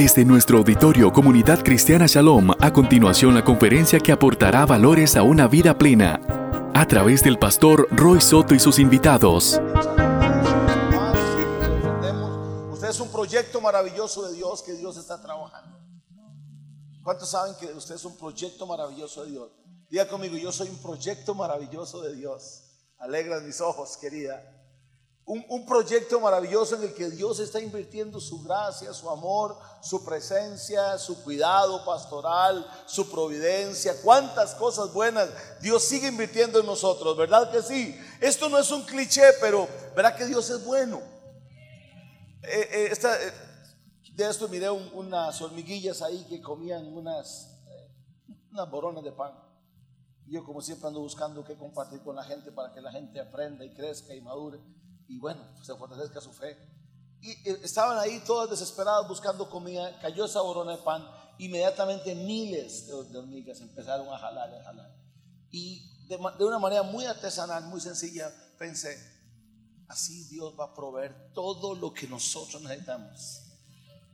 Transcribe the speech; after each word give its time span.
Desde 0.00 0.24
nuestro 0.24 0.56
auditorio 0.56 1.12
Comunidad 1.12 1.62
Cristiana 1.62 2.06
Shalom, 2.06 2.52
a 2.58 2.72
continuación 2.72 3.34
la 3.34 3.44
conferencia 3.44 4.00
que 4.00 4.12
aportará 4.12 4.64
valores 4.64 5.14
a 5.14 5.22
una 5.22 5.46
vida 5.46 5.76
plena, 5.76 6.18
a 6.74 6.86
través 6.86 7.22
del 7.22 7.38
pastor 7.38 7.86
Roy 7.90 8.18
Soto 8.22 8.54
y 8.54 8.60
sus 8.60 8.78
invitados. 8.78 9.60
Usted 12.72 12.88
es 12.88 12.98
un 12.98 13.12
proyecto 13.12 13.60
maravilloso 13.60 14.26
de 14.26 14.36
Dios 14.36 14.62
que 14.62 14.72
Dios 14.72 14.96
está 14.96 15.20
trabajando. 15.20 15.78
¿Cuántos 17.02 17.28
saben 17.28 17.54
que 17.60 17.66
usted 17.66 17.96
es 17.96 18.04
un 18.06 18.16
proyecto 18.16 18.66
maravilloso 18.66 19.26
de 19.26 19.32
Dios? 19.32 19.50
Diga 19.90 20.08
conmigo, 20.08 20.38
yo 20.38 20.50
soy 20.50 20.70
un 20.70 20.78
proyecto 20.78 21.34
maravilloso 21.34 22.00
de 22.00 22.16
Dios. 22.16 22.62
Alegra 22.96 23.38
mis 23.40 23.60
ojos, 23.60 23.98
querida. 23.98 24.59
Un, 25.32 25.64
proyecto 25.64 26.18
maravilloso 26.18 26.74
en 26.74 26.82
el 26.82 26.92
que 26.92 27.08
Dios 27.08 27.38
está 27.38 27.60
invirtiendo 27.60 28.18
su 28.18 28.42
gracia, 28.42 28.92
su 28.92 29.08
amor, 29.08 29.56
su 29.80 30.04
presencia, 30.04 30.98
su 30.98 31.22
cuidado 31.22 31.84
pastoral, 31.84 32.68
su 32.84 33.08
providencia, 33.08 33.94
cuántas 34.02 34.56
cosas 34.56 34.92
buenas 34.92 35.28
Dios 35.60 35.84
sigue 35.84 36.08
invirtiendo 36.08 36.58
en 36.58 36.66
nosotros, 36.66 37.16
¿verdad 37.16 37.48
que 37.52 37.62
sí? 37.62 37.96
Esto 38.20 38.48
no 38.48 38.58
es 38.58 38.72
un 38.72 38.82
cliché, 38.82 39.22
pero 39.40 39.68
¿verdad 39.94 40.16
que 40.16 40.26
Dios 40.26 40.50
es 40.50 40.64
bueno? 40.64 41.00
Eh, 42.42 42.90
eh, 42.90 42.92
eh, 43.00 43.32
de 44.12 44.28
esto 44.28 44.48
miré 44.48 44.68
unas 44.68 45.40
hormiguillas 45.40 46.02
ahí 46.02 46.26
que 46.28 46.42
comían 46.42 46.92
unas, 46.92 47.56
unas 48.50 48.68
boronas 48.68 49.04
de 49.04 49.12
pan. 49.12 49.32
Yo 50.26 50.44
como 50.44 50.60
siempre 50.60 50.88
ando 50.88 50.98
buscando 50.98 51.44
qué 51.44 51.56
compartir 51.56 52.02
con 52.02 52.16
la 52.16 52.24
gente 52.24 52.50
para 52.50 52.72
que 52.72 52.80
la 52.80 52.90
gente 52.90 53.20
aprenda 53.20 53.64
y 53.64 53.72
crezca 53.72 54.12
y 54.12 54.20
madure 54.20 54.58
y 55.10 55.18
bueno, 55.18 55.42
se 55.60 55.74
fortalezca 55.74 56.20
su 56.20 56.32
fe. 56.32 56.56
Y 57.20 57.32
eh, 57.32 57.60
estaban 57.64 57.98
ahí 57.98 58.22
todas 58.24 58.48
desesperadas 58.48 59.08
buscando 59.08 59.50
comida, 59.50 59.98
cayó 59.98 60.24
esa 60.24 60.40
borona 60.40 60.76
de 60.76 60.82
pan, 60.82 61.04
inmediatamente 61.38 62.14
miles 62.14 62.86
de, 62.86 62.94
hormigas 63.18 63.60
empezaron 63.60 64.08
a 64.08 64.18
jalar, 64.18 64.54
a 64.54 64.62
jalar. 64.62 64.94
Y 65.50 66.06
de 66.06 66.44
una 66.44 66.60
manera 66.60 66.84
muy 66.84 67.04
artesanal, 67.06 67.64
muy 67.64 67.80
sencilla, 67.80 68.32
pensé, 68.56 68.96
así 69.88 70.28
Dios 70.28 70.54
va 70.58 70.66
a 70.66 70.74
proveer 70.74 71.32
todo 71.34 71.74
lo 71.74 71.92
que 71.92 72.06
nosotros 72.06 72.62
necesitamos. 72.62 73.49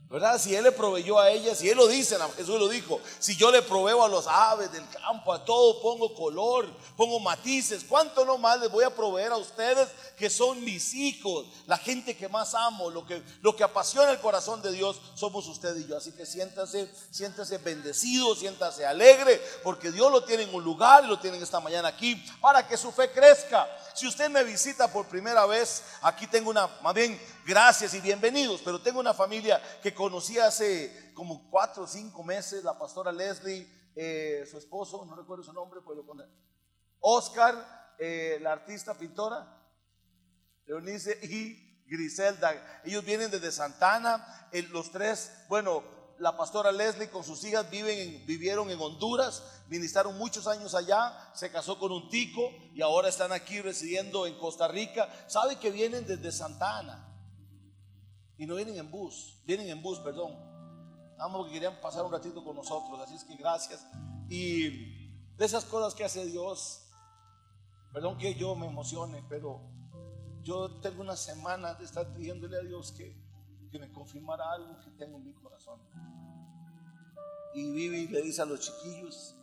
¿Verdad? 0.09 0.39
Si 0.39 0.55
Él 0.55 0.63
le 0.63 0.71
proveyó 0.71 1.19
a 1.19 1.29
ellas, 1.29 1.57
si 1.57 1.69
Él 1.69 1.75
lo 1.75 1.85
dice, 1.85 2.17
Jesús 2.37 2.57
lo 2.57 2.69
dijo, 2.69 3.01
si 3.19 3.35
yo 3.35 3.51
le 3.51 3.61
proveo 3.61 4.03
a 4.03 4.07
los 4.07 4.25
aves 4.25 4.71
del 4.71 4.87
campo, 4.89 5.33
a 5.33 5.43
todo 5.43 5.81
pongo 5.81 6.15
color, 6.15 6.65
pongo 6.95 7.19
matices, 7.19 7.83
¿cuánto 7.87 8.23
no 8.23 8.37
más 8.37 8.59
les 8.61 8.71
voy 8.71 8.85
a 8.85 8.95
proveer 8.95 9.33
a 9.33 9.37
ustedes 9.37 9.89
que 10.17 10.31
son 10.31 10.63
mis 10.63 10.95
hijos, 10.95 11.45
la 11.67 11.77
gente 11.77 12.17
que 12.17 12.27
más 12.27 12.55
amo, 12.55 12.89
lo 12.89 13.05
que, 13.05 13.21
lo 13.41 13.55
que 13.55 13.63
apasiona 13.63 14.11
el 14.11 14.19
corazón 14.19 14.63
de 14.63 14.71
Dios 14.71 14.99
somos 15.13 15.47
usted 15.47 15.77
y 15.77 15.85
yo. 15.85 15.95
Así 15.95 16.11
que 16.11 16.25
siéntase, 16.25 16.91
siéntase 17.11 17.59
bendecido, 17.59 18.35
siéntase 18.35 18.85
alegre, 18.85 19.39
porque 19.63 19.91
Dios 19.91 20.11
lo 20.11 20.23
tiene 20.23 20.43
en 20.43 20.55
un 20.55 20.63
lugar 20.63 21.05
lo 21.05 21.19
tiene 21.19 21.37
esta 21.37 21.59
mañana 21.59 21.89
aquí 21.89 22.15
para 22.41 22.67
que 22.67 22.77
su 22.77 22.91
fe 22.91 23.11
crezca. 23.11 23.67
Si 23.93 24.07
usted 24.07 24.29
me 24.29 24.43
visita 24.43 24.91
por 24.91 25.07
primera 25.07 25.45
vez, 25.45 25.83
aquí 26.01 26.25
tengo 26.25 26.49
una, 26.49 26.67
más 26.81 26.95
bien, 26.95 27.19
gracias 27.47 27.93
y 27.93 28.01
bienvenidos, 28.01 28.61
pero 28.61 28.81
tengo 28.81 28.99
una 28.99 29.13
familia 29.13 29.61
que 29.81 29.93
conocí 29.93 30.37
hace 30.37 31.13
como 31.13 31.49
cuatro 31.49 31.83
o 31.83 31.87
cinco 31.87 32.21
meses, 32.21 32.61
la 32.61 32.77
pastora 32.77 33.09
Leslie, 33.09 33.65
eh, 33.95 34.45
su 34.51 34.57
esposo, 34.57 35.05
no 35.05 35.15
recuerdo 35.15 35.45
su 35.45 35.53
nombre, 35.53 35.79
puedo 35.79 36.05
poner, 36.05 36.27
Oscar, 36.99 37.95
eh, 37.99 38.37
la 38.41 38.51
artista 38.51 38.95
pintora, 38.95 39.47
Leonice 40.65 41.17
y 41.23 41.85
Griselda. 41.85 42.81
Ellos 42.83 43.05
vienen 43.05 43.31
desde 43.31 43.53
Santana, 43.53 44.49
los 44.71 44.91
tres, 44.91 45.31
bueno, 45.47 45.83
la 46.19 46.35
pastora 46.35 46.73
Leslie 46.73 47.09
con 47.09 47.23
sus 47.23 47.41
hijas 47.45 47.69
viven 47.69 48.25
vivieron 48.25 48.69
en 48.71 48.81
Honduras, 48.81 49.41
ministraron 49.69 50.17
muchos 50.17 50.47
años 50.47 50.75
allá, 50.75 51.31
se 51.33 51.49
casó 51.49 51.79
con 51.79 51.93
un 51.93 52.09
tico 52.09 52.41
y 52.73 52.81
ahora 52.81 53.07
están 53.07 53.31
aquí 53.31 53.61
residiendo 53.61 54.27
en 54.27 54.37
Costa 54.37 54.67
Rica. 54.67 55.07
Sabe 55.27 55.57
que 55.57 55.71
vienen 55.71 56.05
desde 56.05 56.31
Santana 56.33 57.06
y 58.37 58.45
no 58.45 58.55
vienen 58.55 58.77
en 58.77 58.91
bus, 58.91 59.41
vienen 59.45 59.69
en 59.69 59.81
bus, 59.81 59.99
perdón. 59.99 60.35
Vamos 61.17 61.47
que 61.47 61.53
querían 61.53 61.81
pasar 61.81 62.05
un 62.05 62.11
ratito 62.11 62.43
con 62.43 62.55
nosotros, 62.55 62.99
así 62.99 63.15
es 63.15 63.23
que 63.23 63.35
gracias. 63.35 63.85
Y 64.29 64.69
de 65.35 65.45
esas 65.45 65.65
cosas 65.65 65.95
que 65.95 66.03
hace 66.03 66.25
Dios, 66.25 66.89
perdón 67.91 68.17
que 68.17 68.35
yo 68.35 68.55
me 68.55 68.67
emocione, 68.67 69.23
pero 69.27 69.61
yo 70.43 70.79
tengo 70.81 71.01
una 71.01 71.15
semana 71.15 71.73
de 71.73 71.85
estar 71.85 72.13
pidiéndole 72.13 72.57
a 72.57 72.61
Dios 72.61 72.91
que, 72.91 73.19
que 73.71 73.79
me 73.79 73.91
confirmara 73.91 74.51
algo 74.51 74.79
que 74.79 74.91
tengo 74.91 75.17
en 75.17 75.23
mi 75.23 75.33
corazón. 75.33 75.81
Y 77.55 77.71
Vivi 77.71 78.07
le 78.07 78.21
dice 78.21 78.43
a 78.43 78.45
los 78.45 78.59
chiquillos, 78.59 79.35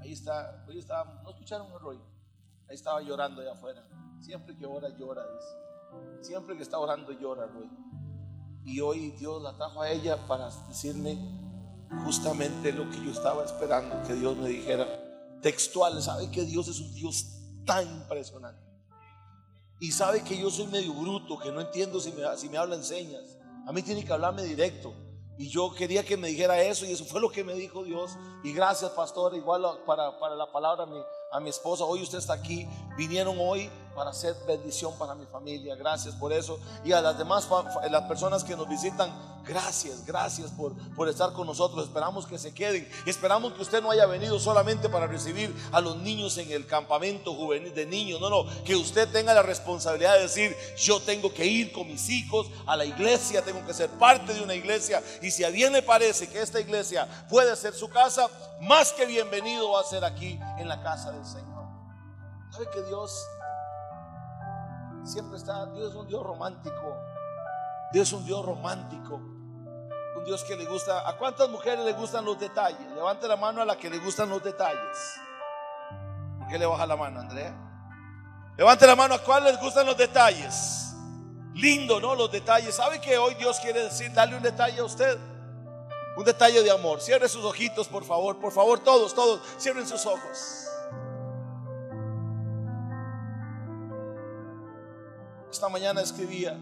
ahí 0.00 0.12
está, 0.12 0.64
hoy 0.68 0.78
estaba, 0.78 1.22
¿no 1.22 1.30
escucharon 1.30 1.72
el 1.72 1.80
rollo? 1.80 2.04
Ahí 2.68 2.74
estaba 2.74 3.00
llorando 3.00 3.40
allá 3.40 3.52
afuera. 3.52 3.86
Siempre 4.20 4.56
que 4.56 4.66
ora, 4.66 4.88
llora, 4.90 5.22
dice. 5.22 6.26
Siempre 6.28 6.56
que 6.56 6.62
está 6.62 6.78
orando, 6.78 7.12
llora, 7.12 7.46
Roy. 7.46 7.70
Y 8.66 8.80
hoy 8.80 9.12
Dios 9.12 9.40
la 9.42 9.56
trajo 9.56 9.80
a 9.80 9.90
ella 9.90 10.26
para 10.26 10.50
decirme 10.68 11.16
justamente 12.04 12.72
lo 12.72 12.90
que 12.90 12.96
yo 12.96 13.12
estaba 13.12 13.44
esperando 13.44 14.02
que 14.04 14.14
Dios 14.14 14.36
me 14.36 14.48
dijera. 14.48 14.86
Textual, 15.40 16.02
¿sabe 16.02 16.28
que 16.32 16.44
Dios 16.44 16.66
es 16.66 16.80
un 16.80 16.92
Dios 16.92 17.26
tan 17.64 17.86
impresionante? 17.88 18.60
Y 19.78 19.92
sabe 19.92 20.24
que 20.24 20.36
yo 20.36 20.50
soy 20.50 20.66
medio 20.66 20.92
bruto, 20.94 21.38
que 21.38 21.52
no 21.52 21.60
entiendo 21.60 22.00
si 22.00 22.10
me, 22.10 22.22
si 22.36 22.48
me 22.48 22.58
hablan 22.58 22.82
señas. 22.82 23.38
A 23.68 23.72
mí 23.72 23.82
tiene 23.82 24.04
que 24.04 24.12
hablarme 24.12 24.42
directo. 24.42 24.92
Y 25.38 25.48
yo 25.48 25.72
quería 25.72 26.04
que 26.04 26.16
me 26.16 26.28
dijera 26.28 26.60
eso 26.60 26.84
y 26.86 26.90
eso 26.90 27.04
fue 27.04 27.20
lo 27.20 27.30
que 27.30 27.44
me 27.44 27.54
dijo 27.54 27.84
Dios. 27.84 28.16
Y 28.42 28.52
gracias, 28.52 28.90
pastor, 28.92 29.36
igual 29.36 29.62
para, 29.86 30.18
para 30.18 30.34
la 30.34 30.50
palabra 30.50 30.86
mi, 30.86 30.98
a 31.30 31.40
mi 31.40 31.50
esposa. 31.50 31.84
Hoy 31.84 32.02
usted 32.02 32.18
está 32.18 32.34
aquí. 32.34 32.68
Vinieron 32.96 33.36
hoy 33.40 33.70
para 33.94 34.10
hacer 34.10 34.36
bendición 34.46 34.92
para 34.98 35.14
mi 35.14 35.26
familia. 35.26 35.74
Gracias 35.74 36.14
por 36.14 36.32
eso. 36.32 36.58
Y 36.84 36.92
a 36.92 37.00
las 37.00 37.18
demás 37.18 37.48
las 37.90 38.02
personas 38.04 38.44
que 38.44 38.56
nos 38.56 38.68
visitan, 38.68 39.10
gracias, 39.46 40.04
gracias 40.04 40.50
por, 40.50 40.74
por 40.94 41.08
estar 41.08 41.32
con 41.32 41.46
nosotros. 41.46 41.84
Esperamos 41.84 42.26
que 42.26 42.38
se 42.38 42.52
queden. 42.52 42.88
Esperamos 43.06 43.52
que 43.52 43.62
usted 43.62 43.82
no 43.82 43.90
haya 43.90 44.06
venido 44.06 44.38
solamente 44.38 44.88
para 44.88 45.06
recibir 45.06 45.54
a 45.72 45.80
los 45.80 45.96
niños 45.98 46.36
en 46.38 46.50
el 46.50 46.66
campamento 46.66 47.34
juvenil 47.34 47.74
de 47.74 47.86
niños. 47.86 48.20
No, 48.20 48.28
no, 48.28 48.44
que 48.64 48.76
usted 48.76 49.08
tenga 49.10 49.32
la 49.34 49.42
responsabilidad 49.42 50.14
de 50.14 50.22
decir, 50.22 50.56
yo 50.76 51.00
tengo 51.00 51.32
que 51.32 51.46
ir 51.46 51.72
con 51.72 51.86
mis 51.86 52.08
hijos 52.10 52.48
a 52.66 52.76
la 52.76 52.84
iglesia, 52.84 53.42
tengo 53.42 53.64
que 53.66 53.74
ser 53.74 53.90
parte 53.90 54.34
de 54.34 54.42
una 54.42 54.54
iglesia. 54.54 55.02
Y 55.22 55.30
si 55.30 55.44
a 55.44 55.50
bien 55.50 55.72
le 55.72 55.82
parece 55.82 56.28
que 56.28 56.42
esta 56.42 56.60
iglesia 56.60 57.08
puede 57.28 57.54
ser 57.56 57.74
su 57.74 57.88
casa, 57.88 58.28
más 58.60 58.92
que 58.92 59.06
bienvenido 59.06 59.72
va 59.72 59.80
a 59.80 59.84
ser 59.84 60.04
aquí 60.04 60.38
en 60.58 60.68
la 60.68 60.82
casa 60.82 61.12
del 61.12 61.24
Señor. 61.24 61.64
¿Sabe 62.50 62.68
que 62.72 62.82
Dios 62.82 63.12
siempre 65.06 65.36
está, 65.36 65.66
Dios 65.66 65.90
es 65.90 65.94
un 65.94 66.06
Dios 66.06 66.22
romántico. 66.22 66.96
Dios 67.92 68.08
es 68.08 68.12
un 68.12 68.24
Dios 68.24 68.44
romántico. 68.44 69.35
Dios 70.26 70.42
que 70.42 70.56
le 70.56 70.66
gusta. 70.66 71.08
¿A 71.08 71.16
cuántas 71.16 71.48
mujeres 71.48 71.84
le 71.84 71.92
gustan 71.92 72.24
los 72.24 72.38
detalles? 72.38 72.80
Levante 72.94 73.28
la 73.28 73.36
mano 73.36 73.62
a 73.62 73.64
la 73.64 73.78
que 73.78 73.88
le 73.88 73.98
gustan 73.98 74.28
los 74.28 74.42
detalles. 74.42 75.20
¿Por 76.38 76.48
qué 76.48 76.58
le 76.58 76.66
baja 76.66 76.84
la 76.84 76.96
mano, 76.96 77.20
Andrea? 77.20 77.54
Levante 78.56 78.86
la 78.86 78.96
mano 78.96 79.14
a 79.14 79.18
cuál 79.20 79.44
les 79.44 79.58
gustan 79.60 79.86
los 79.86 79.96
detalles. 79.96 80.94
Lindo, 81.54 82.00
¿no? 82.00 82.16
Los 82.16 82.30
detalles. 82.30 82.74
¿Sabe 82.74 83.00
que 83.00 83.16
hoy 83.16 83.34
Dios 83.34 83.60
quiere 83.60 83.84
decir, 83.84 84.12
darle 84.12 84.36
un 84.36 84.42
detalle 84.42 84.80
a 84.80 84.84
usted? 84.84 85.16
Un 86.16 86.24
detalle 86.24 86.60
de 86.62 86.72
amor. 86.72 87.00
Cierre 87.00 87.28
sus 87.28 87.44
ojitos, 87.44 87.86
por 87.86 88.04
favor. 88.04 88.40
Por 88.40 88.52
favor, 88.52 88.80
todos, 88.80 89.14
todos. 89.14 89.40
Cierren 89.60 89.86
sus 89.86 90.04
ojos. 90.06 90.66
Esta 95.52 95.68
mañana 95.68 96.00
escribía, 96.00 96.58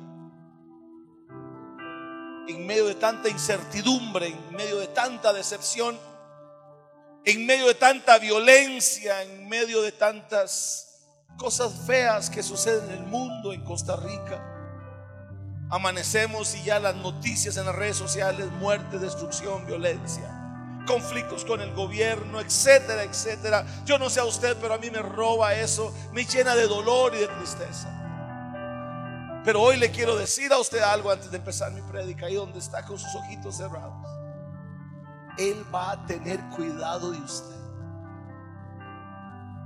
en 2.49 2.67
medio 2.67 2.87
de 2.87 2.95
tanta 2.95 3.29
incertidumbre, 3.29 4.29
en 4.29 4.57
medio 4.57 4.79
de 4.79 4.89
tanta 4.89 5.33
decepción, 5.33 5.99
en 7.25 7.47
medio 7.47 7.67
de 7.67 7.75
tanta 7.75 8.19
violencia, 8.19 9.23
en 9.23 9.49
medio 9.49 9.81
de 9.83 9.93
tantas 9.93 11.07
cosas 11.39 11.73
feas 11.87 12.29
que 12.29 12.43
suceden 12.43 12.91
en 12.91 12.99
el 12.99 13.07
mundo, 13.07 13.53
en 13.53 13.65
Costa 13.65 13.97
Rica. 13.97 14.51
Amanecemos 15.71 16.55
y 16.55 16.63
ya 16.65 16.79
las 16.79 16.95
noticias 16.97 17.57
en 17.57 17.67
las 17.67 17.75
redes 17.75 17.97
sociales, 17.97 18.47
muerte, 18.53 18.99
destrucción, 18.99 19.67
violencia, 19.67 20.31
conflictos 20.87 21.45
con 21.45 21.63
el 21.63 21.73
gobierno, 21.73 22.41
etcétera, 22.41 23.03
etcétera. 23.03 23.65
Yo 23.87 23.99
no 23.99 24.11
sé 24.11 24.21
a 24.21 24.25
usted, 24.25 24.57
pero 24.61 24.75
a 24.75 24.79
mí 24.79 24.91
me 24.91 25.01
roba 25.01 25.55
eso, 25.55 25.95
me 26.13 26.27
llena 26.27 26.55
de 26.55 26.67
dolor 26.67 27.15
y 27.15 27.21
de 27.21 27.29
tristeza. 27.29 28.04
Pero 29.45 29.61
hoy 29.61 29.77
le 29.77 29.91
quiero 29.91 30.17
decir 30.17 30.53
a 30.53 30.59
usted 30.59 30.81
algo 30.81 31.11
antes 31.11 31.31
de 31.31 31.37
empezar 31.37 31.71
mi 31.71 31.83
prédica, 31.83 32.27
ahí 32.27 32.35
donde 32.35 32.59
está 32.59 32.85
con 32.85 32.99
sus 32.99 33.15
ojitos 33.15 33.57
cerrados. 33.57 34.09
Él 35.37 35.65
va 35.75 35.93
a 35.93 36.07
tener 36.07 36.41
cuidado 36.51 37.11
de 37.11 37.19
usted. 37.19 37.55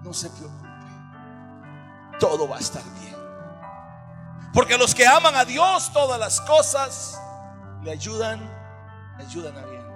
No 0.02 0.12
se 0.12 0.30
preocupe. 0.30 0.68
Todo 2.18 2.48
va 2.48 2.56
a 2.56 2.60
estar 2.60 2.82
bien. 3.00 3.16
Porque 4.52 4.76
los 4.76 4.94
que 4.94 5.06
aman 5.06 5.36
a 5.36 5.44
Dios, 5.44 5.92
todas 5.92 6.18
las 6.18 6.40
cosas 6.40 7.20
le 7.82 7.92
ayudan 7.92 8.58
ayudan 9.18 9.56
a 9.56 9.66
bien. 9.66 9.86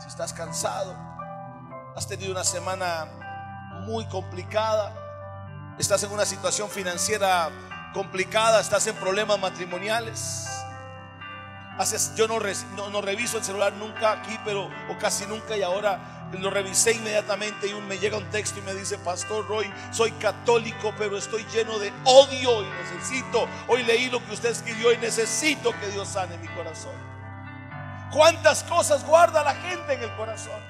Si 0.00 0.08
estás 0.08 0.32
cansado, 0.32 0.94
has 1.94 2.06
tenido 2.06 2.32
una 2.32 2.44
semana 2.44 3.06
muy 3.86 4.06
complicada, 4.06 4.92
estás 5.78 6.02
en 6.02 6.12
una 6.12 6.24
situación 6.24 6.68
financiera 6.70 7.50
complicada, 7.92 8.60
estás 8.60 8.86
en 8.86 8.96
problemas 8.96 9.38
matrimoniales. 9.38 10.46
Haces, 11.78 12.14
yo 12.16 12.26
no, 12.26 12.38
reviso 12.38 13.36
el 13.38 13.44
celular 13.44 13.72
nunca 13.74 14.12
aquí, 14.12 14.38
pero 14.44 14.70
o 14.88 14.98
casi 14.98 15.26
nunca 15.26 15.56
y 15.56 15.62
ahora 15.62 16.28
lo 16.32 16.50
revisé 16.50 16.92
inmediatamente 16.92 17.68
y 17.68 17.74
me 17.74 17.98
llega 17.98 18.16
un 18.16 18.28
texto 18.30 18.58
y 18.58 18.62
me 18.62 18.74
dice, 18.74 18.98
Pastor 18.98 19.46
Roy, 19.46 19.70
soy 19.92 20.10
católico, 20.12 20.94
pero 20.98 21.16
estoy 21.16 21.44
lleno 21.52 21.78
de 21.78 21.92
odio 22.04 22.62
y 22.62 22.66
necesito, 22.66 23.46
hoy 23.68 23.82
leí 23.82 24.08
lo 24.10 24.24
que 24.24 24.32
usted 24.32 24.50
escribió 24.50 24.92
y 24.92 24.96
necesito 24.98 25.72
que 25.78 25.88
Dios 25.88 26.08
sane 26.08 26.38
mi 26.38 26.48
corazón. 26.48 26.94
¿Cuántas 28.10 28.62
cosas 28.64 29.04
guarda 29.04 29.44
la 29.44 29.54
gente 29.54 29.94
en 29.94 30.02
el 30.02 30.16
corazón? 30.16 30.60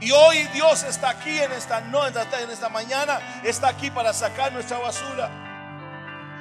Y 0.00 0.12
hoy 0.12 0.44
Dios 0.54 0.82
está 0.84 1.10
aquí 1.10 1.38
en 1.38 1.52
esta, 1.52 1.82
no, 1.82 2.06
en 2.06 2.16
esta 2.50 2.68
mañana, 2.70 3.42
está 3.44 3.68
aquí 3.68 3.90
para 3.90 4.14
sacar 4.14 4.50
nuestra 4.52 4.78
basura, 4.78 5.30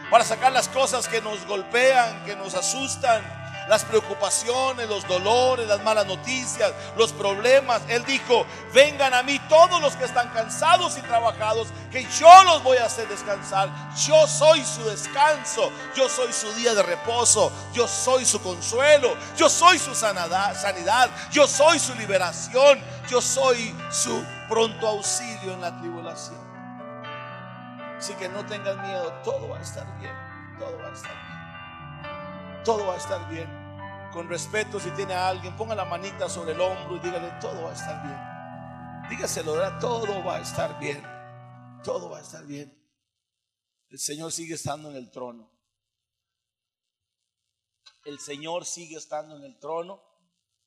para 0.09 0.23
sacar 0.23 0.51
las 0.51 0.67
cosas 0.67 1.07
que 1.07 1.21
nos 1.21 1.45
golpean, 1.45 2.23
que 2.25 2.35
nos 2.35 2.55
asustan, 2.55 3.21
las 3.69 3.85
preocupaciones, 3.85 4.89
los 4.89 5.07
dolores, 5.07 5.67
las 5.67 5.83
malas 5.83 6.07
noticias, 6.07 6.73
los 6.97 7.13
problemas. 7.13 7.83
Él 7.87 8.03
dijo, 8.03 8.45
vengan 8.73 9.13
a 9.13 9.21
mí 9.21 9.39
todos 9.47 9.79
los 9.79 9.95
que 9.95 10.05
están 10.05 10.29
cansados 10.29 10.97
y 10.97 11.01
trabajados, 11.01 11.67
que 11.91 12.03
yo 12.19 12.43
los 12.45 12.63
voy 12.63 12.77
a 12.77 12.85
hacer 12.85 13.07
descansar. 13.07 13.69
Yo 14.07 14.27
soy 14.27 14.65
su 14.65 14.83
descanso, 14.85 15.71
yo 15.95 16.09
soy 16.09 16.33
su 16.33 16.51
día 16.53 16.73
de 16.73 16.81
reposo, 16.81 17.51
yo 17.71 17.87
soy 17.87 18.25
su 18.25 18.41
consuelo, 18.41 19.15
yo 19.37 19.47
soy 19.47 19.77
su 19.77 19.93
sanidad, 19.93 21.09
yo 21.31 21.47
soy 21.47 21.77
su 21.77 21.93
liberación, 21.93 22.81
yo 23.07 23.21
soy 23.21 23.75
su 23.91 24.23
pronto 24.49 24.87
auxilio 24.87 25.53
en 25.53 25.61
la 25.61 25.79
tribulación. 25.79 26.48
Así 27.99 28.15
que 28.15 28.27
no 28.27 28.43
tengan 28.47 28.81
miedo, 28.81 29.13
todo 29.23 29.47
va 29.47 29.59
a 29.59 29.61
estar 29.61 29.85
bien, 29.99 30.15
todo 30.57 30.75
va 30.79 30.89
a 30.89 30.93
estar 30.93 31.13
bien. 31.13 32.63
Todo 32.63 32.87
va 32.87 32.93
a 32.95 32.97
estar 32.97 33.29
bien 33.29 33.59
con 34.11 34.27
respeto, 34.27 34.79
si 34.79 34.89
tiene 34.91 35.13
a 35.13 35.29
alguien, 35.29 35.55
ponga 35.55 35.75
la 35.75 35.85
manita 35.85 36.27
sobre 36.29 36.53
el 36.53 36.61
hombro 36.61 36.95
y 36.95 36.99
dígale, 36.99 37.31
todo 37.39 37.63
va 37.63 37.71
a 37.71 37.73
estar 37.73 38.03
bien. 38.03 39.09
Dígaselo, 39.09 39.79
todo 39.79 40.23
va 40.23 40.37
a 40.37 40.41
estar 40.41 40.79
bien. 40.79 41.01
Todo 41.83 42.09
va 42.09 42.19
a 42.19 42.21
estar 42.21 42.45
bien. 42.45 42.75
El 43.89 43.99
Señor 43.99 44.31
sigue 44.31 44.55
estando 44.55 44.89
en 44.89 44.97
el 44.97 45.09
trono. 45.09 45.51
El 48.05 48.19
Señor 48.19 48.65
sigue 48.65 48.97
estando 48.97 49.37
en 49.37 49.43
el 49.43 49.59
trono. 49.59 50.01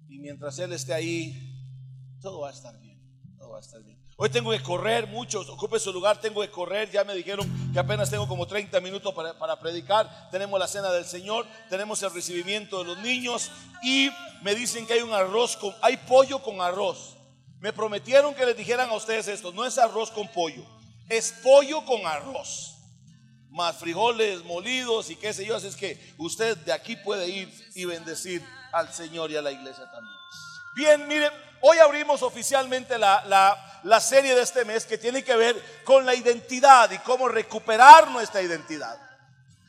Y 0.08 0.18
mientras 0.18 0.58
Él 0.58 0.72
esté 0.72 0.94
ahí, 0.94 2.18
todo 2.20 2.40
va 2.40 2.48
a 2.48 2.52
estar 2.52 2.78
bien. 2.80 3.00
Todo 3.36 3.50
va 3.50 3.58
a 3.58 3.60
estar 3.60 3.82
bien. 3.82 4.01
Hoy 4.24 4.30
tengo 4.30 4.52
que 4.52 4.62
correr, 4.62 5.08
muchos, 5.08 5.48
ocupe 5.48 5.80
su 5.80 5.92
lugar, 5.92 6.20
tengo 6.20 6.42
que 6.42 6.48
correr. 6.48 6.88
Ya 6.88 7.02
me 7.02 7.12
dijeron 7.12 7.72
que 7.72 7.78
apenas 7.80 8.08
tengo 8.08 8.28
como 8.28 8.46
30 8.46 8.80
minutos 8.80 9.12
para, 9.12 9.58
predicar. 9.58 10.30
Tenemos 10.30 10.60
la 10.60 10.68
cena 10.68 10.92
del 10.92 11.04
Señor, 11.04 11.44
tenemos 11.68 12.00
el 12.04 12.14
recibimiento 12.14 12.78
de 12.78 12.84
los 12.84 12.98
niños 12.98 13.50
y 13.82 14.10
me 14.42 14.54
dicen 14.54 14.86
que 14.86 14.92
hay 14.92 15.00
un 15.00 15.12
arroz 15.12 15.56
con, 15.56 15.74
hay 15.82 15.96
pollo 15.96 16.40
con 16.40 16.60
arroz. 16.60 17.16
Me 17.58 17.72
prometieron 17.72 18.32
que 18.32 18.46
les 18.46 18.56
dijeran 18.56 18.90
a 18.90 18.94
ustedes 18.94 19.26
esto, 19.26 19.50
no 19.50 19.64
es 19.64 19.76
arroz 19.76 20.12
con 20.12 20.28
pollo, 20.28 20.64
es 21.08 21.34
pollo 21.42 21.84
con 21.84 22.06
arroz. 22.06 22.76
Más 23.50 23.76
frijoles 23.76 24.44
molidos 24.44 25.10
y 25.10 25.16
qué 25.16 25.32
sé 25.32 25.44
yo, 25.44 25.56
así 25.56 25.66
es 25.66 25.74
que 25.74 26.14
usted 26.16 26.56
de 26.58 26.72
aquí 26.72 26.94
puede 26.94 27.28
ir 27.28 27.52
y 27.74 27.86
bendecir 27.86 28.40
al 28.72 28.94
Señor 28.94 29.32
y 29.32 29.36
a 29.36 29.42
la 29.42 29.50
iglesia 29.50 29.90
también. 29.90 30.22
Bien, 30.74 31.06
miren, 31.06 31.30
hoy 31.60 31.78
abrimos 31.78 32.22
oficialmente 32.22 32.96
la, 32.96 33.22
la, 33.26 33.80
la, 33.84 34.00
serie 34.00 34.34
de 34.34 34.42
este 34.42 34.64
mes 34.64 34.86
que 34.86 34.96
tiene 34.96 35.22
que 35.22 35.36
ver 35.36 35.82
con 35.84 36.06
la 36.06 36.14
identidad 36.14 36.90
y 36.90 36.98
cómo 36.98 37.28
recuperar 37.28 38.10
nuestra 38.10 38.40
identidad. 38.40 38.98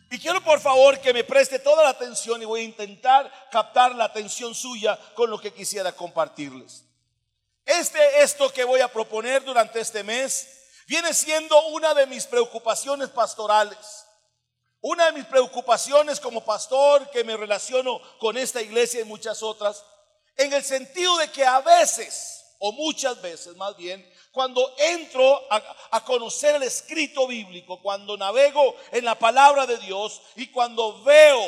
Y 0.09 0.17
quiero 0.19 0.41
por 0.43 0.61
favor 0.61 0.99
que 1.01 1.13
me 1.13 1.25
preste 1.25 1.59
toda 1.59 1.83
la 1.83 1.89
atención 1.89 2.41
y 2.41 2.45
voy 2.45 2.61
a 2.61 2.65
intentar 2.65 3.29
captar 3.51 3.95
la 3.95 4.05
atención 4.05 4.55
suya 4.55 4.97
con 5.13 5.29
lo 5.29 5.39
que 5.39 5.51
quisiera 5.51 5.91
compartirles. 5.91 6.85
Este, 7.65 8.21
esto 8.21 8.51
que 8.53 8.63
voy 8.63 8.79
a 8.79 8.87
proponer 8.87 9.43
durante 9.43 9.81
este 9.81 10.03
mes 10.03 10.47
viene 10.87 11.13
siendo 11.13 11.59
una 11.67 11.93
de 11.93 12.07
mis 12.07 12.27
preocupaciones 12.27 13.09
pastorales. 13.09 14.05
Una 14.79 15.07
de 15.07 15.13
mis 15.13 15.25
preocupaciones 15.25 16.19
como 16.19 16.45
pastor 16.45 17.09
que 17.09 17.23
me 17.23 17.35
relaciono 17.35 18.01
con 18.19 18.37
esta 18.37 18.61
iglesia 18.61 19.01
y 19.01 19.05
muchas 19.05 19.41
otras 19.41 19.83
en 20.37 20.53
el 20.53 20.63
sentido 20.63 21.17
de 21.17 21.31
que 21.31 21.45
a 21.45 21.61
veces, 21.61 22.45
o 22.59 22.71
muchas 22.71 23.21
veces 23.21 23.55
más 23.55 23.75
bien, 23.77 24.07
cuando 24.31 24.73
entro 24.79 25.41
a, 25.51 26.03
conocer 26.03 26.55
el 26.55 26.63
escrito 26.63 27.27
bíblico, 27.27 27.79
cuando 27.81 28.17
navego 28.17 28.75
en 28.91 29.05
la 29.05 29.13
palabra 29.13 29.67
de 29.67 29.77
Dios 29.77 30.21
y 30.35 30.47
cuando 30.47 31.03
veo, 31.03 31.39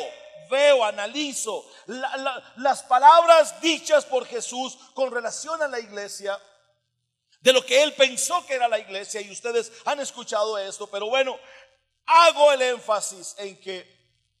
veo, 0.48 0.84
analizo 0.84 1.68
las 1.86 2.84
palabras 2.84 3.60
dichas 3.60 4.04
por 4.04 4.24
Jesús 4.24 4.78
con 4.94 5.10
relación 5.10 5.60
a 5.62 5.68
la 5.68 5.80
iglesia, 5.80 6.40
de 7.40 7.52
lo 7.52 7.64
que 7.66 7.82
él 7.82 7.92
pensó 7.94 8.46
que 8.46 8.54
era 8.54 8.68
la 8.68 8.78
iglesia, 8.78 9.20
y 9.20 9.30
ustedes 9.30 9.72
han 9.84 9.98
escuchado 9.98 10.56
esto, 10.56 10.86
pero 10.86 11.08
bueno, 11.08 11.38
hago 12.06 12.52
el 12.52 12.62
énfasis 12.62 13.34
en 13.38 13.60
que 13.60 13.96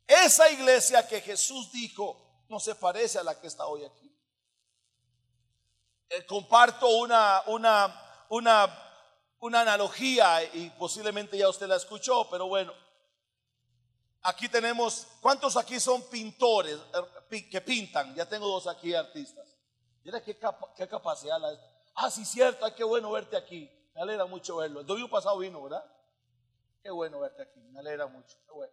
esa 0.06 0.48
iglesia 0.50 1.06
que 1.06 1.20
Jesús 1.20 1.72
dijo 1.72 2.44
no 2.48 2.60
se 2.60 2.76
parece 2.76 3.18
a 3.18 3.24
la 3.24 3.40
que 3.40 3.48
está 3.48 3.66
hoy 3.66 3.84
aquí. 3.84 4.15
Eh, 6.08 6.24
comparto 6.26 6.88
una, 6.88 7.42
una, 7.46 8.26
una, 8.28 9.02
una 9.40 9.60
analogía 9.60 10.42
y 10.44 10.70
posiblemente 10.70 11.36
ya 11.36 11.48
usted 11.48 11.66
la 11.66 11.76
escuchó, 11.76 12.28
pero 12.30 12.46
bueno. 12.46 12.72
Aquí 14.22 14.48
tenemos, 14.48 15.06
¿cuántos 15.20 15.56
aquí 15.56 15.78
son 15.78 16.02
pintores 16.08 16.78
eh, 17.30 17.48
que 17.48 17.60
pintan? 17.60 18.14
Ya 18.14 18.28
tengo 18.28 18.48
dos 18.48 18.66
aquí 18.66 18.94
artistas. 18.94 19.46
Mira 20.02 20.22
qué, 20.22 20.38
qué 20.76 20.88
capacidad 20.88 21.40
la 21.40 21.56
Ah, 21.96 22.10
sí, 22.10 22.24
cierto, 22.24 22.72
qué 22.74 22.84
bueno 22.84 23.10
verte 23.10 23.36
aquí. 23.36 23.70
Me 23.94 24.02
alegra 24.02 24.26
mucho 24.26 24.56
verlo. 24.56 24.80
El 24.80 24.86
domingo 24.86 25.08
pasado 25.08 25.38
vino, 25.38 25.62
¿verdad? 25.62 25.84
Qué 26.82 26.90
bueno 26.90 27.20
verte 27.20 27.42
aquí. 27.42 27.58
Me 27.70 27.80
alegra 27.80 28.06
mucho. 28.06 28.36
Qué 28.44 28.52
bueno. 28.52 28.72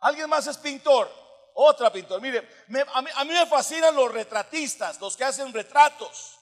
¿Alguien 0.00 0.28
más 0.28 0.46
es 0.48 0.58
pintor? 0.58 1.08
Otra 1.54 1.92
pintor. 1.92 2.20
Mire, 2.20 2.48
a, 2.92 3.00
mí, 3.00 3.10
a 3.14 3.24
mí 3.24 3.30
me 3.30 3.46
fascinan 3.46 3.94
los 3.94 4.12
retratistas, 4.12 5.00
los 5.00 5.16
que 5.16 5.22
hacen 5.22 5.52
retratos. 5.52 6.36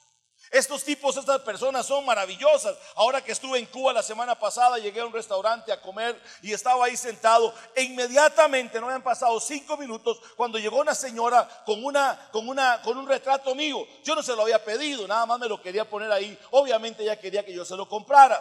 Estos 0.53 0.83
tipos, 0.83 1.17
estas 1.17 1.41
personas 1.41 1.83
son 1.83 2.05
maravillosas. 2.05 2.77
Ahora 2.93 3.23
que 3.23 3.31
estuve 3.31 3.57
en 3.57 3.65
Cuba 3.65 3.91
la 3.91 4.03
semana 4.03 4.37
pasada, 4.37 4.77
llegué 4.77 4.99
a 5.01 5.05
un 5.07 5.11
restaurante 5.11 5.71
a 5.71 5.81
comer 5.81 6.21
y 6.43 6.53
estaba 6.53 6.85
ahí 6.85 6.95
sentado. 6.95 7.51
E 7.73 7.81
inmediatamente, 7.81 8.79
no 8.79 8.85
habían 8.85 9.01
pasado 9.01 9.39
cinco 9.39 9.77
minutos, 9.77 10.21
cuando 10.35 10.59
llegó 10.59 10.79
una 10.79 10.93
señora 10.93 11.49
con, 11.65 11.83
una, 11.83 12.29
con, 12.31 12.47
una, 12.47 12.79
con 12.83 12.95
un 12.95 13.07
retrato 13.07 13.55
mío. 13.55 13.83
Yo 14.03 14.13
no 14.13 14.21
se 14.21 14.35
lo 14.35 14.43
había 14.43 14.63
pedido, 14.63 15.07
nada 15.07 15.25
más 15.25 15.39
me 15.39 15.49
lo 15.49 15.59
quería 15.59 15.89
poner 15.89 16.11
ahí. 16.11 16.37
Obviamente 16.51 17.01
ella 17.01 17.19
quería 17.19 17.43
que 17.43 17.51
yo 17.51 17.65
se 17.65 17.75
lo 17.75 17.89
comprara. 17.89 18.39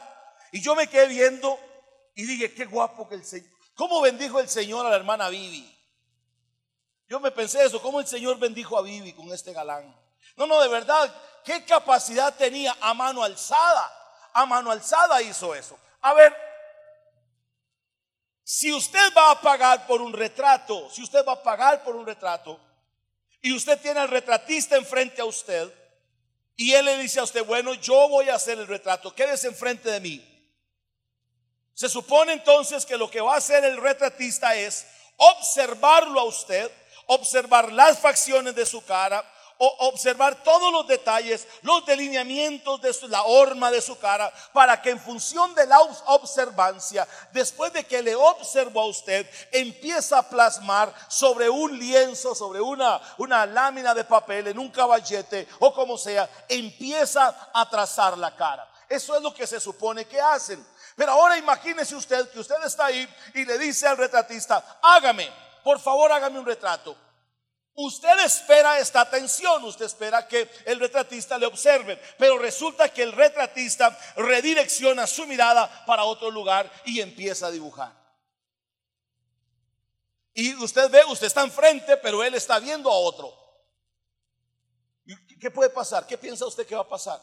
Y 0.53 0.61
yo 0.61 0.75
me 0.75 0.89
quedé 0.89 1.07
viendo 1.07 1.59
y 2.15 2.27
dije, 2.27 2.53
qué 2.53 2.67
guapo 2.67 3.09
que 3.09 3.15
el 3.15 3.25
Señor. 3.25 3.51
¿Cómo 3.75 4.03
bendijo 4.03 4.39
el 4.39 4.51
Señor 4.51 4.85
a 4.85 4.91
la 4.91 4.97
hermana 4.97 5.31
Vivi? 5.31 5.67
Yo 7.09 7.21
me 7.21 7.31
pensé 7.31 7.65
eso, 7.65 7.81
¿cómo 7.81 8.01
el 8.01 8.07
Señor 8.07 8.39
bendijo 8.39 8.77
a 8.77 8.83
Vivi 8.83 9.15
con 9.15 9.33
este 9.33 9.55
galán? 9.55 9.97
No, 10.37 10.47
no, 10.47 10.61
de 10.61 10.69
verdad, 10.69 11.13
¿qué 11.45 11.65
capacidad 11.65 12.35
tenía 12.35 12.77
a 12.81 12.95
mano 12.95 13.23
alzada? 13.23 13.93
A 14.33 14.47
mano 14.47 14.71
alzada 14.71 15.21
hizo 15.23 15.55
eso. 15.55 15.79
A 16.01 16.15
ver, 16.15 16.35
si 18.45 18.73
usted 18.73 19.13
va 19.17 19.31
a 19.31 19.41
pagar 19.41 19.87
por 19.87 20.03
un 20.03 20.13
retrato, 20.13 20.91
si 20.91 21.03
usted 21.03 21.25
va 21.27 21.33
a 21.33 21.43
pagar 21.43 21.83
por 21.85 21.95
un 21.97 22.05
retrato 22.05 22.59
y 23.41 23.53
usted 23.55 23.81
tiene 23.81 24.01
al 24.01 24.09
retratista 24.09 24.77
enfrente 24.77 25.23
a 25.23 25.25
usted 25.25 25.73
y 26.57 26.73
él 26.73 26.85
le 26.85 26.99
dice 26.99 27.21
a 27.21 27.25
usted, 27.25 27.45
bueno, 27.45 27.75
yo 27.75 28.09
voy 28.09 28.29
a 28.29 28.35
hacer 28.35 28.59
el 28.59 28.67
retrato, 28.67 29.15
quédese 29.15 29.49
enfrente 29.49 29.91
de 29.91 30.01
mí. 30.01 30.29
Se 31.75 31.89
supone 31.89 32.33
entonces 32.33 32.85
que 32.85 32.97
lo 32.97 33.11
que 33.11 33.21
va 33.21 33.35
a 33.35 33.39
hacer 33.39 33.65
el 33.65 33.77
retratista 33.79 34.55
es 34.55 34.87
observarlo 35.17 36.21
a 36.21 36.25
usted, 36.25 36.71
observar 37.07 37.73
las 37.73 37.99
facciones 37.99 38.55
de 38.55 38.67
su 38.67 38.85
cara, 38.85 39.25
observar 39.65 40.43
todos 40.43 40.73
los 40.73 40.87
detalles, 40.87 41.47
los 41.63 41.85
delineamientos 41.87 42.81
de 42.81 42.93
la 43.09 43.23
horma 43.23 43.71
de 43.71 43.81
su 43.81 43.99
cara, 43.99 44.33
para 44.53 44.81
que 44.83 44.91
en 44.91 45.01
función 45.01 45.55
de 45.55 45.67
la 45.67 45.81
observancia, 45.81 47.07
después 47.33 47.73
de 47.73 47.85
que 47.85 48.03
le 48.03 48.15
observó 48.15 48.83
a 48.83 48.87
usted, 48.87 49.29
empieza 49.53 50.19
a 50.19 50.29
plasmar 50.29 50.93
sobre 51.09 51.49
un 51.49 51.79
lienzo, 51.79 52.35
sobre 52.35 52.61
una, 52.61 53.01
una 53.19 53.47
lámina 53.47 53.95
de 53.95 54.05
papel, 54.05 54.49
en 54.49 54.59
un 54.59 54.71
caballete 54.71 55.47
o 55.61 55.73
como 55.73 55.97
sea, 55.97 56.29
empieza 56.49 57.51
a 57.53 57.69
trazar 57.69 58.19
la 58.19 58.35
cara. 58.35 58.69
Eso 58.89 59.17
es 59.17 59.23
lo 59.23 59.33
que 59.33 59.47
se 59.47 59.61
supone 59.61 60.05
que 60.05 60.21
hacen. 60.21 60.65
Pero 60.97 61.13
ahora 61.13 61.39
imagínese 61.39 61.95
usted 61.95 62.29
que 62.31 62.41
usted 62.41 62.57
está 62.65 62.87
ahí 62.87 63.09
y 63.35 63.45
le 63.45 63.59
dice 63.59 63.87
al 63.87 63.97
retratista, 63.97 64.79
hágame, 64.83 65.31
por 65.65 65.81
favor 65.81 66.13
hágame 66.13 66.39
un 66.39 66.47
retrato. 66.47 66.97
Usted 67.75 68.21
espera 68.21 68.79
esta 68.79 69.01
atención, 69.01 69.65
usted 69.65 69.87
espera 69.87 70.29
que 70.29 70.51
el 70.67 70.79
retratista 70.79 71.39
le 71.39 71.47
observe, 71.47 71.99
pero 72.19 72.39
resulta 72.39 72.91
que 72.91 73.03
el 73.03 73.13
retratista 73.13 73.99
redirecciona 74.17 75.07
su 75.07 75.27
mirada 75.27 75.85
para 75.87 76.05
otro 76.05 76.31
lugar 76.31 76.71
y 76.85 77.01
empieza 77.01 77.47
a 77.47 77.51
dibujar. 77.51 77.93
Y 80.35 80.55
usted 80.57 80.91
ve, 80.91 81.03
usted 81.09 81.27
está 81.27 81.43
enfrente, 81.43 81.97
pero 81.97 82.23
él 82.23 82.35
está 82.35 82.59
viendo 82.59 82.91
a 82.91 82.97
otro. 82.97 83.35
¿Qué 85.41 85.51
puede 85.51 85.71
pasar? 85.71 86.07
¿Qué 86.07 86.19
piensa 86.19 86.47
usted 86.47 86.67
que 86.67 86.75
va 86.75 86.83
a 86.83 86.89
pasar? 86.89 87.21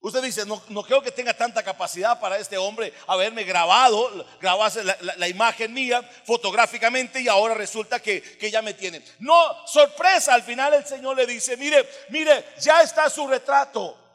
Usted 0.00 0.22
dice, 0.22 0.46
no, 0.46 0.62
no 0.68 0.82
creo 0.82 1.02
que 1.02 1.10
tenga 1.10 1.34
tanta 1.34 1.62
capacidad 1.62 2.20
para 2.20 2.38
este 2.38 2.56
hombre 2.56 2.92
haberme 3.06 3.44
grabado, 3.44 4.26
grabase 4.40 4.84
la, 4.84 5.28
imagen 5.28 5.72
mía 5.72 6.02
fotográficamente 6.24 7.20
y 7.20 7.28
ahora 7.28 7.54
resulta 7.54 8.00
que, 8.00 8.22
que 8.22 8.50
ya 8.50 8.62
me 8.62 8.74
tiene. 8.74 9.02
No, 9.18 9.66
sorpresa, 9.66 10.34
al 10.34 10.42
final 10.42 10.74
el 10.74 10.86
Señor 10.86 11.16
le 11.16 11.26
dice, 11.26 11.56
mire, 11.56 11.88
mire, 12.10 12.44
ya 12.60 12.82
está 12.82 13.10
su 13.10 13.26
retrato. 13.26 14.06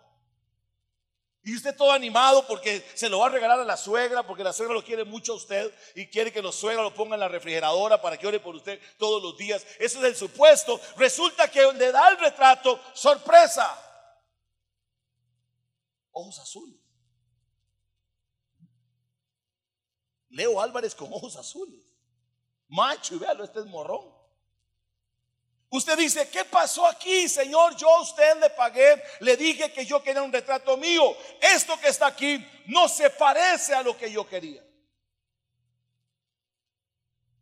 Y 1.43 1.55
usted 1.55 1.75
todo 1.75 1.91
animado 1.91 2.45
porque 2.45 2.85
se 2.93 3.09
lo 3.09 3.19
va 3.19 3.25
a 3.25 3.29
regalar 3.29 3.59
a 3.59 3.65
la 3.65 3.75
suegra, 3.75 4.21
porque 4.21 4.43
la 4.43 4.53
suegra 4.53 4.75
lo 4.75 4.83
quiere 4.83 5.03
mucho 5.05 5.33
a 5.33 5.37
usted 5.37 5.73
y 5.95 6.05
quiere 6.05 6.31
que 6.31 6.41
los 6.41 6.55
suegros 6.55 6.83
lo 6.83 6.93
pongan 6.93 7.15
en 7.15 7.21
la 7.21 7.27
refrigeradora 7.27 7.99
para 7.99 8.15
que 8.15 8.27
ore 8.27 8.39
por 8.39 8.55
usted 8.55 8.79
todos 8.99 9.23
los 9.23 9.35
días. 9.37 9.65
Eso 9.79 9.97
es 9.99 10.05
el 10.05 10.15
supuesto. 10.15 10.79
Resulta 10.97 11.49
que 11.49 11.73
le 11.73 11.91
da 11.91 12.09
el 12.09 12.19
retrato, 12.19 12.79
sorpresa. 12.93 13.75
Ojos 16.11 16.39
azules. 16.39 16.79
Leo 20.29 20.61
Álvarez 20.61 20.95
con 20.95 21.11
ojos 21.11 21.35
azules. 21.35 21.85
Macho, 22.67 23.15
y 23.15 23.19
véalo, 23.19 23.43
este 23.43 23.59
es 23.59 23.65
morrón. 23.65 24.21
Usted 25.69 25.97
dice, 25.97 26.29
¿qué 26.29 26.43
pasó 26.43 26.85
aquí, 26.85 27.29
Señor? 27.29 27.77
Yo 27.77 27.89
a 27.89 28.01
usted 28.01 28.39
le 28.41 28.49
pagué, 28.49 29.01
le 29.21 29.37
dije 29.37 29.71
que 29.71 29.85
yo 29.85 30.03
quería 30.03 30.21
un 30.21 30.31
retrato 30.31 30.75
mío. 30.75 31.15
Esto 31.41 31.79
que 31.79 31.87
está 31.87 32.07
aquí 32.07 32.45
no 32.67 32.89
se 32.89 33.09
parece 33.09 33.73
a 33.73 33.81
lo 33.81 33.97
que 33.97 34.11
yo 34.11 34.27
quería. 34.27 34.65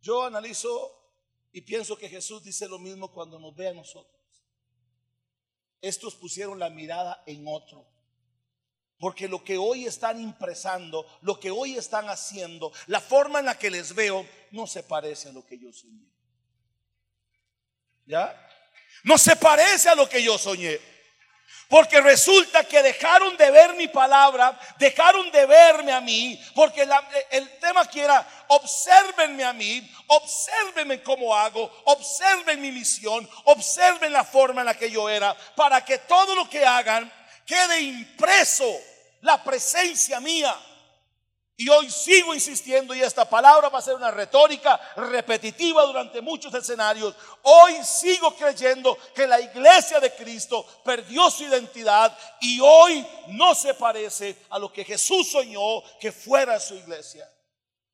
Yo 0.00 0.22
analizo 0.24 0.96
y 1.52 1.60
pienso 1.60 1.96
que 1.96 2.08
Jesús 2.08 2.42
dice 2.42 2.68
lo 2.68 2.78
mismo 2.78 3.12
cuando 3.12 3.38
nos 3.38 3.54
ve 3.54 3.68
a 3.68 3.74
nosotros. 3.74 4.16
Estos 5.80 6.14
pusieron 6.14 6.58
la 6.58 6.70
mirada 6.70 7.22
en 7.26 7.44
otro. 7.46 7.86
Porque 9.00 9.26
lo 9.26 9.42
que 9.42 9.56
hoy 9.56 9.86
están 9.86 10.20
impresando, 10.20 11.06
lo 11.22 11.40
que 11.40 11.50
hoy 11.50 11.78
están 11.78 12.10
haciendo, 12.10 12.70
la 12.86 13.00
forma 13.00 13.38
en 13.38 13.46
la 13.46 13.58
que 13.58 13.70
les 13.70 13.94
veo, 13.94 14.26
no 14.50 14.66
se 14.66 14.82
parece 14.82 15.30
a 15.30 15.32
lo 15.32 15.44
que 15.44 15.58
yo 15.58 15.72
soñé. 15.72 16.04
¿Ya? 18.04 18.48
No 19.02 19.16
se 19.16 19.36
parece 19.36 19.88
a 19.88 19.94
lo 19.94 20.06
que 20.06 20.22
yo 20.22 20.36
soñé. 20.36 20.78
Porque 21.70 21.98
resulta 22.02 22.62
que 22.64 22.82
dejaron 22.82 23.38
de 23.38 23.50
ver 23.50 23.74
mi 23.74 23.88
palabra, 23.88 24.60
dejaron 24.78 25.30
de 25.30 25.46
verme 25.46 25.92
a 25.92 26.02
mí, 26.02 26.38
porque 26.54 26.86
el 27.30 27.58
tema 27.58 27.88
que 27.88 28.02
era, 28.02 28.44
observenme 28.48 29.44
a 29.44 29.54
mí, 29.54 29.90
observenme 30.08 31.02
cómo 31.02 31.34
hago, 31.34 31.72
observen 31.86 32.60
mi 32.60 32.70
misión, 32.70 33.26
observen 33.44 34.12
la 34.12 34.24
forma 34.24 34.60
en 34.60 34.66
la 34.66 34.76
que 34.76 34.90
yo 34.90 35.08
era, 35.08 35.34
para 35.56 35.82
que 35.82 35.98
todo 35.98 36.34
lo 36.34 36.50
que 36.50 36.66
hagan 36.66 37.10
quede 37.46 37.80
impreso 37.80 38.68
la 39.20 39.42
presencia 39.42 40.20
mía. 40.20 40.54
Y 41.56 41.68
hoy 41.68 41.90
sigo 41.90 42.32
insistiendo 42.32 42.94
y 42.94 43.02
esta 43.02 43.28
palabra 43.28 43.68
va 43.68 43.80
a 43.80 43.82
ser 43.82 43.94
una 43.94 44.10
retórica 44.10 44.80
repetitiva 44.96 45.84
durante 45.84 46.22
muchos 46.22 46.54
escenarios. 46.54 47.14
Hoy 47.42 47.84
sigo 47.84 48.34
creyendo 48.34 48.96
que 49.14 49.26
la 49.26 49.38
iglesia 49.38 50.00
de 50.00 50.14
Cristo 50.14 50.64
perdió 50.82 51.30
su 51.30 51.44
identidad 51.44 52.16
y 52.40 52.60
hoy 52.60 53.06
no 53.28 53.54
se 53.54 53.74
parece 53.74 54.38
a 54.48 54.58
lo 54.58 54.72
que 54.72 54.86
Jesús 54.86 55.32
soñó 55.32 55.82
que 56.00 56.12
fuera 56.12 56.58
su 56.58 56.76
iglesia. 56.76 57.30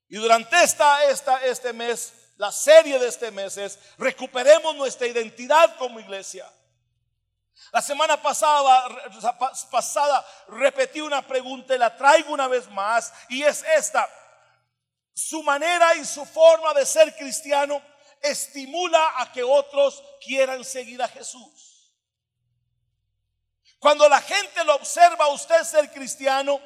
Y 0.08 0.14
durante 0.14 0.62
esta, 0.62 1.04
esta, 1.06 1.44
este 1.44 1.72
mes, 1.72 2.12
la 2.36 2.52
serie 2.52 3.00
de 3.00 3.08
este 3.08 3.32
mes 3.32 3.56
es 3.56 3.80
recuperemos 3.98 4.76
nuestra 4.76 5.08
identidad 5.08 5.76
como 5.76 5.98
iglesia. 5.98 6.48
La 7.72 7.82
semana 7.82 8.20
pasada, 8.20 8.88
repetí 10.48 11.00
una 11.00 11.26
pregunta 11.26 11.74
y 11.74 11.78
la 11.78 11.96
traigo 11.96 12.32
una 12.32 12.48
vez 12.48 12.68
más 12.70 13.12
y 13.28 13.42
es 13.42 13.64
esta. 13.76 14.08
Su 15.14 15.42
manera 15.42 15.94
y 15.94 16.04
su 16.04 16.24
forma 16.24 16.74
de 16.74 16.84
ser 16.86 17.16
cristiano 17.16 17.82
estimula 18.20 19.20
a 19.20 19.32
que 19.32 19.42
otros 19.42 20.02
quieran 20.20 20.64
seguir 20.64 21.02
a 21.02 21.08
Jesús. 21.08 21.92
Cuando 23.78 24.08
la 24.08 24.20
gente 24.20 24.64
lo 24.64 24.74
observa 24.74 25.26
a 25.26 25.28
usted 25.28 25.62
ser 25.62 25.90
cristiano, 25.92 26.60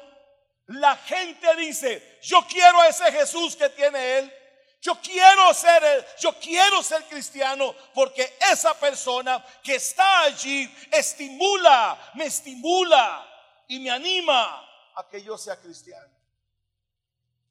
la 0.67 0.95
gente 0.95 1.55
dice, 1.55 2.19
yo 2.21 2.45
quiero 2.47 2.79
a 2.81 2.87
ese 2.87 3.11
Jesús 3.11 3.55
que 3.55 3.69
tiene 3.69 4.19
él. 4.19 4.33
Yo 4.81 4.99
quiero 4.99 5.53
ser, 5.53 6.07
yo 6.19 6.33
quiero 6.39 6.81
ser 6.81 7.03
cristiano 7.03 7.75
porque 7.93 8.37
esa 8.51 8.73
persona 8.73 9.45
que 9.61 9.75
está 9.75 10.21
allí 10.21 10.75
estimula, 10.91 12.11
me 12.15 12.25
estimula 12.25 13.27
y 13.67 13.79
me 13.79 13.91
anima 13.91 14.67
a 14.95 15.07
que 15.07 15.21
yo 15.21 15.37
sea 15.37 15.55
cristiano. 15.61 16.11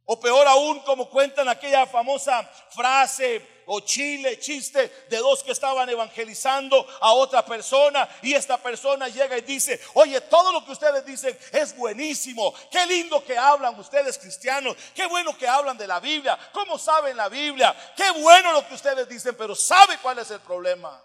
O 0.06 0.18
peor 0.18 0.44
aún, 0.48 0.80
como 0.80 1.08
cuentan 1.08 1.48
aquella 1.48 1.86
famosa 1.86 2.42
frase 2.70 3.59
o 3.72 3.80
chile, 3.80 4.36
chiste 4.40 5.04
de 5.08 5.16
dos 5.18 5.44
que 5.44 5.52
estaban 5.52 5.88
evangelizando 5.88 6.84
a 7.00 7.12
otra 7.12 7.44
persona 7.44 8.08
y 8.20 8.34
esta 8.34 8.58
persona 8.58 9.06
llega 9.06 9.38
y 9.38 9.42
dice, 9.42 9.80
oye, 9.94 10.20
todo 10.22 10.50
lo 10.50 10.64
que 10.64 10.72
ustedes 10.72 11.04
dicen 11.06 11.38
es 11.52 11.76
buenísimo, 11.76 12.52
qué 12.68 12.84
lindo 12.86 13.24
que 13.24 13.38
hablan 13.38 13.78
ustedes 13.78 14.18
cristianos, 14.18 14.76
qué 14.92 15.06
bueno 15.06 15.38
que 15.38 15.46
hablan 15.46 15.78
de 15.78 15.86
la 15.86 16.00
Biblia, 16.00 16.36
cómo 16.52 16.80
saben 16.80 17.16
la 17.16 17.28
Biblia, 17.28 17.76
qué 17.96 18.10
bueno 18.10 18.52
lo 18.52 18.66
que 18.66 18.74
ustedes 18.74 19.08
dicen, 19.08 19.36
pero 19.36 19.54
¿sabe 19.54 19.98
cuál 19.98 20.18
es 20.18 20.32
el 20.32 20.40
problema? 20.40 21.00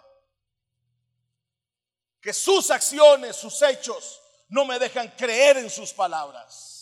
Que 2.20 2.32
sus 2.32 2.72
acciones, 2.72 3.36
sus 3.36 3.62
hechos 3.62 4.20
no 4.48 4.64
me 4.64 4.80
dejan 4.80 5.06
creer 5.16 5.58
en 5.58 5.70
sus 5.70 5.92
palabras. 5.92 6.75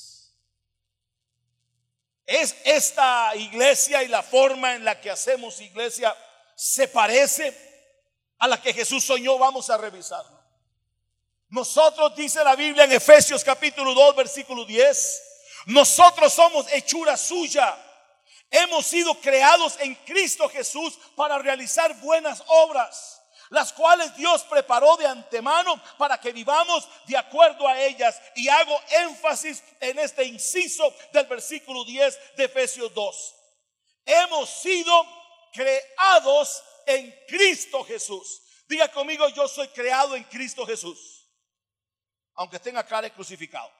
¿Es 2.26 2.56
esta 2.64 3.34
iglesia 3.36 4.02
y 4.02 4.08
la 4.08 4.22
forma 4.22 4.74
en 4.74 4.84
la 4.84 5.00
que 5.00 5.10
hacemos 5.10 5.60
iglesia 5.60 6.16
se 6.56 6.88
parece 6.88 7.54
a 8.38 8.48
la 8.48 8.60
que 8.60 8.72
Jesús 8.72 9.04
soñó? 9.04 9.38
Vamos 9.38 9.68
a 9.68 9.76
revisarlo. 9.76 10.42
Nosotros, 11.48 12.16
dice 12.16 12.42
la 12.42 12.56
Biblia 12.56 12.84
en 12.84 12.92
Efesios 12.92 13.44
capítulo 13.44 13.92
2, 13.94 14.16
versículo 14.16 14.64
10, 14.64 15.22
nosotros 15.66 16.32
somos 16.32 16.66
hechura 16.72 17.16
suya. 17.16 17.78
Hemos 18.50 18.86
sido 18.86 19.14
creados 19.20 19.76
en 19.80 19.94
Cristo 19.96 20.48
Jesús 20.48 20.98
para 21.16 21.38
realizar 21.38 21.94
buenas 22.00 22.42
obras 22.46 23.23
las 23.50 23.72
cuales 23.72 24.14
Dios 24.16 24.42
preparó 24.44 24.96
de 24.96 25.06
antemano 25.06 25.80
para 25.98 26.20
que 26.20 26.32
vivamos 26.32 26.88
de 27.06 27.16
acuerdo 27.16 27.66
a 27.66 27.80
ellas. 27.80 28.20
Y 28.34 28.48
hago 28.48 28.80
énfasis 29.00 29.62
en 29.80 29.98
este 29.98 30.24
inciso 30.24 30.94
del 31.12 31.26
versículo 31.26 31.84
10 31.84 32.36
de 32.36 32.44
Efesios 32.44 32.92
2. 32.94 33.34
Hemos 34.06 34.50
sido 34.50 35.06
creados 35.52 36.62
en 36.86 37.14
Cristo 37.28 37.84
Jesús. 37.84 38.42
Diga 38.66 38.90
conmigo, 38.90 39.28
yo 39.28 39.46
soy 39.46 39.68
creado 39.68 40.16
en 40.16 40.24
Cristo 40.24 40.66
Jesús. 40.66 41.28
Aunque 42.34 42.58
tenga 42.58 42.84
cara 42.84 43.08
crucificado. 43.10 43.70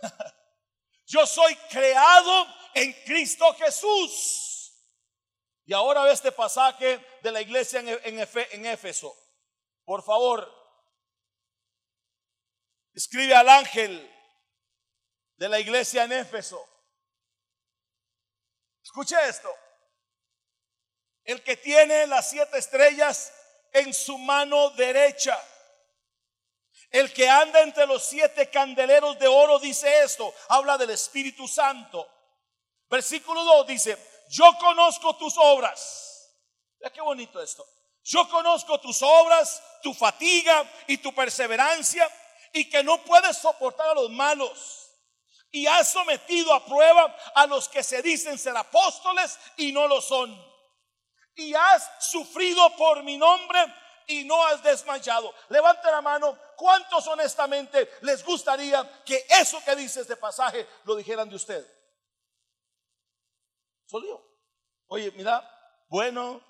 yo 1.06 1.26
soy 1.26 1.56
creado 1.70 2.46
en 2.74 2.92
Cristo 3.04 3.52
Jesús. 3.54 4.55
Y 5.66 5.74
ahora 5.74 6.04
ve 6.04 6.12
este 6.12 6.30
pasaje 6.30 7.04
de 7.22 7.32
la 7.32 7.40
iglesia 7.40 7.80
en, 7.80 7.88
en 8.04 8.66
Éfeso. 8.66 9.14
Por 9.84 10.04
favor, 10.04 10.48
escribe 12.94 13.34
al 13.34 13.48
ángel 13.48 14.12
de 15.36 15.48
la 15.48 15.58
iglesia 15.58 16.04
en 16.04 16.12
Éfeso. 16.12 16.64
Escuche 18.80 19.16
esto. 19.28 19.52
El 21.24 21.42
que 21.42 21.56
tiene 21.56 22.06
las 22.06 22.30
siete 22.30 22.58
estrellas 22.58 23.32
en 23.72 23.92
su 23.92 24.16
mano 24.18 24.70
derecha. 24.70 25.36
El 26.90 27.12
que 27.12 27.28
anda 27.28 27.60
entre 27.62 27.86
los 27.86 28.04
siete 28.04 28.48
candeleros 28.50 29.18
de 29.18 29.26
oro 29.26 29.58
dice 29.58 30.04
esto. 30.04 30.32
Habla 30.48 30.78
del 30.78 30.90
Espíritu 30.90 31.48
Santo. 31.48 32.08
Versículo 32.88 33.42
2 33.42 33.66
dice, 33.66 33.98
yo 34.28 34.56
conozco 34.58 35.16
tus 35.16 35.34
obras. 35.38 36.30
Vea 36.78 36.92
qué 36.92 37.00
bonito 37.00 37.40
esto. 37.42 37.66
Yo 38.02 38.28
conozco 38.28 38.78
tus 38.80 39.02
obras, 39.02 39.62
tu 39.82 39.92
fatiga 39.92 40.64
y 40.86 40.98
tu 40.98 41.12
perseverancia 41.12 42.08
y 42.52 42.68
que 42.70 42.82
no 42.84 43.02
puedes 43.02 43.36
soportar 43.36 43.90
a 43.90 43.94
los 43.94 44.10
malos. 44.10 44.90
Y 45.50 45.66
has 45.66 45.90
sometido 45.90 46.52
a 46.54 46.64
prueba 46.64 47.16
a 47.34 47.46
los 47.46 47.68
que 47.68 47.82
se 47.82 48.02
dicen 48.02 48.38
ser 48.38 48.56
apóstoles 48.56 49.38
y 49.56 49.72
no 49.72 49.88
lo 49.88 50.00
son. 50.00 50.46
y 51.38 51.54
has 51.54 51.90
sufrido 52.00 52.74
por 52.76 53.02
mi 53.02 53.18
nombre 53.18 53.58
y 54.06 54.24
no 54.24 54.44
has 54.46 54.62
desmayado. 54.62 55.34
Levante 55.48 55.90
la 55.90 56.00
mano. 56.00 56.38
¿Cuántos 56.56 57.06
honestamente 57.08 57.90
les 58.00 58.24
gustaría 58.24 59.02
que 59.04 59.26
eso 59.28 59.62
que 59.62 59.76
dice 59.76 60.00
este 60.00 60.16
pasaje 60.16 60.66
lo 60.84 60.96
dijeran 60.96 61.28
de 61.28 61.36
usted? 61.36 61.75
Oye, 64.88 65.10
mira, 65.12 65.42
bueno, 65.88 66.40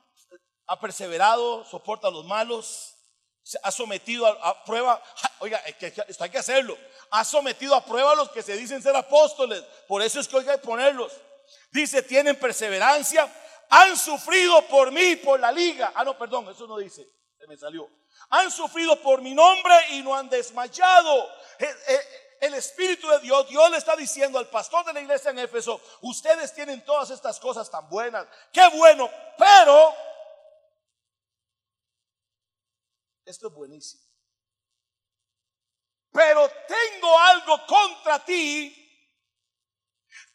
ha 0.67 0.81
perseverado, 0.81 1.65
soporta 1.65 2.09
a 2.09 2.11
los 2.11 2.25
malos, 2.25 2.95
se 3.43 3.59
ha 3.63 3.71
sometido 3.71 4.27
a, 4.27 4.65
prueba. 4.65 5.03
Oiga, 5.39 5.59
esto 5.59 6.25
hay 6.25 6.31
que 6.31 6.39
hacerlo. 6.39 6.77
Ha 7.11 7.25
sometido 7.25 7.75
a 7.75 7.85
prueba 7.85 8.13
a 8.13 8.17
los 8.17 8.31
que 8.31 8.43
se 8.43 8.57
dicen 8.57 8.83
ser 8.83 8.97
apóstoles. 8.97 9.63
Por 9.87 10.03
eso 10.03 10.21
es 10.21 10.29
que 10.29 10.39
hay 10.39 10.45
que 10.45 10.59
ponerlos. 10.59 11.13
Dice, 11.71 12.03
tienen 12.03 12.37
perseverancia, 12.37 13.33
han 13.69 13.97
sufrido 13.97 14.67
por 14.67 14.91
mí, 14.91 15.17
por 15.17 15.39
la 15.39 15.53
liga. 15.53 15.93
Ah, 15.95 16.05
no, 16.05 16.19
perdón, 16.19 16.49
eso 16.49 16.67
no 16.67 16.79
dice 16.79 17.07
me 17.47 17.57
salió. 17.57 17.89
Han 18.31 18.51
sufrido 18.51 19.01
por 19.03 19.21
mi 19.21 19.35
nombre 19.35 19.75
y 19.91 20.03
no 20.03 20.15
han 20.15 20.29
desmayado. 20.29 21.29
Eh, 21.59 21.75
eh, 21.89 22.01
el 22.41 22.55
Espíritu 22.55 23.09
de 23.09 23.21
Dios, 23.21 23.49
Dios 23.49 23.71
le 23.71 23.77
está 23.79 23.97
diciendo 23.97 24.39
al 24.39 24.49
pastor 24.49 24.85
de 24.85 24.93
la 24.93 25.01
iglesia 25.01 25.31
en 25.31 25.39
Éfeso, 25.39 25.81
ustedes 26.03 26.53
tienen 26.55 26.85
todas 26.85 27.11
estas 27.11 27.39
cosas 27.41 27.71
tan 27.71 27.89
buenas, 27.89 28.27
qué 28.53 28.69
bueno, 28.77 29.11
pero 29.39 29.95
esto 33.25 33.49
es 33.49 33.53
buenísimo. 33.53 34.03
Pero 36.13 36.51
tengo 36.67 37.19
algo 37.19 37.67
contra 37.67 38.25
ti, 38.25 38.75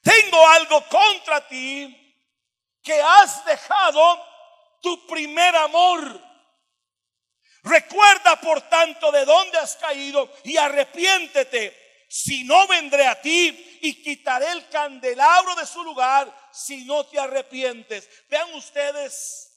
tengo 0.02 0.48
algo 0.48 0.84
contra 0.90 1.48
ti 1.48 1.98
que 2.84 3.02
has 3.02 3.46
dejado 3.46 4.26
tu 4.82 5.08
primer 5.08 5.56
amor. 5.56 6.22
Recuerda 7.64 8.36
por 8.42 8.62
tanto 8.62 9.12
de 9.12 9.24
dónde 9.26 9.58
has 9.60 9.76
caído 9.78 10.30
y 10.44 10.58
arrepiéntete. 10.58 11.81
Si 12.12 12.44
no 12.44 12.68
vendré 12.68 13.08
a 13.08 13.22
ti 13.22 13.80
y 13.82 14.04
quitaré 14.04 14.52
el 14.52 14.68
candelabro 14.68 15.56
de 15.56 15.66
su 15.66 15.82
lugar 15.82 16.30
si 16.52 16.84
no 16.84 17.06
te 17.06 17.18
arrepientes. 17.18 18.10
Vean 18.28 18.54
ustedes, 18.54 19.50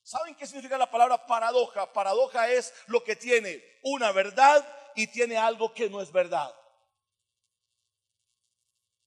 ¿saben 0.00 0.36
qué 0.36 0.46
significa 0.46 0.78
la 0.78 0.88
palabra 0.88 1.26
paradoja? 1.26 1.92
Paradoja 1.92 2.48
es 2.48 2.72
lo 2.86 3.02
que 3.02 3.16
tiene 3.16 3.60
una 3.82 4.12
verdad 4.12 4.64
y 4.94 5.08
tiene 5.08 5.36
algo 5.36 5.74
que 5.74 5.90
no 5.90 6.00
es 6.00 6.12
verdad. 6.12 6.54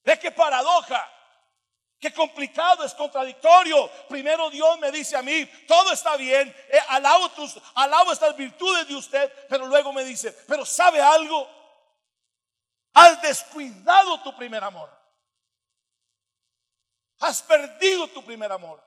¿Ves 0.04 0.20
qué 0.20 0.32
paradoja? 0.32 1.10
Qué 1.98 2.14
complicado, 2.14 2.84
es 2.84 2.94
contradictorio. 2.94 3.90
Primero 4.10 4.50
Dios 4.50 4.78
me 4.80 4.92
dice 4.92 5.16
a 5.16 5.22
mí, 5.22 5.46
todo 5.66 5.94
está 5.94 6.18
bien, 6.18 6.54
eh, 6.68 6.80
alabo, 6.90 7.32
alabo 7.76 8.12
estas 8.12 8.36
virtudes 8.36 8.86
de 8.86 8.96
usted, 8.96 9.32
pero 9.48 9.66
luego 9.66 9.94
me 9.94 10.04
dice, 10.04 10.34
pero 10.46 10.66
¿sabe 10.66 11.00
algo? 11.00 11.55
Has 12.96 13.22
descuidado 13.22 14.22
tu 14.24 14.36
primer 14.38 14.64
amor. 14.64 14.90
Has 17.20 17.42
perdido 17.42 18.08
tu 18.08 18.24
primer 18.24 18.52
amor. 18.52 18.82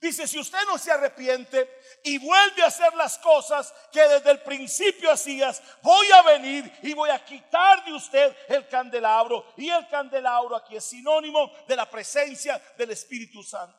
Dice, 0.00 0.26
si 0.26 0.38
usted 0.38 0.64
no 0.66 0.78
se 0.78 0.90
arrepiente 0.90 1.68
y 2.04 2.18
vuelve 2.18 2.62
a 2.62 2.68
hacer 2.68 2.94
las 2.94 3.18
cosas 3.18 3.74
que 3.92 4.00
desde 4.00 4.30
el 4.30 4.40
principio 4.40 5.10
hacías, 5.10 5.60
voy 5.82 6.10
a 6.12 6.22
venir 6.22 6.72
y 6.82 6.94
voy 6.94 7.10
a 7.10 7.22
quitar 7.22 7.84
de 7.84 7.92
usted 7.92 8.34
el 8.48 8.66
candelabro. 8.68 9.52
Y 9.56 9.68
el 9.68 9.86
candelabro 9.88 10.56
aquí 10.56 10.76
es 10.76 10.84
sinónimo 10.84 11.52
de 11.66 11.76
la 11.76 11.90
presencia 11.90 12.62
del 12.78 12.92
Espíritu 12.92 13.42
Santo. 13.42 13.76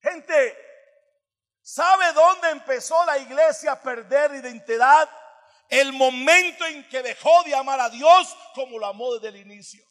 Gente, 0.00 0.58
¿sabe 1.62 2.12
dónde 2.12 2.50
empezó 2.50 3.04
la 3.04 3.18
iglesia 3.18 3.72
a 3.72 3.80
perder 3.80 4.34
identidad? 4.34 5.08
El 5.68 5.92
momento 5.92 6.66
en 6.66 6.88
que 6.88 7.02
dejó 7.02 7.42
de 7.44 7.54
amar 7.54 7.80
a 7.80 7.90
Dios 7.90 8.36
como 8.54 8.78
lo 8.78 8.86
amó 8.86 9.14
desde 9.14 9.28
el 9.28 9.36
inicio. 9.36 9.84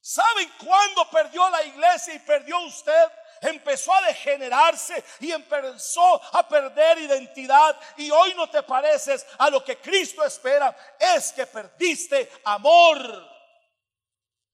¿Saben 0.00 0.52
cuándo 0.62 1.08
perdió 1.08 1.48
la 1.48 1.62
iglesia 1.64 2.14
y 2.14 2.18
perdió 2.18 2.58
usted? 2.60 3.10
Empezó 3.40 3.92
a 3.94 4.02
degenerarse 4.02 5.02
y 5.20 5.32
empezó 5.32 6.22
a 6.36 6.46
perder 6.46 6.98
identidad. 6.98 7.78
Y 7.96 8.10
hoy 8.10 8.34
no 8.34 8.48
te 8.50 8.62
pareces 8.62 9.26
a 9.38 9.48
lo 9.48 9.64
que 9.64 9.78
Cristo 9.78 10.22
espera. 10.22 10.76
Es 10.98 11.32
que 11.32 11.46
perdiste 11.46 12.30
amor. 12.44 13.34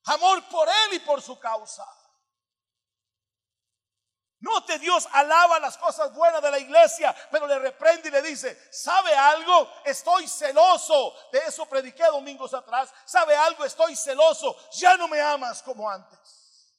Amor 0.04 0.44
por 0.48 0.68
Él 0.68 0.94
y 0.94 0.98
por 1.00 1.20
su 1.20 1.38
causa. 1.38 1.84
Note, 4.40 4.78
Dios 4.78 5.06
alaba 5.12 5.60
las 5.60 5.76
cosas 5.76 6.14
buenas 6.14 6.42
de 6.42 6.50
la 6.50 6.58
iglesia, 6.58 7.14
pero 7.30 7.46
le 7.46 7.58
reprende 7.58 8.08
y 8.08 8.12
le 8.12 8.22
dice, 8.22 8.58
¿sabe 8.72 9.14
algo? 9.14 9.70
Estoy 9.84 10.26
celoso. 10.26 11.14
De 11.30 11.40
eso 11.40 11.66
prediqué 11.66 12.04
domingos 12.04 12.54
atrás. 12.54 12.90
¿Sabe 13.04 13.36
algo? 13.36 13.66
Estoy 13.66 13.94
celoso. 13.94 14.56
Ya 14.72 14.96
no 14.96 15.08
me 15.08 15.20
amas 15.20 15.62
como 15.62 15.90
antes. 15.90 16.74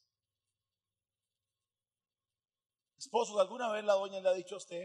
Esposos, 2.98 3.38
¿alguna 3.40 3.70
vez 3.70 3.84
la 3.84 3.94
doña 3.94 4.20
le 4.20 4.28
ha 4.28 4.32
dicho 4.32 4.56
a 4.56 4.58
usted? 4.58 4.82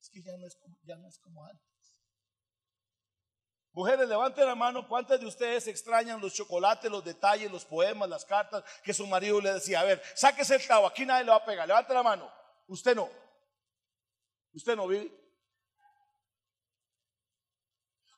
Es 0.00 0.10
que 0.10 0.22
ya 0.22 0.36
no 0.36 0.46
es 0.48 0.56
como, 0.56 0.76
ya 0.82 0.96
no 0.96 1.08
es 1.08 1.18
como 1.20 1.44
antes. 1.44 1.69
Mujeres, 3.72 4.08
levanten 4.08 4.46
la 4.46 4.54
mano. 4.54 4.86
¿Cuántas 4.88 5.20
de 5.20 5.26
ustedes 5.26 5.66
extrañan 5.68 6.20
los 6.20 6.34
chocolates, 6.34 6.90
los 6.90 7.04
detalles, 7.04 7.50
los 7.50 7.64
poemas, 7.64 8.08
las 8.08 8.24
cartas 8.24 8.64
que 8.82 8.92
su 8.92 9.06
marido 9.06 9.40
le 9.40 9.54
decía? 9.54 9.80
A 9.80 9.84
ver, 9.84 10.02
sáquese 10.14 10.56
el 10.56 10.62
clavo, 10.62 10.86
aquí 10.86 11.06
nadie 11.06 11.24
le 11.24 11.30
va 11.30 11.36
a 11.36 11.44
pegar. 11.44 11.68
Levante 11.68 11.94
la 11.94 12.02
mano. 12.02 12.32
Usted 12.66 12.96
no. 12.96 13.08
Usted 14.52 14.74
no 14.74 14.88
vive. 14.88 15.16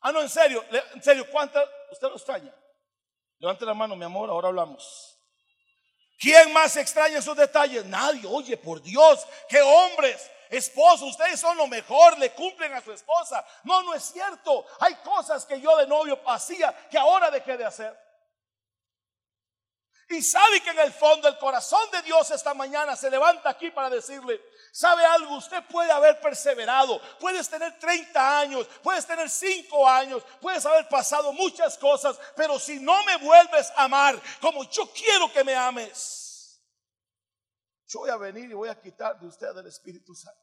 Ah, 0.00 0.10
no, 0.10 0.20
en 0.20 0.28
serio, 0.28 0.64
en 0.94 1.02
serio, 1.02 1.26
¿cuántas? 1.30 1.64
Usted 1.92 2.08
lo 2.08 2.16
extraña. 2.16 2.52
Levante 3.38 3.64
la 3.64 3.74
mano, 3.74 3.94
mi 3.94 4.04
amor, 4.04 4.30
ahora 4.30 4.48
hablamos. 4.48 5.18
¿Quién 6.18 6.52
más 6.52 6.76
extraña 6.76 7.18
esos 7.18 7.36
detalles? 7.36 7.84
Nadie. 7.84 8.22
Oye, 8.26 8.56
por 8.56 8.80
Dios, 8.80 9.26
qué 9.48 9.60
hombres 9.60 10.30
esposo, 10.52 11.06
ustedes 11.06 11.40
son 11.40 11.56
lo 11.56 11.66
mejor, 11.66 12.18
le 12.18 12.32
cumplen 12.32 12.72
a 12.74 12.82
su 12.82 12.92
esposa. 12.92 13.44
No, 13.64 13.82
no 13.82 13.94
es 13.94 14.04
cierto. 14.04 14.66
Hay 14.80 14.94
cosas 14.96 15.44
que 15.46 15.60
yo 15.60 15.76
de 15.76 15.86
novio 15.86 16.20
hacía 16.26 16.72
que 16.90 16.98
ahora 16.98 17.30
dejé 17.30 17.56
de 17.56 17.64
hacer. 17.64 17.98
Y 20.08 20.20
sabe 20.20 20.60
que 20.60 20.70
en 20.70 20.78
el 20.80 20.92
fondo 20.92 21.26
el 21.26 21.38
corazón 21.38 21.90
de 21.90 22.02
Dios 22.02 22.30
esta 22.30 22.52
mañana 22.52 22.94
se 22.96 23.10
levanta 23.10 23.48
aquí 23.48 23.70
para 23.70 23.88
decirle, 23.88 24.42
¿sabe 24.70 25.04
algo? 25.06 25.36
Usted 25.36 25.64
puede 25.64 25.90
haber 25.90 26.20
perseverado, 26.20 27.00
puedes 27.18 27.48
tener 27.48 27.78
30 27.78 28.38
años, 28.40 28.66
puedes 28.82 29.06
tener 29.06 29.30
5 29.30 29.88
años, 29.88 30.22
puedes 30.40 30.66
haber 30.66 30.86
pasado 30.88 31.32
muchas 31.32 31.78
cosas, 31.78 32.18
pero 32.36 32.58
si 32.58 32.78
no 32.78 33.02
me 33.04 33.16
vuelves 33.16 33.72
a 33.74 33.84
amar 33.84 34.20
como 34.40 34.64
yo 34.64 34.86
quiero 34.92 35.32
que 35.32 35.44
me 35.44 35.54
ames, 35.54 36.21
yo 37.92 38.00
voy 38.00 38.10
a 38.10 38.16
venir 38.16 38.50
y 38.50 38.54
voy 38.54 38.68
a 38.70 38.80
quitar 38.80 39.18
de 39.20 39.26
usted 39.26 39.56
el 39.56 39.66
Espíritu 39.66 40.14
Santo. 40.14 40.40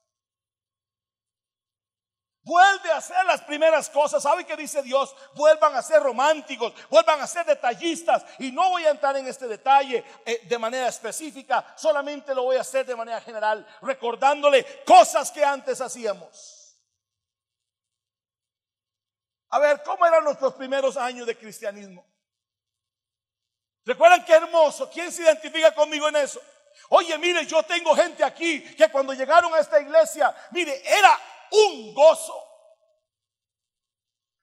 Vuelve 2.43 2.91
a 2.91 2.97
hacer 2.97 3.25
las 3.25 3.41
primeras 3.41 3.89
cosas. 3.89 4.23
¿Sabe 4.23 4.45
qué 4.45 4.55
dice 4.55 4.81
Dios? 4.81 5.15
Vuelvan 5.35 5.75
a 5.75 5.81
ser 5.81 6.01
románticos, 6.01 6.73
vuelvan 6.89 7.19
a 7.21 7.27
ser 7.27 7.45
detallistas. 7.45 8.23
Y 8.39 8.51
no 8.51 8.69
voy 8.69 8.85
a 8.85 8.91
entrar 8.91 9.17
en 9.17 9.27
este 9.27 9.47
detalle 9.47 10.03
eh, 10.25 10.45
de 10.47 10.57
manera 10.57 10.87
específica, 10.87 11.73
solamente 11.75 12.33
lo 12.33 12.43
voy 12.43 12.57
a 12.57 12.61
hacer 12.61 12.85
de 12.85 12.95
manera 12.95 13.19
general, 13.21 13.65
recordándole 13.81 14.83
cosas 14.85 15.31
que 15.31 15.43
antes 15.43 15.81
hacíamos. 15.81 16.77
A 19.49 19.59
ver, 19.59 19.81
¿cómo 19.83 20.05
eran 20.05 20.23
nuestros 20.23 20.53
primeros 20.53 20.97
años 20.97 21.25
de 21.25 21.37
cristianismo? 21.37 22.05
¿Recuerdan 23.85 24.23
qué 24.23 24.33
hermoso? 24.33 24.89
¿Quién 24.89 25.11
se 25.11 25.23
identifica 25.23 25.73
conmigo 25.73 26.07
en 26.07 26.17
eso? 26.17 26.39
Oye, 26.89 27.17
mire, 27.17 27.45
yo 27.45 27.63
tengo 27.63 27.95
gente 27.95 28.23
aquí 28.23 28.61
que 28.75 28.89
cuando 28.89 29.13
llegaron 29.13 29.53
a 29.53 29.59
esta 29.59 29.79
iglesia, 29.79 30.33
mire, 30.51 30.81
era 30.85 31.19
un 31.51 31.93
gozo. 31.93 32.49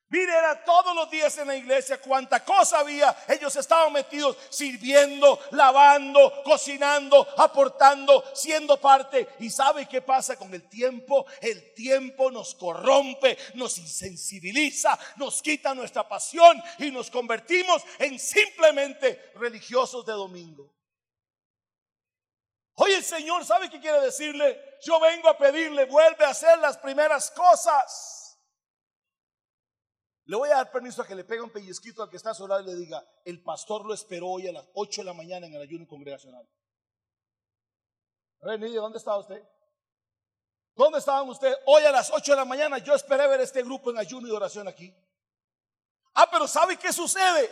Mire, 0.08 0.32
era 0.32 0.64
todos 0.64 0.94
los 0.94 1.10
días 1.10 1.36
en 1.38 1.48
la 1.48 1.56
iglesia, 1.56 2.00
cuánta 2.00 2.44
cosa 2.44 2.78
había. 2.78 3.16
Ellos 3.26 3.56
estaban 3.56 3.92
metidos 3.92 4.36
sirviendo, 4.50 5.40
lavando, 5.50 6.44
cocinando, 6.44 7.26
aportando, 7.36 8.24
siendo 8.32 8.80
parte. 8.80 9.28
¿Y 9.40 9.50
sabe 9.50 9.86
qué 9.86 10.02
pasa 10.02 10.36
con 10.36 10.54
el 10.54 10.68
tiempo? 10.68 11.26
El 11.40 11.74
tiempo 11.74 12.30
nos 12.30 12.54
corrompe, 12.54 13.36
nos 13.54 13.78
insensibiliza, 13.78 14.96
nos 15.16 15.42
quita 15.42 15.74
nuestra 15.74 16.08
pasión 16.08 16.62
y 16.78 16.92
nos 16.92 17.10
convertimos 17.10 17.82
en 17.98 18.16
simplemente 18.20 19.32
religiosos 19.34 20.06
de 20.06 20.12
domingo. 20.12 20.75
Hoy 22.78 22.92
el 22.92 23.02
Señor 23.02 23.44
sabe 23.44 23.70
qué 23.70 23.80
quiere 23.80 24.00
decirle. 24.00 24.78
Yo 24.82 25.00
vengo 25.00 25.28
a 25.28 25.38
pedirle, 25.38 25.86
vuelve 25.86 26.24
a 26.24 26.30
hacer 26.30 26.58
las 26.58 26.76
primeras 26.76 27.30
cosas. 27.30 28.38
Le 30.24 30.36
voy 30.36 30.50
a 30.50 30.56
dar 30.56 30.70
permiso 30.70 31.00
a 31.00 31.06
que 31.06 31.14
le 31.14 31.24
pegue 31.24 31.40
un 31.40 31.50
pellizquito 31.50 32.02
al 32.02 32.10
que 32.10 32.16
está 32.16 32.30
a 32.30 32.34
su 32.34 32.44
y 32.44 32.64
le 32.64 32.74
diga, 32.74 33.02
el 33.24 33.42
pastor 33.42 33.86
lo 33.86 33.94
esperó 33.94 34.28
hoy 34.28 34.48
a 34.48 34.52
las 34.52 34.68
8 34.74 35.00
de 35.00 35.04
la 35.06 35.14
mañana 35.14 35.46
en 35.46 35.54
el 35.54 35.62
ayuno 35.62 35.86
congregacional. 35.86 36.46
A 38.42 38.46
ver, 38.48 38.60
¿dónde 38.60 38.98
estaba 38.98 39.18
usted? 39.18 39.42
¿Dónde 40.74 40.98
estaban 40.98 41.28
ustedes? 41.30 41.56
Hoy 41.64 41.84
a 41.84 41.92
las 41.92 42.10
8 42.10 42.32
de 42.32 42.36
la 42.36 42.44
mañana 42.44 42.78
yo 42.78 42.94
esperé 42.94 43.26
ver 43.26 43.40
este 43.40 43.62
grupo 43.62 43.90
en 43.90 43.98
ayuno 43.98 44.28
y 44.28 44.32
oración 44.32 44.68
aquí. 44.68 44.94
Ah, 46.12 46.28
pero 46.30 46.46
¿sabe 46.46 46.76
qué 46.76 46.92
sucede? 46.92 47.50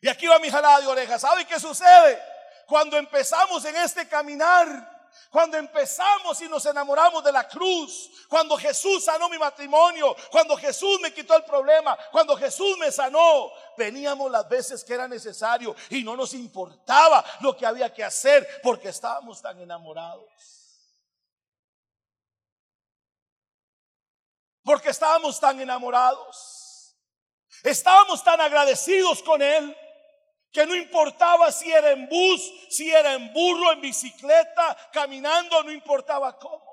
Y 0.00 0.08
aquí 0.08 0.28
va 0.28 0.38
mi 0.38 0.50
jalada 0.50 0.80
de 0.80 0.86
orejas. 0.86 1.20
¿Sabe 1.20 1.44
qué 1.46 1.58
sucede? 1.58 2.31
Cuando 2.72 2.96
empezamos 2.96 3.62
en 3.66 3.76
este 3.76 4.08
caminar, 4.08 5.10
cuando 5.30 5.58
empezamos 5.58 6.40
y 6.40 6.48
nos 6.48 6.64
enamoramos 6.64 7.22
de 7.22 7.30
la 7.30 7.46
cruz, 7.46 8.10
cuando 8.30 8.56
Jesús 8.56 9.04
sanó 9.04 9.28
mi 9.28 9.36
matrimonio, 9.36 10.16
cuando 10.30 10.56
Jesús 10.56 10.98
me 11.02 11.12
quitó 11.12 11.36
el 11.36 11.44
problema, 11.44 11.98
cuando 12.10 12.34
Jesús 12.34 12.78
me 12.78 12.90
sanó, 12.90 13.52
veníamos 13.76 14.30
las 14.30 14.48
veces 14.48 14.82
que 14.84 14.94
era 14.94 15.06
necesario 15.06 15.76
y 15.90 16.02
no 16.02 16.16
nos 16.16 16.32
importaba 16.32 17.22
lo 17.40 17.54
que 17.54 17.66
había 17.66 17.92
que 17.92 18.02
hacer 18.04 18.48
porque 18.62 18.88
estábamos 18.88 19.42
tan 19.42 19.60
enamorados. 19.60 20.30
Porque 24.64 24.88
estábamos 24.88 25.38
tan 25.38 25.60
enamorados. 25.60 26.96
Estábamos 27.64 28.24
tan 28.24 28.40
agradecidos 28.40 29.22
con 29.22 29.42
Él 29.42 29.76
que 30.52 30.66
no 30.66 30.76
importaba 30.76 31.50
si 31.50 31.72
era 31.72 31.92
en 31.92 32.08
bus, 32.08 32.52
si 32.68 32.90
era 32.90 33.14
en 33.14 33.32
burro, 33.32 33.72
en 33.72 33.80
bicicleta, 33.80 34.76
caminando, 34.92 35.62
no 35.62 35.72
importaba 35.72 36.38
cómo. 36.38 36.72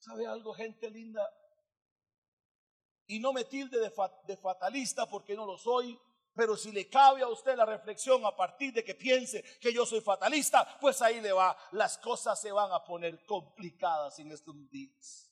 ¿Sabe 0.00 0.26
algo, 0.26 0.52
gente 0.52 0.90
linda? 0.90 1.22
Y 3.06 3.20
no 3.20 3.32
me 3.32 3.44
tilde 3.44 3.78
de, 3.78 3.92
de, 4.26 4.36
fatalista 4.36 5.08
porque 5.08 5.36
no 5.36 5.46
lo 5.46 5.56
soy, 5.56 5.98
pero 6.34 6.56
si 6.56 6.72
le 6.72 6.88
cabe 6.88 7.22
a 7.22 7.28
usted 7.28 7.56
la 7.56 7.66
reflexión 7.66 8.24
a 8.24 8.34
partir 8.34 8.72
de 8.72 8.82
que 8.82 8.94
piense 8.94 9.42
que 9.60 9.72
yo 9.72 9.86
soy 9.86 10.00
fatalista, 10.00 10.78
pues 10.80 11.02
ahí 11.02 11.20
le 11.20 11.32
va. 11.32 11.56
Las 11.72 11.98
cosas 11.98 12.40
se 12.40 12.50
van 12.50 12.72
a 12.72 12.82
poner 12.84 13.24
complicadas 13.26 14.18
en 14.18 14.32
estos 14.32 14.54
días. 14.70 15.29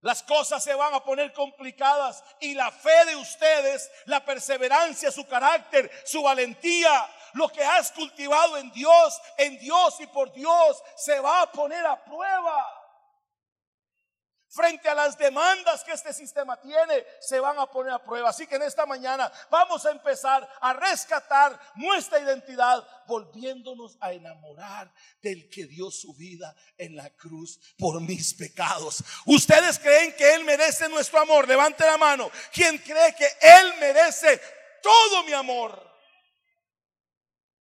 Las 0.00 0.22
cosas 0.22 0.62
se 0.62 0.74
van 0.74 0.94
a 0.94 1.02
poner 1.02 1.32
complicadas 1.32 2.22
y 2.40 2.54
la 2.54 2.70
fe 2.70 3.04
de 3.06 3.16
ustedes, 3.16 3.90
la 4.04 4.24
perseverancia, 4.24 5.10
su 5.10 5.26
carácter, 5.26 5.90
su 6.04 6.22
valentía, 6.22 7.08
lo 7.32 7.48
que 7.48 7.64
has 7.64 7.90
cultivado 7.92 8.56
en 8.58 8.70
Dios, 8.70 9.20
en 9.36 9.58
Dios 9.58 9.96
y 10.00 10.06
por 10.06 10.32
Dios, 10.32 10.82
se 10.96 11.18
va 11.18 11.42
a 11.42 11.52
poner 11.52 11.84
a 11.84 12.02
prueba 12.04 12.77
frente 14.48 14.88
a 14.88 14.94
las 14.94 15.16
demandas 15.18 15.84
que 15.84 15.92
este 15.92 16.12
sistema 16.12 16.58
tiene, 16.60 17.04
se 17.20 17.38
van 17.38 17.58
a 17.58 17.70
poner 17.70 17.92
a 17.92 18.02
prueba. 18.02 18.30
Así 18.30 18.46
que 18.46 18.56
en 18.56 18.62
esta 18.62 18.86
mañana 18.86 19.30
vamos 19.50 19.84
a 19.84 19.90
empezar 19.90 20.48
a 20.60 20.72
rescatar 20.72 21.58
nuestra 21.76 22.18
identidad, 22.18 22.86
volviéndonos 23.06 23.96
a 24.00 24.12
enamorar 24.12 24.92
del 25.20 25.48
que 25.50 25.66
dio 25.66 25.90
su 25.90 26.14
vida 26.14 26.54
en 26.76 26.96
la 26.96 27.10
cruz 27.10 27.60
por 27.78 28.00
mis 28.00 28.34
pecados. 28.34 29.04
¿Ustedes 29.26 29.78
creen 29.78 30.14
que 30.16 30.34
Él 30.34 30.44
merece 30.44 30.88
nuestro 30.88 31.20
amor? 31.20 31.46
Levante 31.46 31.84
la 31.84 31.98
mano. 31.98 32.30
¿Quién 32.52 32.78
cree 32.78 33.14
que 33.14 33.28
Él 33.40 33.74
merece 33.78 34.40
todo 34.82 35.24
mi 35.24 35.32
amor? 35.32 35.86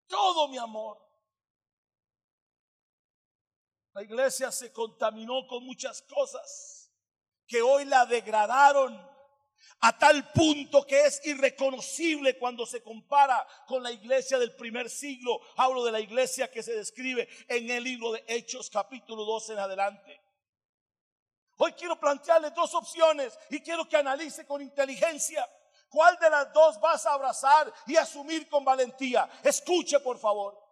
Todo 0.08 0.47
mi 0.47 0.58
amor. 0.58 1.06
La 3.93 4.04
iglesia 4.04 4.52
se 4.52 4.71
contaminó 4.71 5.47
con 5.47 5.65
muchas 5.65 6.04
cosas 6.04 6.76
que 7.47 7.62
hoy 7.62 7.86
la 7.86 8.05
degradaron 8.05 9.07
a 9.81 9.97
tal 9.97 10.31
punto 10.31 10.86
que 10.86 11.05
es 11.05 11.25
irreconocible 11.25 12.38
cuando 12.38 12.65
se 12.65 12.81
compara 12.81 13.45
con 13.67 13.83
la 13.83 13.91
iglesia 13.91 14.39
del 14.39 14.55
primer 14.55 14.89
siglo. 14.89 15.39
Hablo 15.55 15.83
de 15.83 15.91
la 15.91 15.99
iglesia 15.99 16.51
que 16.51 16.63
se 16.63 16.75
describe 16.75 17.27
en 17.47 17.69
el 17.69 17.83
libro 17.83 18.12
de 18.12 18.23
Hechos 18.27 18.69
capítulo 18.69 19.23
12 19.23 19.53
en 19.53 19.60
adelante. 19.60 20.21
Hoy 21.57 21.73
quiero 21.73 21.99
plantearle 21.99 22.51
dos 22.51 22.73
opciones 22.75 23.38
y 23.49 23.62
quiero 23.62 23.88
que 23.88 23.97
analice 23.97 24.45
con 24.45 24.62
inteligencia 24.62 25.47
cuál 25.89 26.17
de 26.19 26.29
las 26.29 26.53
dos 26.53 26.79
vas 26.79 27.05
a 27.05 27.13
abrazar 27.13 27.73
y 27.88 27.95
asumir 27.95 28.47
con 28.49 28.63
valentía. 28.63 29.29
Escuche 29.43 29.99
por 29.99 30.19
favor. 30.19 30.67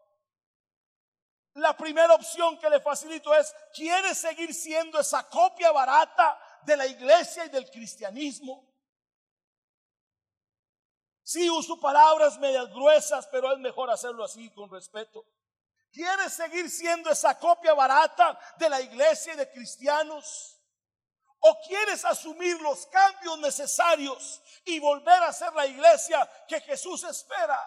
La 1.56 1.76
primera 1.76 2.14
opción 2.14 2.58
que 2.60 2.70
le 2.70 2.82
facilito 2.82 3.34
es, 3.34 3.56
¿quiere 3.74 4.14
seguir 4.14 4.54
siendo 4.54 5.00
esa 5.00 5.28
copia 5.30 5.72
barata 5.72 6.38
de 6.66 6.78
la 6.78 6.88
iglesia 6.88 7.46
y 7.46 7.50
del 7.50 7.70
cristianismo. 7.70 8.66
Sí 11.24 11.50
uso 11.50 11.80
palabras 11.80 12.38
medias 12.38 12.70
gruesas, 12.72 13.28
pero 13.28 13.52
es 13.52 13.60
mejor 13.60 13.90
hacerlo 13.90 14.24
así 14.24 14.50
con 14.52 14.70
respeto. 14.70 15.26
¿Quieres 15.92 16.34
seguir 16.34 16.70
siendo 16.70 17.10
esa 17.10 17.40
copia 17.40 17.74
barata 17.74 18.38
de 18.58 18.70
la 18.70 18.82
iglesia 18.82 19.34
y 19.34 19.38
de 19.38 19.50
cristianos? 19.50 20.60
¿O 21.40 21.58
quieres 21.68 22.04
asumir 22.06 22.60
los 22.62 22.86
cambios 22.88 23.40
necesarios 23.40 24.42
y 24.66 24.80
volver 24.80 25.24
a 25.24 25.34
ser 25.34 25.54
la 25.54 25.66
iglesia 25.66 26.30
que 26.48 26.60
Jesús 26.62 27.04
espera? 27.04 27.60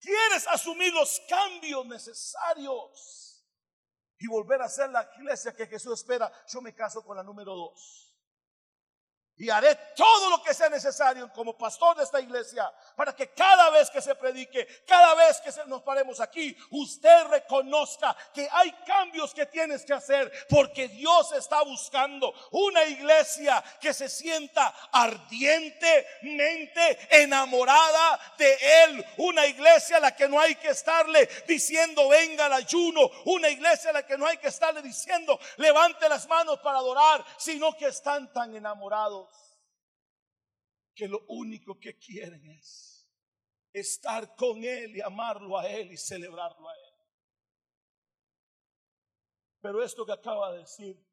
¿Quieres 0.00 0.46
asumir 0.48 0.92
los 0.92 1.20
cambios 1.28 1.86
necesarios? 1.86 3.23
Y 4.18 4.26
volver 4.26 4.62
a 4.62 4.68
ser 4.68 4.90
la 4.90 5.08
iglesia 5.16 5.54
que 5.54 5.66
Jesús 5.66 6.00
espera, 6.00 6.30
yo 6.48 6.60
me 6.60 6.74
caso 6.74 7.04
con 7.04 7.16
la 7.16 7.22
número 7.22 7.54
dos. 7.54 8.03
Y 9.36 9.50
haré 9.50 9.74
todo 9.96 10.30
lo 10.30 10.40
que 10.44 10.54
sea 10.54 10.68
necesario 10.68 11.28
como 11.32 11.58
pastor 11.58 11.96
de 11.96 12.04
esta 12.04 12.20
iglesia 12.20 12.72
para 12.94 13.16
que 13.16 13.30
cada 13.30 13.68
vez 13.70 13.90
que 13.90 14.00
se 14.00 14.14
predique, 14.14 14.64
cada 14.86 15.12
vez 15.16 15.40
que 15.40 15.50
nos 15.66 15.82
paremos 15.82 16.20
aquí, 16.20 16.56
usted 16.70 17.24
reconozca 17.24 18.16
que 18.32 18.48
hay 18.52 18.70
cambios 18.86 19.34
que 19.34 19.46
tienes 19.46 19.84
que 19.84 19.92
hacer 19.92 20.30
porque 20.48 20.86
Dios 20.86 21.32
está 21.32 21.62
buscando 21.62 22.32
una 22.52 22.84
iglesia 22.84 23.60
que 23.80 23.92
se 23.92 24.08
sienta 24.08 24.72
ardientemente 24.92 27.08
enamorada 27.10 28.20
de 28.38 28.56
Él. 28.84 29.04
Una 29.16 29.46
iglesia 29.46 29.96
a 29.96 30.00
la 30.00 30.14
que 30.14 30.28
no 30.28 30.38
hay 30.38 30.54
que 30.54 30.68
estarle 30.68 31.28
diciendo 31.48 32.08
venga 32.08 32.46
al 32.46 32.52
ayuno. 32.52 33.10
Una 33.24 33.48
iglesia 33.48 33.90
a 33.90 33.94
la 33.94 34.06
que 34.06 34.16
no 34.16 34.28
hay 34.28 34.36
que 34.36 34.46
estarle 34.46 34.80
diciendo 34.80 35.40
levante 35.56 36.08
las 36.08 36.28
manos 36.28 36.60
para 36.60 36.78
adorar, 36.78 37.24
sino 37.36 37.76
que 37.76 37.86
están 37.86 38.32
tan 38.32 38.54
enamorados 38.54 39.23
que 40.94 41.08
lo 41.08 41.24
único 41.28 41.78
que 41.78 41.98
quieren 41.98 42.46
es 42.46 43.08
estar 43.72 44.36
con 44.36 44.62
Él 44.62 44.96
y 44.96 45.00
amarlo 45.00 45.58
a 45.58 45.68
Él 45.68 45.92
y 45.92 45.96
celebrarlo 45.96 46.68
a 46.68 46.74
Él. 46.74 46.94
Pero 49.60 49.82
esto 49.82 50.06
que 50.06 50.12
acaba 50.12 50.52
de 50.52 50.58
decir, 50.58 51.04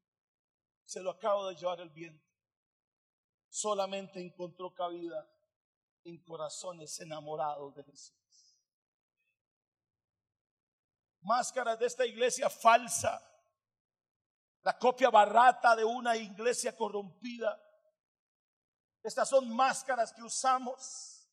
se 0.84 1.00
lo 1.02 1.10
acaba 1.10 1.48
de 1.48 1.56
llevar 1.56 1.80
el 1.80 1.90
viento. 1.90 2.24
Solamente 3.48 4.20
encontró 4.20 4.72
cabida 4.72 5.28
en 6.04 6.22
corazones 6.22 7.00
enamorados 7.00 7.74
de 7.74 7.84
Jesús. 7.84 8.58
Máscaras 11.22 11.78
de 11.78 11.86
esta 11.86 12.04
iglesia 12.04 12.50
falsa, 12.50 13.20
la 14.62 14.78
copia 14.78 15.10
barata 15.10 15.74
de 15.74 15.84
una 15.84 16.16
iglesia 16.16 16.76
corrompida 16.76 17.60
estas 19.02 19.28
son 19.28 19.54
máscaras 19.54 20.12
que 20.12 20.22
usamos. 20.22 21.28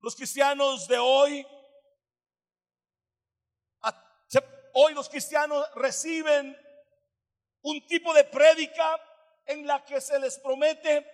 Los 0.00 0.14
cristianos 0.14 0.86
de 0.88 0.98
hoy, 0.98 1.46
hoy 4.72 4.94
los 4.94 5.08
cristianos 5.08 5.66
reciben 5.74 6.56
un 7.62 7.86
tipo 7.86 8.12
de 8.14 8.24
prédica 8.24 9.00
en 9.46 9.66
la 9.66 9.84
que 9.84 10.00
se 10.00 10.18
les 10.18 10.38
promete 10.38 11.06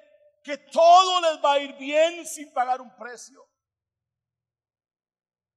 que 0.42 0.58
todo 0.58 1.20
les 1.20 1.42
va 1.42 1.54
a 1.54 1.58
ir 1.58 1.74
bien 1.74 2.26
sin 2.26 2.52
pagar 2.52 2.80
un 2.80 2.94
precio. 2.96 3.48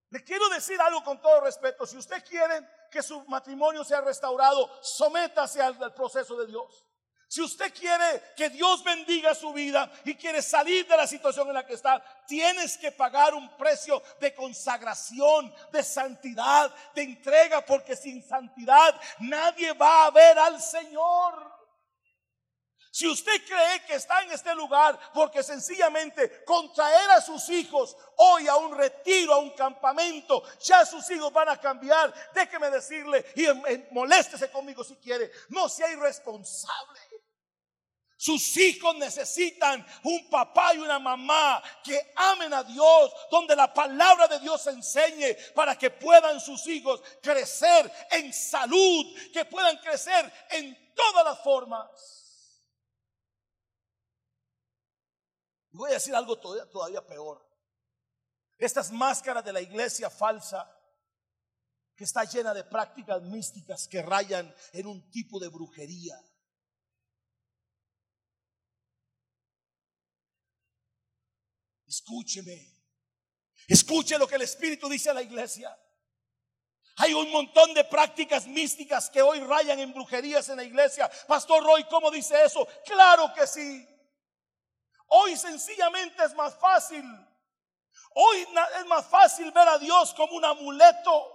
Le 0.10 0.24
quiero 0.24 0.48
decir 0.50 0.80
algo 0.80 1.04
con 1.04 1.20
todo 1.22 1.42
respeto. 1.42 1.86
Si 1.86 1.98
usted 1.98 2.24
quiere 2.24 2.88
que 2.92 3.02
su 3.02 3.26
matrimonio 3.26 3.84
sea 3.84 4.02
restaurado, 4.02 4.70
sométase 4.82 5.62
al 5.62 5.94
proceso 5.94 6.38
de 6.38 6.48
Dios. 6.48 6.86
Si 7.28 7.42
usted 7.42 7.74
quiere 7.74 8.34
que 8.36 8.50
Dios 8.50 8.84
bendiga 8.84 9.34
su 9.34 9.52
vida 9.52 9.92
y 10.06 10.16
quiere 10.16 10.42
salir 10.42 10.88
de 10.88 10.96
la 10.96 11.08
situación 11.08 11.48
en 11.48 11.56
la 11.56 11.66
que 11.66 11.74
está, 11.74 12.02
tienes 12.28 12.78
que 12.78 12.92
pagar 12.92 13.34
un 13.34 13.58
precio 13.58 14.02
de 14.20 14.34
consagración, 14.34 15.54
de 15.72 15.84
santidad, 15.84 16.74
de 16.94 17.02
entrega, 17.02 17.66
porque 17.66 17.96
sin 17.96 18.24
santidad 18.24 19.00
nadie 19.20 19.74
va 19.74 20.06
a 20.06 20.12
ver 20.12 20.38
al 20.38 20.62
Señor. 20.62 21.56
Si 22.96 23.06
usted 23.06 23.44
cree 23.46 23.84
que 23.86 23.96
está 23.96 24.22
en 24.22 24.32
este 24.32 24.56
lugar 24.56 24.98
porque 25.14 25.44
sencillamente 25.44 26.46
contraer 26.46 27.10
a 27.12 27.20
sus 27.20 27.50
hijos 27.50 27.98
hoy 28.16 28.48
a 28.48 28.56
un 28.56 28.78
retiro, 28.78 29.34
a 29.34 29.40
un 29.40 29.50
campamento, 29.50 30.42
ya 30.62 30.86
sus 30.86 31.10
hijos 31.12 31.34
van 31.34 31.50
a 31.50 31.60
cambiar, 31.60 32.14
déjeme 32.34 32.70
decirle 32.70 33.26
y 33.36 33.48
moléstese 33.92 34.50
conmigo 34.50 34.82
si 34.82 34.96
quiere, 34.96 35.30
no 35.50 35.68
sea 35.68 35.92
irresponsable. 35.92 37.14
Sus 38.26 38.58
hijos 38.58 38.96
necesitan 38.96 39.86
un 40.02 40.28
papá 40.32 40.74
y 40.74 40.80
una 40.80 40.98
mamá 40.98 41.62
que 41.84 42.12
amen 42.16 42.52
a 42.56 42.64
Dios, 42.64 43.14
donde 43.30 43.56
la 43.56 43.72
palabra 43.72 44.28
de 44.28 44.40
Dios 44.40 44.66
enseñe 44.66 45.38
para 45.54 45.78
que 45.78 45.92
puedan 45.92 46.42
sus 46.42 46.66
hijos 46.66 47.04
crecer 47.22 47.92
en 48.10 48.34
salud, 48.34 49.06
que 49.32 49.46
puedan 49.46 49.78
crecer 49.78 50.34
en 50.50 50.76
todas 50.96 51.24
las 51.24 51.44
formas. 51.44 51.92
voy 55.70 55.92
a 55.92 55.94
decir 55.94 56.16
algo 56.16 56.40
todavía, 56.40 56.68
todavía 56.72 57.06
peor. 57.06 57.48
Estas 58.58 58.92
máscaras 58.92 59.46
de 59.46 59.54
la 59.54 59.62
iglesia 59.62 60.10
falsa 60.10 60.68
que 61.96 62.06
está 62.06 62.24
llena 62.24 62.56
de 62.56 62.64
prácticas 62.64 63.22
místicas 63.22 63.88
que 63.88 64.02
rayan 64.02 64.52
en 64.74 64.88
un 64.88 65.12
tipo 65.12 65.40
de 65.40 65.50
brujería. 65.50 66.20
Escúcheme. 72.06 72.72
Escuche 73.68 74.20
lo 74.20 74.28
que 74.28 74.36
el 74.36 74.44
Espíritu 74.44 74.88
dice 74.88 75.10
a 75.10 75.13
la 75.15 75.24
iglesia. 75.24 75.76
Hay 76.98 77.15
un 77.15 77.32
montón 77.32 77.74
de 77.74 77.84
prácticas 77.84 78.46
místicas 78.46 79.10
que 79.10 79.24
hoy 79.24 79.39
rayan 79.39 79.80
en 79.80 79.91
brujerías 79.91 80.48
en 80.50 80.58
la 80.58 80.63
iglesia. 80.63 81.10
Pastor 81.28 81.63
Roy, 81.63 81.84
¿cómo 81.86 82.12
dice 82.12 82.46
eso? 82.46 82.68
Claro 82.86 83.34
que 83.34 83.48
sí. 83.48 83.88
Hoy 85.08 85.36
sencillamente 85.36 86.24
es 86.24 86.36
más 86.36 86.56
fácil. 86.60 87.04
Hoy 88.13 88.48
es 88.80 88.86
más 88.86 89.08
fácil 89.08 89.52
ver 89.52 89.68
a 89.68 89.80
Dios 89.80 90.13
como 90.13 90.36
un 90.36 90.46
amuleto. 90.46 91.35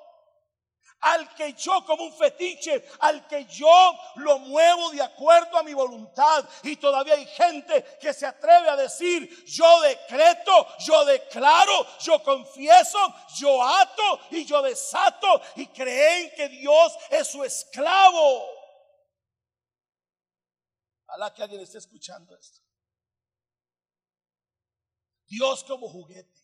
Al 1.00 1.34
que 1.34 1.54
yo 1.54 1.84
como 1.86 2.04
un 2.04 2.12
fetiche, 2.12 2.84
al 2.98 3.26
que 3.26 3.46
yo 3.46 3.98
lo 4.16 4.38
muevo 4.38 4.90
de 4.90 5.02
acuerdo 5.02 5.56
a 5.56 5.62
mi 5.62 5.72
voluntad. 5.72 6.44
Y 6.62 6.76
todavía 6.76 7.14
hay 7.14 7.26
gente 7.26 7.98
que 8.00 8.12
se 8.12 8.26
atreve 8.26 8.68
a 8.68 8.76
decir, 8.76 9.44
yo 9.46 9.80
decreto, 9.80 10.66
yo 10.80 11.04
declaro, 11.04 11.86
yo 12.00 12.22
confieso, 12.22 12.98
yo 13.38 13.62
ato 13.62 14.20
y 14.30 14.44
yo 14.44 14.60
desato. 14.62 15.40
Y 15.56 15.66
creen 15.68 16.32
que 16.36 16.48
Dios 16.48 16.92
es 17.10 17.28
su 17.28 17.42
esclavo. 17.44 18.46
Ojalá 21.06 21.32
que 21.34 21.42
alguien 21.42 21.62
esté 21.62 21.78
escuchando 21.78 22.36
esto. 22.36 22.60
Dios 25.26 25.64
como 25.64 25.88
juguete. 25.88 26.39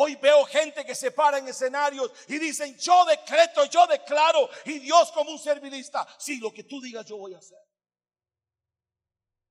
Hoy 0.00 0.14
veo 0.14 0.44
gente 0.44 0.86
que 0.86 0.94
se 0.94 1.10
para 1.10 1.38
en 1.38 1.48
escenarios 1.48 2.12
y 2.28 2.38
dicen, 2.38 2.78
yo 2.78 3.04
decreto, 3.04 3.64
yo 3.64 3.84
declaro, 3.88 4.48
y 4.64 4.78
Dios 4.78 5.10
como 5.10 5.32
un 5.32 5.40
servilista, 5.40 6.06
sí, 6.16 6.38
lo 6.38 6.52
que 6.52 6.62
tú 6.62 6.80
digas 6.80 7.04
yo 7.04 7.16
voy 7.16 7.34
a 7.34 7.38
hacer. 7.38 7.58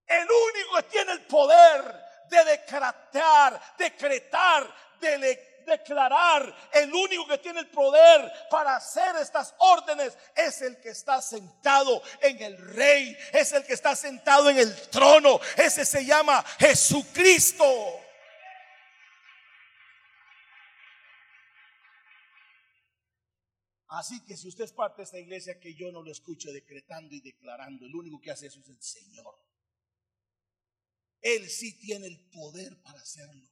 El 0.05 0.25
único 0.25 0.77
que 0.77 0.83
tiene 0.83 1.11
el 1.11 1.25
poder 1.25 2.01
de 2.29 2.45
decretar, 2.45 3.61
decretar, 3.77 4.73
de 5.01 5.63
declarar, 5.65 6.69
el 6.71 6.93
único 6.93 7.27
que 7.27 7.39
tiene 7.39 7.59
el 7.59 7.67
poder 7.69 8.31
para 8.49 8.77
hacer 8.77 9.17
estas 9.17 9.53
órdenes 9.57 10.17
es 10.33 10.61
el 10.61 10.79
que 10.79 10.91
está 10.91 11.21
sentado 11.21 12.01
en 12.21 12.41
el 12.41 12.57
rey, 12.73 13.17
es 13.33 13.51
el 13.51 13.65
que 13.65 13.73
está 13.73 13.97
sentado 13.97 14.49
en 14.49 14.59
el 14.59 14.89
trono, 14.89 15.41
ese 15.57 15.83
se 15.83 16.05
llama 16.05 16.41
Jesucristo. 16.57 18.06
Así 23.97 24.23
que 24.23 24.37
si 24.37 24.47
usted 24.47 24.65
es 24.65 24.73
parte 24.73 24.97
de 24.97 25.05
esta 25.05 25.19
iglesia, 25.19 25.59
que 25.59 25.73
yo 25.73 25.91
no 25.91 26.03
lo 26.03 26.11
escuche 26.11 26.51
decretando 26.51 27.15
y 27.15 27.19
declarando, 27.19 27.83
el 27.83 27.95
único 27.95 28.21
que 28.21 28.29
hace 28.29 28.45
eso 28.45 28.59
es 28.59 28.69
el 28.69 28.79
Señor. 28.79 29.33
Él 31.19 31.49
sí 31.49 31.79
tiene 31.79 32.05
el 32.05 32.29
poder 32.29 32.79
para 32.83 32.99
hacerlo. 32.99 33.49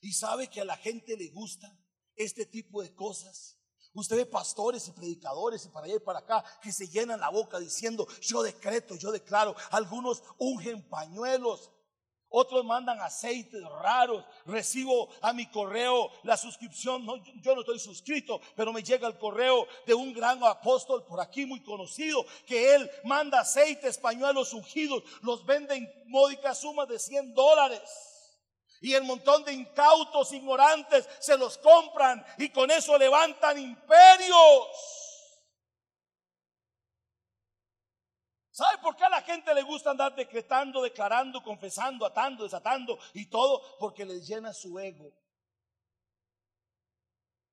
Y 0.00 0.12
sabe 0.12 0.48
que 0.48 0.60
a 0.60 0.64
la 0.64 0.76
gente 0.76 1.16
le 1.16 1.28
gusta 1.28 1.72
este 2.16 2.46
tipo 2.46 2.82
de 2.82 2.92
cosas. 2.96 3.60
Usted 3.94 4.16
ve 4.16 4.26
pastores 4.26 4.88
y 4.88 4.90
predicadores 4.90 5.64
y 5.64 5.68
para 5.68 5.86
allá 5.86 5.94
y 5.94 6.00
para 6.00 6.18
acá 6.18 6.44
que 6.60 6.72
se 6.72 6.88
llenan 6.88 7.20
la 7.20 7.28
boca 7.28 7.60
diciendo, 7.60 8.08
yo 8.22 8.42
decreto, 8.42 8.96
yo 8.96 9.12
declaro. 9.12 9.54
Algunos 9.70 10.24
ungen 10.38 10.82
pañuelos, 10.88 11.70
otros 12.30 12.64
mandan 12.64 13.00
aceites 13.00 13.62
raros. 13.82 14.24
Recibo 14.46 15.10
a 15.20 15.32
mi 15.32 15.46
correo 15.46 16.10
la 16.22 16.36
suscripción. 16.36 17.04
yo 17.42 17.54
no 17.54 17.60
estoy 17.60 17.78
suscrito, 17.78 18.40
pero 18.56 18.72
me 18.72 18.82
llega 18.82 19.06
el 19.06 19.18
correo 19.18 19.66
de 19.86 19.94
un 19.94 20.14
gran 20.14 20.42
apóstol 20.44 21.04
por 21.04 21.20
aquí 21.20 21.44
muy 21.44 21.60
conocido 21.62 22.24
que 22.46 22.74
él 22.74 22.90
manda 23.04 23.40
aceites, 23.40 23.98
pañuelos 23.98 24.52
ungidos. 24.54 25.02
Los 25.22 25.44
vende 25.44 25.74
en 25.74 25.92
módicas 26.06 26.60
sumas 26.60 26.88
de 26.88 26.98
100 26.98 27.34
dólares. 27.34 28.08
Y 28.80 28.94
el 28.94 29.04
montón 29.04 29.44
de 29.44 29.52
incautos, 29.52 30.32
ignorantes, 30.32 31.06
se 31.18 31.36
los 31.36 31.58
compran 31.58 32.24
y 32.38 32.48
con 32.48 32.70
eso 32.70 32.96
levantan 32.96 33.58
imperios. 33.58 34.99
¿Sabe 38.60 38.76
por 38.82 38.94
qué 38.94 39.04
a 39.04 39.08
la 39.08 39.22
gente 39.22 39.54
le 39.54 39.62
gusta 39.62 39.90
andar 39.90 40.14
decretando, 40.14 40.82
declarando, 40.82 41.42
confesando, 41.42 42.04
atando, 42.04 42.44
desatando 42.44 42.98
y 43.14 43.24
todo? 43.24 43.62
Porque 43.78 44.04
les 44.04 44.28
llena 44.28 44.52
su 44.52 44.78
ego. 44.78 45.14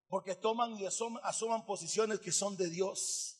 Porque 0.10 0.36
toman 0.36 0.78
y 0.78 0.86
asoman, 0.86 1.66
posiciones 1.66 2.20
que 2.20 2.34
son 2.34 2.58
de 2.58 2.70
Dios. 2.70 3.37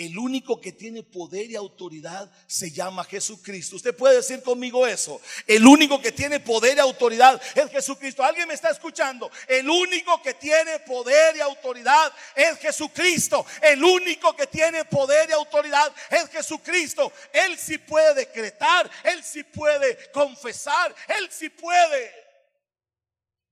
El 0.00 0.16
único 0.16 0.58
que 0.58 0.72
tiene 0.72 1.02
poder 1.02 1.50
y 1.50 1.56
autoridad 1.56 2.32
se 2.46 2.70
llama 2.70 3.04
Jesucristo. 3.04 3.76
Usted 3.76 3.94
puede 3.94 4.16
decir 4.16 4.42
conmigo 4.42 4.86
eso. 4.86 5.20
El 5.46 5.66
único 5.66 6.00
que 6.00 6.10
tiene 6.10 6.40
poder 6.40 6.78
y 6.78 6.80
autoridad 6.80 7.38
es 7.54 7.70
Jesucristo. 7.70 8.24
¿Alguien 8.24 8.48
me 8.48 8.54
está 8.54 8.70
escuchando? 8.70 9.30
El 9.46 9.68
único 9.68 10.22
que 10.22 10.32
tiene 10.32 10.78
poder 10.78 11.36
y 11.36 11.40
autoridad 11.40 12.14
es 12.34 12.56
Jesucristo. 12.60 13.44
El 13.60 13.84
único 13.84 14.34
que 14.34 14.46
tiene 14.46 14.86
poder 14.86 15.28
y 15.28 15.32
autoridad 15.34 15.94
es 16.08 16.30
Jesucristo. 16.30 17.12
Él 17.30 17.58
sí 17.58 17.76
puede 17.76 18.14
decretar, 18.14 18.90
Él 19.04 19.22
sí 19.22 19.44
puede 19.44 20.10
confesar, 20.12 20.94
Él 21.08 21.28
sí 21.30 21.50
puede. 21.50 22.10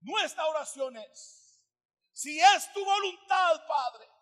Nuestra 0.01 0.47
oración 0.47 0.97
es, 0.97 1.61
si 2.11 2.39
es 2.39 2.73
tu 2.73 2.83
voluntad, 2.83 3.67
Padre 3.67 4.18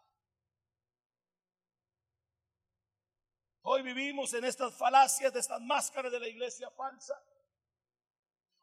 Hoy 3.70 3.82
vivimos 3.82 4.34
en 4.34 4.46
estas 4.46 4.74
falacias 4.78 5.34
de 5.34 5.42
estas 5.42 5.60
máscaras 5.60 6.10
de 6.10 6.22
la 6.22 6.28
iglesia 6.30 6.72
falsa. 6.72 7.22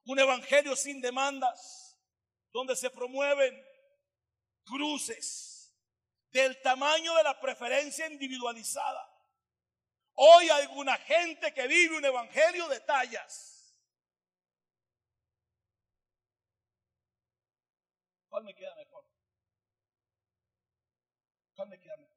Un 0.07 0.19
evangelio 0.19 0.75
sin 0.77 1.03
demandas, 1.03 2.01
donde 2.51 2.75
se 2.75 2.89
promueven 2.89 3.55
cruces 4.65 5.77
del 6.31 6.59
tamaño 6.63 7.15
de 7.17 7.23
la 7.23 7.39
preferencia 7.39 8.07
individualizada. 8.07 9.07
Hoy 10.15 10.49
hay 10.49 10.63
alguna 10.63 10.97
gente 10.97 11.53
que 11.53 11.67
vive 11.67 11.99
un 11.99 12.05
evangelio 12.07 12.67
de 12.69 12.81
tallas. 12.81 13.77
¿Cuál 18.31 18.45
me 18.45 18.55
queda 18.55 18.75
mejor? 18.75 19.05
¿Cuál 21.55 21.69
me 21.69 21.79
queda 21.79 21.95
mejor? 21.99 22.15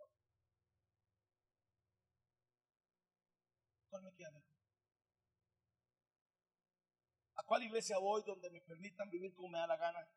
¿A 7.35 7.36
cuál 7.47 7.63
iglesia 7.63 7.97
voy 7.97 8.21
donde 8.23 8.51
me 8.51 8.61
permitan 8.61 9.09
vivir 9.09 9.33
como 9.33 9.47
me 9.47 9.57
da 9.57 9.65
la 9.65 9.77
gana? 9.77 10.07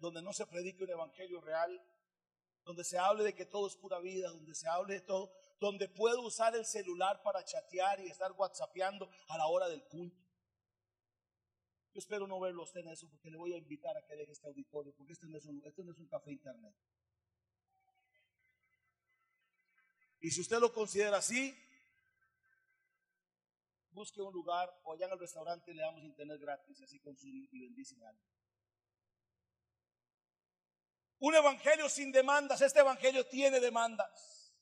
Donde, 0.00 0.22
no 0.22 0.32
se 0.32 0.46
predique 0.46 0.82
un 0.82 0.90
evangelio 0.90 1.40
real, 1.40 1.80
donde 2.64 2.84
se 2.84 2.98
hable 2.98 3.22
de 3.24 3.34
que 3.34 3.46
todo 3.46 3.68
es 3.68 3.76
pura 3.76 3.98
vida, 4.00 4.28
donde 4.30 4.54
se 4.54 4.68
hable 4.68 4.94
de 4.94 5.00
todo, 5.02 5.32
donde 5.60 5.88
puedo 5.88 6.22
usar 6.22 6.54
el 6.56 6.66
celular 6.66 7.22
para 7.22 7.44
chatear 7.44 8.00
y 8.00 8.08
estar 8.08 8.32
whatsappeando 8.32 9.08
a 9.28 9.38
la 9.38 9.46
hora 9.46 9.68
del 9.68 9.84
culto. 9.84 10.22
Yo 11.92 11.98
espero 11.98 12.26
no 12.26 12.40
verlo 12.40 12.62
usted 12.62 12.80
en 12.80 12.88
eso 12.88 13.08
porque 13.08 13.30
le 13.30 13.38
voy 13.38 13.52
a 13.54 13.58
invitar 13.58 13.96
a 13.96 14.04
que 14.04 14.16
deje 14.16 14.32
este 14.32 14.46
auditorio, 14.46 14.94
porque 14.96 15.12
este 15.12 15.26
no 15.26 15.38
es 15.38 15.44
un, 15.46 15.62
este 15.64 15.84
no 15.84 15.92
es 15.92 15.98
un 15.98 16.08
café 16.08 16.32
internet. 16.32 16.74
Y 20.20 20.30
si 20.30 20.40
usted 20.40 20.58
lo 20.58 20.72
considera 20.72 21.18
así, 21.18 21.56
busque 23.98 24.22
un 24.22 24.32
lugar 24.32 24.72
o 24.84 24.92
allá 24.92 25.06
en 25.06 25.12
el 25.12 25.18
restaurante 25.18 25.74
le 25.74 25.82
damos 25.82 26.04
internet 26.04 26.40
gratis, 26.40 26.80
así 26.82 27.00
con 27.00 27.16
y 27.20 27.60
bendicen 27.60 27.98
Un 31.18 31.34
evangelio 31.34 31.88
sin 31.88 32.12
demandas, 32.12 32.60
este 32.60 32.78
evangelio 32.78 33.26
tiene 33.26 33.58
demandas. 33.58 34.54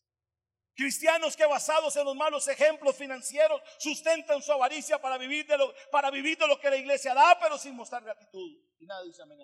Cristianos 0.75 1.37
que 1.37 1.45
basados 1.45 1.95
en 1.97 2.05
los 2.05 2.17
malos 2.17 2.49
ejemplos 2.49 2.97
financieros 2.97 3.61
sustentan 3.79 4.43
su 4.43 4.53
avaricia 4.53 5.01
para 5.01 5.19
vivir 5.19 5.47
de 5.47 5.59
lo, 5.59 5.75
para 5.91 6.11
vivir 6.11 6.39
de 6.39 6.49
lo 6.49 6.59
que 6.59 6.71
la 6.71 6.77
iglesia 6.77 7.13
da, 7.13 7.39
pero 7.39 7.59
sin 7.59 7.75
mostrar 7.75 8.03
gratitud. 8.03 8.59
Y 8.79 8.87
nada 8.87 9.03
dice 9.05 9.23
amén. 9.23 9.39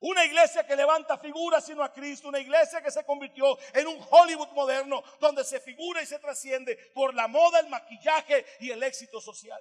Una 0.00 0.24
iglesia 0.24 0.64
que 0.64 0.76
levanta 0.76 1.18
figuras 1.18 1.64
sino 1.64 1.82
a 1.82 1.92
Cristo, 1.92 2.28
una 2.28 2.38
iglesia 2.38 2.80
que 2.80 2.90
se 2.90 3.04
convirtió 3.04 3.58
en 3.74 3.86
un 3.88 4.00
Hollywood 4.10 4.50
moderno 4.50 5.02
donde 5.18 5.42
se 5.42 5.58
figura 5.60 6.00
y 6.00 6.06
se 6.06 6.20
trasciende 6.20 6.76
por 6.94 7.14
la 7.14 7.26
moda, 7.26 7.58
el 7.58 7.68
maquillaje 7.68 8.46
y 8.60 8.70
el 8.70 8.82
éxito 8.82 9.20
social. 9.20 9.60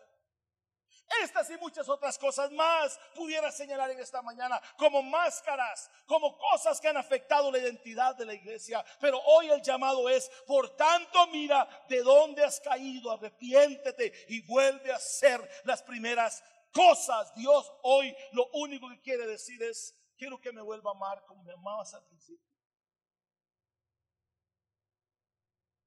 Estas 1.23 1.50
y 1.50 1.58
muchas 1.58 1.88
otras 1.88 2.17
cosas 2.17 2.52
más 2.52 3.00
pudiera 3.15 3.52
señalar 3.52 3.89
en 3.91 4.00
esta 4.00 4.21
mañana 4.21 4.62
como 4.78 5.02
máscaras, 5.02 5.89
como 6.06 6.38
cosas 6.38 6.82
que 6.82 6.89
han 6.89 6.97
afectado 6.97 7.50
la 7.50 7.60
identidad 7.60 8.15
de 8.15 8.26
la 8.26 8.34
iglesia. 8.34 8.84
Pero 9.00 9.19
hoy 9.21 9.50
el 9.50 9.62
llamado 9.62 10.10
es, 10.10 10.30
por 10.45 10.76
tanto, 10.76 11.28
mira 11.28 11.67
de 11.88 12.02
dónde 12.02 12.43
has 12.43 12.60
caído, 12.60 13.12
arrepiéntete 13.12 14.26
y 14.28 14.41
vuelve 14.41 14.91
a 14.91 14.97
hacer 14.97 15.41
las 15.63 15.82
primeras 15.82 16.43
cosas. 16.73 17.34
Dios 17.36 17.71
hoy 17.84 18.15
lo 18.34 18.47
único 18.54 18.89
que 18.89 19.02
quiere 19.02 19.26
decir 19.26 19.63
es, 19.63 19.95
quiero 20.17 20.39
que 20.41 20.51
me 20.51 20.62
vuelva 20.62 20.91
a 20.91 20.95
amar 20.95 21.23
como 21.25 21.43
me 21.43 21.53
amabas 21.53 21.93
al 21.93 22.06
principio. 22.06 22.45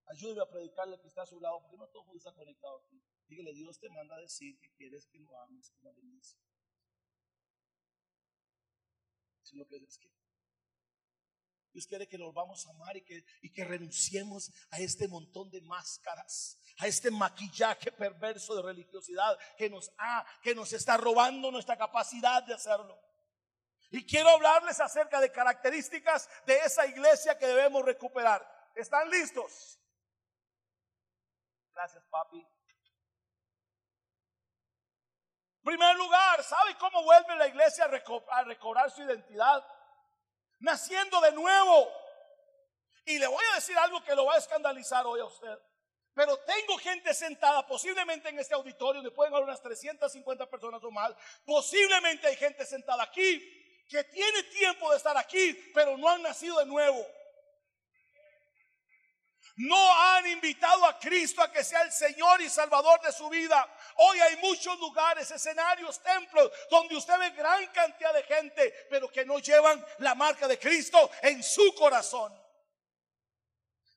Ayúdeme 0.06 0.42
a 0.42 0.48
predicarle 0.48 1.00
que 1.00 1.06
está 1.06 1.22
a 1.22 1.26
su 1.26 1.38
lado, 1.38 1.60
porque 1.60 1.76
no 1.76 1.86
todo 1.88 2.04
mundo 2.04 2.18
está 2.18 2.32
conectado 2.32 2.82
aquí. 2.84 3.00
Dígale, 3.28 3.52
Dios 3.52 3.78
te 3.78 3.88
manda 3.90 4.16
a 4.16 4.20
decir 4.20 4.58
que 4.58 4.72
quieres 4.72 5.06
que 5.06 5.18
lo 5.18 5.38
ames 5.42 5.70
como 5.70 5.90
al 5.90 5.98
inicio. 5.98 6.40
Eso 9.42 9.54
es 9.54 9.58
lo 9.58 9.66
que 9.66 9.78
Dios 9.78 9.98
quiere. 9.98 10.16
Dios 11.72 11.86
quiere 11.86 12.08
que 12.08 12.18
nos 12.18 12.34
vamos 12.34 12.66
a 12.66 12.70
amar 12.70 12.96
y 12.96 13.02
que, 13.02 13.24
y 13.42 13.52
que 13.52 13.64
renunciemos 13.64 14.50
a 14.70 14.80
este 14.80 15.06
montón 15.06 15.48
de 15.50 15.60
máscaras, 15.60 16.60
a 16.78 16.88
este 16.88 17.12
maquillaje 17.12 17.92
perverso 17.92 18.56
de 18.56 18.62
religiosidad 18.62 19.38
que 19.56 19.70
nos, 19.70 19.92
ha, 19.98 20.26
que 20.42 20.56
nos 20.56 20.72
está 20.72 20.96
robando 20.96 21.52
nuestra 21.52 21.78
capacidad 21.78 22.42
de 22.42 22.54
hacerlo. 22.54 22.98
Y 23.90 24.06
quiero 24.06 24.28
hablarles 24.30 24.78
acerca 24.80 25.20
de 25.20 25.32
características 25.32 26.28
de 26.46 26.56
esa 26.58 26.86
iglesia 26.86 27.36
que 27.36 27.46
debemos 27.46 27.84
recuperar. 27.84 28.46
¿Están 28.76 29.10
listos? 29.10 29.80
Gracias, 31.74 32.04
papi. 32.08 32.46
Primer 35.64 35.96
lugar, 35.96 36.42
¿sabe 36.44 36.76
cómo 36.78 37.02
vuelve 37.02 37.34
la 37.36 37.48
iglesia 37.48 37.84
a, 37.84 38.44
recobrar 38.44 38.90
su 38.92 39.02
identidad? 39.02 39.66
Naciendo 40.60 41.20
de 41.20 41.32
nuevo. 41.32 41.92
Y 43.04 43.18
le 43.18 43.26
voy 43.26 43.44
a 43.50 43.56
decir 43.56 43.76
algo 43.76 44.02
que 44.04 44.14
lo 44.14 44.24
va 44.24 44.34
a 44.34 44.38
escandalizar 44.38 45.04
hoy 45.04 45.20
a 45.20 45.24
usted. 45.24 45.58
Pero 46.14 46.36
tengo 46.38 46.78
gente 46.78 47.12
sentada, 47.12 47.66
posiblemente 47.66 48.28
en 48.28 48.38
este 48.38 48.54
auditorio, 48.54 49.02
donde 49.02 49.14
pueden 49.14 49.34
haber 49.34 49.44
unas 49.44 49.62
350 49.62 50.48
personas 50.48 50.82
o 50.82 50.90
más. 50.90 51.12
Posiblemente 51.44 52.28
hay 52.28 52.36
gente 52.36 52.64
sentada 52.64 53.02
aquí 53.02 53.59
que 53.90 54.04
tiene 54.04 54.44
tiempo 54.44 54.90
de 54.90 54.96
estar 54.96 55.16
aquí, 55.18 55.52
pero 55.74 55.98
no 55.98 56.08
han 56.08 56.22
nacido 56.22 56.58
de 56.60 56.66
nuevo 56.66 57.06
no 59.60 59.94
han 59.94 60.26
invitado 60.26 60.86
a 60.86 60.98
Cristo 60.98 61.42
a 61.42 61.52
que 61.52 61.62
sea 61.62 61.82
el 61.82 61.92
Señor 61.92 62.40
y 62.40 62.48
Salvador 62.48 63.00
de 63.02 63.12
su 63.12 63.28
vida. 63.28 63.68
Hoy 63.96 64.18
hay 64.20 64.36
muchos 64.36 64.78
lugares, 64.78 65.30
escenarios, 65.30 66.02
templos, 66.02 66.50
donde 66.70 66.96
usted 66.96 67.18
ve 67.18 67.30
gran 67.30 67.66
cantidad 67.68 68.14
de 68.14 68.22
gente, 68.22 68.86
pero 68.88 69.10
que 69.10 69.24
no 69.24 69.38
llevan 69.38 69.84
la 69.98 70.14
marca 70.14 70.48
de 70.48 70.58
Cristo 70.58 71.10
en 71.22 71.42
su 71.42 71.74
corazón. 71.74 72.39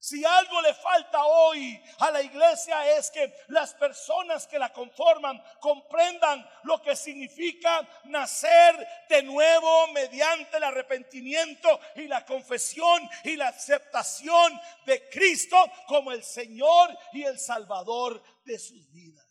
Si 0.04 0.26
algo 0.26 0.62
le 0.62 0.74
falta 0.74 1.24
hoy 1.24 1.82
a 2.00 2.12
la 2.12 2.22
iglesia 2.22 2.98
es 2.98 3.10
que 3.10 3.34
las 3.48 3.74
personas 3.74 4.46
que 4.48 4.60
la 4.60 4.74
conforman 4.74 5.42
comprendan 5.62 6.46
lo 6.64 6.82
que 6.82 6.94
significa 6.94 7.88
nacer 8.04 8.86
de 9.08 9.24
nuevo 9.24 9.88
mediante 9.94 10.58
el 10.58 10.64
arrepentimiento 10.66 11.80
y 11.96 12.10
la 12.10 12.26
confesión 12.26 13.10
y 13.24 13.38
la 13.38 13.48
aceptación 13.48 14.60
de 14.86 15.08
Cristo 15.08 15.56
como 15.88 16.12
el 16.12 16.22
Señor 16.22 16.90
y 17.14 17.24
el 17.24 17.40
Salvador 17.40 18.22
de 18.44 18.60
sus 18.60 18.92
vidas. 18.92 19.26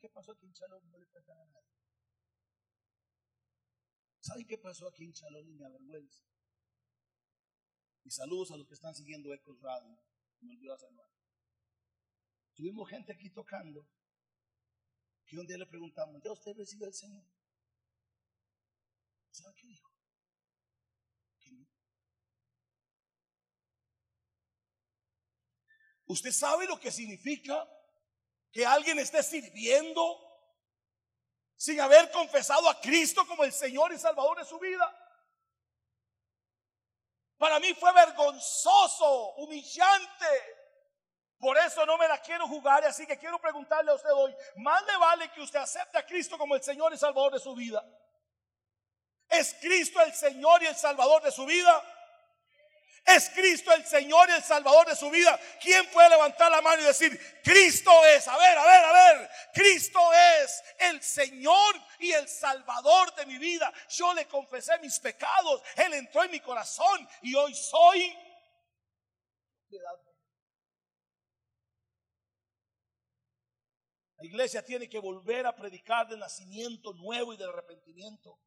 ¿Qué 0.00 0.08
pasó 0.08 0.30
aquí 0.30 0.46
en 0.46 0.54
¿Saben 4.32 4.46
qué 4.46 4.56
pasó 4.56 4.88
aquí 4.88 5.04
en 5.04 5.12
Chalón 5.12 5.58
me 5.58 5.66
avergüenza? 5.66 6.24
Y 8.02 8.10
saludos 8.10 8.50
a 8.50 8.56
los 8.56 8.66
que 8.66 8.72
están 8.72 8.94
siguiendo 8.94 9.30
Ecos 9.30 9.60
Radio. 9.60 9.94
Me 10.40 10.52
olvidó 10.52 10.78
saludar. 10.78 11.06
Tuvimos 12.54 12.88
gente 12.88 13.12
aquí 13.12 13.28
tocando. 13.28 13.86
Que 15.26 15.38
un 15.38 15.46
día 15.46 15.58
le 15.58 15.66
preguntamos, 15.66 16.22
¿ya 16.22 16.32
usted 16.32 16.52
recibe 16.56 16.86
al 16.86 16.94
Señor? 16.94 17.22
¿Sabe 19.32 19.54
qué 19.54 19.66
dijo? 19.66 19.92
Que 21.38 21.52
no. 21.52 21.68
¿Usted 26.06 26.32
sabe 26.32 26.66
lo 26.66 26.80
que 26.80 26.90
significa 26.90 27.68
que 28.50 28.64
alguien 28.64 28.98
esté 28.98 29.22
sirviendo 29.22 30.00
sin 31.62 31.80
haber 31.80 32.10
confesado 32.10 32.68
a 32.68 32.80
Cristo 32.80 33.24
como 33.24 33.44
el 33.44 33.52
Señor 33.52 33.92
y 33.92 33.96
Salvador 33.96 34.36
de 34.36 34.44
su 34.44 34.58
vida. 34.58 34.84
Para 37.38 37.60
mí 37.60 37.72
fue 37.74 37.92
vergonzoso, 37.92 39.34
humillante. 39.34 40.26
Por 41.38 41.56
eso 41.58 41.86
no 41.86 41.96
me 41.98 42.08
la 42.08 42.18
quiero 42.18 42.48
jugar, 42.48 42.84
así 42.84 43.06
que 43.06 43.16
quiero 43.16 43.40
preguntarle 43.40 43.92
a 43.92 43.94
usted 43.94 44.10
hoy, 44.10 44.34
más 44.56 44.84
le 44.86 44.96
vale 44.96 45.30
que 45.30 45.40
usted 45.40 45.60
acepte 45.60 45.98
a 45.98 46.04
Cristo 46.04 46.36
como 46.36 46.56
el 46.56 46.64
Señor 46.64 46.92
y 46.94 46.98
Salvador 46.98 47.34
de 47.34 47.38
su 47.38 47.54
vida. 47.54 47.80
¿Es 49.28 49.54
Cristo 49.60 50.00
el 50.00 50.12
Señor 50.14 50.64
y 50.64 50.66
el 50.66 50.74
Salvador 50.74 51.22
de 51.22 51.30
su 51.30 51.46
vida? 51.46 51.80
¿Es 53.04 53.30
Cristo 53.30 53.72
el 53.72 53.84
Señor 53.84 54.28
y 54.30 54.32
el 54.32 54.42
Salvador 54.42 54.86
de 54.86 54.94
su 54.94 55.10
vida? 55.10 55.38
¿Quién 55.60 55.90
puede 55.90 56.08
levantar 56.08 56.50
la 56.50 56.62
mano 56.62 56.82
y 56.82 56.84
decir, 56.84 57.18
Cristo 57.42 57.90
es, 58.06 58.28
a 58.28 58.36
ver, 58.36 58.56
a 58.56 58.64
ver, 58.64 58.84
a 58.84 58.92
ver, 58.92 59.30
Cristo 59.52 59.98
es 60.12 60.62
el 60.78 61.02
Señor 61.02 61.74
y 61.98 62.12
el 62.12 62.28
Salvador 62.28 63.12
de 63.16 63.26
mi 63.26 63.38
vida? 63.38 63.72
Yo 63.88 64.14
le 64.14 64.26
confesé 64.28 64.78
mis 64.78 65.00
pecados, 65.00 65.62
Él 65.76 65.94
entró 65.94 66.22
en 66.22 66.30
mi 66.30 66.40
corazón 66.40 67.08
y 67.22 67.34
hoy 67.34 67.54
soy... 67.54 68.16
La 74.18 74.26
iglesia 74.28 74.64
tiene 74.64 74.88
que 74.88 75.00
volver 75.00 75.44
a 75.46 75.56
predicar 75.56 76.06
del 76.06 76.20
nacimiento 76.20 76.92
nuevo 76.92 77.34
y 77.34 77.36
del 77.36 77.48
arrepentimiento. 77.48 78.38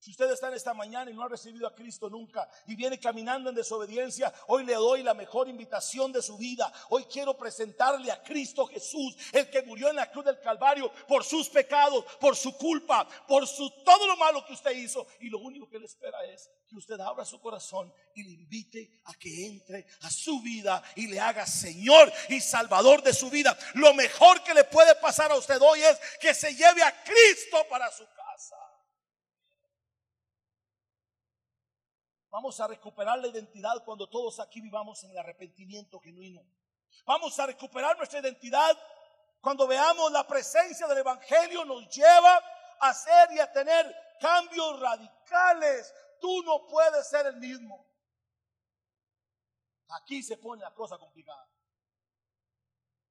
Si 0.00 0.12
usted 0.12 0.30
está 0.30 0.46
en 0.46 0.54
esta 0.54 0.74
mañana 0.74 1.10
y 1.10 1.14
no 1.14 1.24
ha 1.24 1.28
recibido 1.28 1.66
a 1.66 1.74
Cristo 1.74 2.08
nunca 2.08 2.48
y 2.68 2.76
viene 2.76 3.00
caminando 3.00 3.48
en 3.48 3.56
desobediencia, 3.56 4.32
hoy 4.46 4.64
le 4.64 4.74
doy 4.74 5.02
la 5.02 5.12
mejor 5.12 5.48
invitación 5.48 6.12
de 6.12 6.22
su 6.22 6.38
vida. 6.38 6.72
Hoy 6.90 7.04
quiero 7.06 7.36
presentarle 7.36 8.12
a 8.12 8.22
Cristo 8.22 8.66
Jesús, 8.66 9.16
el 9.32 9.50
que 9.50 9.62
murió 9.62 9.90
en 9.90 9.96
la 9.96 10.08
cruz 10.08 10.24
del 10.24 10.40
Calvario 10.40 10.92
por 11.08 11.24
sus 11.24 11.48
pecados, 11.48 12.04
por 12.20 12.36
su 12.36 12.56
culpa, 12.56 13.08
por 13.26 13.48
su 13.48 13.68
todo 13.84 14.06
lo 14.06 14.16
malo 14.16 14.46
que 14.46 14.52
usted 14.52 14.70
hizo. 14.70 15.04
Y 15.18 15.30
lo 15.30 15.40
único 15.40 15.68
que 15.68 15.80
le 15.80 15.86
espera 15.86 16.24
es 16.26 16.48
que 16.68 16.76
usted 16.76 17.00
abra 17.00 17.24
su 17.24 17.40
corazón 17.40 17.92
y 18.14 18.22
le 18.22 18.30
invite 18.30 19.00
a 19.06 19.14
que 19.14 19.46
entre 19.46 19.84
a 20.02 20.10
su 20.10 20.40
vida 20.42 20.80
y 20.94 21.08
le 21.08 21.18
haga 21.18 21.44
Señor 21.44 22.12
y 22.28 22.40
Salvador 22.40 23.02
de 23.02 23.12
su 23.12 23.30
vida. 23.30 23.58
Lo 23.74 23.92
mejor 23.94 24.44
que 24.44 24.54
le 24.54 24.62
puede 24.62 24.94
pasar 24.94 25.32
a 25.32 25.36
usted 25.36 25.60
hoy 25.60 25.82
es 25.82 25.98
que 26.20 26.34
se 26.34 26.54
lleve 26.54 26.84
a 26.84 27.02
Cristo 27.02 27.66
para 27.68 27.90
su 27.90 28.06
casa. 28.14 28.67
Vamos 32.30 32.60
a 32.60 32.66
recuperar 32.66 33.18
la 33.18 33.28
identidad 33.28 33.82
cuando 33.84 34.08
todos 34.08 34.38
aquí 34.40 34.60
vivamos 34.60 35.02
en 35.04 35.10
el 35.10 35.18
arrepentimiento 35.18 35.98
genuino. 35.98 36.42
Vamos 37.06 37.38
a 37.38 37.46
recuperar 37.46 37.96
nuestra 37.96 38.20
identidad 38.20 38.76
cuando 39.40 39.66
veamos 39.66 40.12
la 40.12 40.26
presencia 40.26 40.86
del 40.86 40.98
Evangelio 40.98 41.64
nos 41.64 41.88
lleva 41.88 42.36
a 42.80 42.88
hacer 42.88 43.32
y 43.32 43.38
a 43.38 43.50
tener 43.50 43.94
cambios 44.20 44.78
radicales. 44.80 45.94
Tú 46.20 46.42
no 46.42 46.66
puedes 46.66 47.08
ser 47.08 47.26
el 47.26 47.36
mismo. 47.36 47.86
Aquí 49.88 50.22
se 50.22 50.36
pone 50.36 50.62
la 50.62 50.74
cosa 50.74 50.98
complicada. 50.98 51.48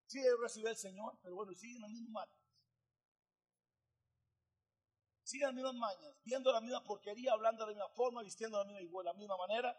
Sí, 0.06 0.22
recibe 0.40 0.70
el 0.70 0.78
Señor, 0.78 1.18
pero 1.22 1.36
bueno, 1.36 1.54
sigue 1.54 1.76
en 1.76 1.82
la 1.82 1.88
misma 1.88 2.28
siguen 5.28 5.48
las 5.48 5.56
mismas 5.56 5.74
mañas, 5.74 6.14
viendo 6.24 6.54
la 6.54 6.62
misma 6.62 6.82
porquería, 6.84 7.34
hablando 7.34 7.66
de 7.66 7.74
la 7.74 7.76
misma 7.76 7.96
forma, 7.96 8.24
vistiendo 8.24 8.60
de 8.60 8.64
la 8.64 8.80
misma, 8.80 9.04
la 9.04 9.14
misma 9.14 9.38
manera. 9.38 9.78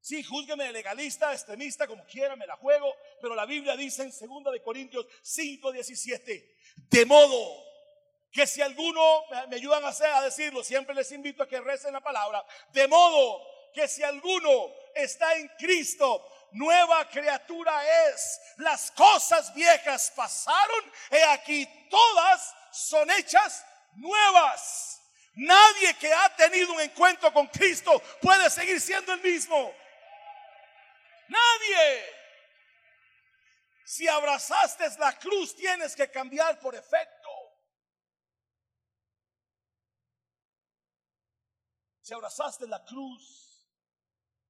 Sí, 0.00 0.22
júzgueme 0.22 0.70
legalista, 0.70 1.32
extremista, 1.32 1.88
como 1.88 2.06
quiera, 2.06 2.36
me 2.36 2.46
la 2.46 2.56
juego, 2.56 2.94
pero 3.20 3.34
la 3.34 3.44
Biblia 3.44 3.76
dice 3.76 4.04
en 4.04 4.10
2 4.10 4.52
de 4.52 4.62
Corintios 4.62 5.06
5, 5.22 5.72
17, 5.72 6.56
de 6.76 7.06
modo 7.06 7.64
que 8.30 8.46
si 8.46 8.62
alguno 8.62 9.24
me 9.48 9.56
ayudan 9.56 9.84
a, 9.84 9.88
hacer, 9.88 10.10
a 10.12 10.22
decirlo, 10.22 10.62
siempre 10.62 10.94
les 10.94 11.10
invito 11.10 11.42
a 11.42 11.48
que 11.48 11.60
recen 11.60 11.92
la 11.92 12.00
palabra, 12.00 12.46
de 12.72 12.86
modo 12.86 13.42
que 13.74 13.88
si 13.88 14.04
alguno 14.04 14.72
está 14.94 15.34
en 15.34 15.48
Cristo, 15.58 16.24
nueva 16.52 17.08
criatura 17.08 17.82
es. 18.10 18.40
Las 18.58 18.92
cosas 18.92 19.52
viejas 19.54 20.12
pasaron, 20.14 20.92
y 21.10 21.16
aquí 21.16 21.68
todas 21.90 22.54
son 22.70 23.10
hechas 23.10 23.64
nuevas. 23.98 25.00
Nadie 25.34 25.94
que 25.94 26.12
ha 26.12 26.34
tenido 26.34 26.72
un 26.72 26.80
encuentro 26.80 27.32
con 27.32 27.46
Cristo 27.46 28.02
puede 28.20 28.50
seguir 28.50 28.80
siendo 28.80 29.12
el 29.12 29.20
mismo. 29.20 29.72
Nadie. 31.28 32.18
Si 33.84 34.08
abrazaste 34.08 34.84
la 34.98 35.16
cruz, 35.18 35.54
tienes 35.54 35.94
que 35.94 36.10
cambiar 36.10 36.58
por 36.58 36.74
efecto. 36.74 37.28
Si 42.02 42.14
abrazaste 42.14 42.66
la 42.66 42.82
cruz, 42.84 43.48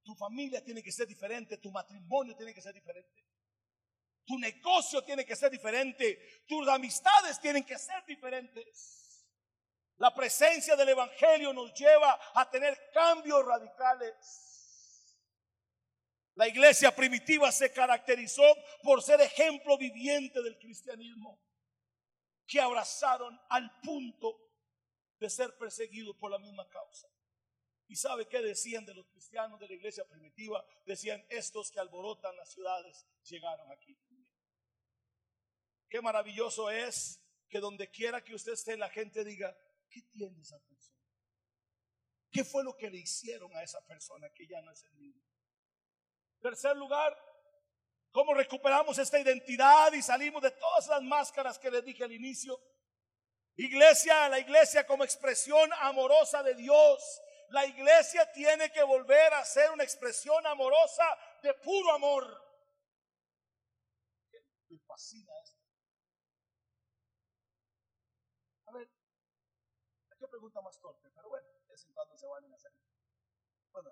tu 0.03 0.15
familia 0.15 0.63
tiene 0.63 0.81
que 0.81 0.91
ser 0.91 1.05
diferente, 1.05 1.57
tu 1.57 1.71
matrimonio 1.71 2.35
tiene 2.35 2.53
que 2.53 2.61
ser 2.61 2.73
diferente, 2.73 3.25
tu 4.25 4.39
negocio 4.39 5.03
tiene 5.03 5.25
que 5.25 5.35
ser 5.35 5.51
diferente, 5.51 6.43
tus 6.47 6.67
amistades 6.67 7.39
tienen 7.39 7.63
que 7.63 7.77
ser 7.77 8.03
diferentes. 8.05 9.08
La 9.99 10.15
presencia 10.15 10.77
del 10.77 10.89
Evangelio 10.89 11.51
nos 11.53 11.73
lleva 11.73 12.17
a 12.33 12.49
tener 12.49 12.89
cambios 12.93 13.45
radicales. 13.45 15.17
La 16.35 16.47
iglesia 16.47 16.95
primitiva 16.95 17.51
se 17.51 17.73
caracterizó 17.73 18.43
por 18.81 19.03
ser 19.03 19.19
ejemplo 19.19 19.77
viviente 19.77 20.41
del 20.41 20.57
cristianismo, 20.57 21.37
que 22.47 22.61
abrazaron 22.61 23.37
al 23.49 23.81
punto 23.81 24.39
de 25.19 25.29
ser 25.29 25.57
perseguidos 25.57 26.15
por 26.15 26.31
la 26.31 26.39
misma 26.39 26.65
causa. 26.69 27.09
¿Y 27.89 27.97
sabe 27.97 28.25
qué 28.25 28.41
decían 28.41 28.85
de 28.85 28.93
los 28.93 29.05
cristianos 29.07 29.59
de 29.59 29.67
la 29.67 29.73
iglesia 29.73 30.05
primitiva? 30.07 30.65
Decían, 30.85 31.25
estos 31.27 31.71
que 31.71 31.79
alborotan 31.81 32.37
las 32.37 32.53
ciudades 32.53 33.05
llegaron 33.23 33.69
aquí. 33.73 33.99
Qué 35.89 35.99
maravilloso 36.01 36.69
es 36.69 37.21
que 37.49 37.59
donde 37.59 37.89
quiera 37.89 38.23
que 38.23 38.35
usted 38.35 38.53
esté, 38.53 38.77
la 38.77 38.89
gente 38.89 39.25
diga, 39.25 39.57
¿qué 39.89 40.01
tiene 40.11 40.41
esa 40.41 40.59
persona? 40.59 40.97
¿Qué 42.31 42.43
fue 42.43 42.63
lo 42.63 42.75
que 42.75 42.89
le 42.89 42.97
hicieron 42.99 43.55
a 43.55 43.63
esa 43.63 43.83
persona 43.85 44.29
que 44.35 44.47
ya 44.47 44.61
no 44.61 44.71
es 44.71 44.83
el 44.83 44.93
mismo? 44.93 45.23
Tercer 46.41 46.77
lugar, 46.77 47.17
¿cómo 48.11 48.33
recuperamos 48.33 48.97
esta 48.97 49.19
identidad 49.19 49.91
y 49.93 50.01
salimos 50.01 50.41
de 50.41 50.51
todas 50.51 50.87
las 50.87 51.01
máscaras 51.01 51.57
que 51.57 51.71
les 51.71 51.83
dije 51.83 52.03
al 52.03 52.11
inicio? 52.11 52.59
Iglesia, 53.55 54.29
la 54.29 54.39
iglesia 54.39 54.85
como 54.85 55.03
expresión 55.03 55.69
amorosa 55.81 56.43
de 56.43 56.55
Dios 56.55 57.21
la 57.49 57.65
iglesia 57.65 58.31
tiene 58.31 58.71
que 58.71 58.83
volver 58.83 59.33
a 59.33 59.43
ser 59.43 59.71
una 59.71 59.83
expresión 59.83 60.45
amorosa 60.45 61.03
de 61.41 61.53
puro 61.55 61.91
amor. 61.93 62.25
Fascina 64.85 65.31
esto. 65.43 65.58
Pregunta 70.49 70.61
más 70.61 70.79
torpe, 70.79 71.09
pero 71.11 71.29
bueno, 71.29 71.47
es 71.69 71.85
en 71.85 71.93
cuando 71.93 72.17
se 72.17 72.25
van 72.25 72.51
a 72.51 72.55
hacer. 72.55 72.71
Bueno, 73.71 73.91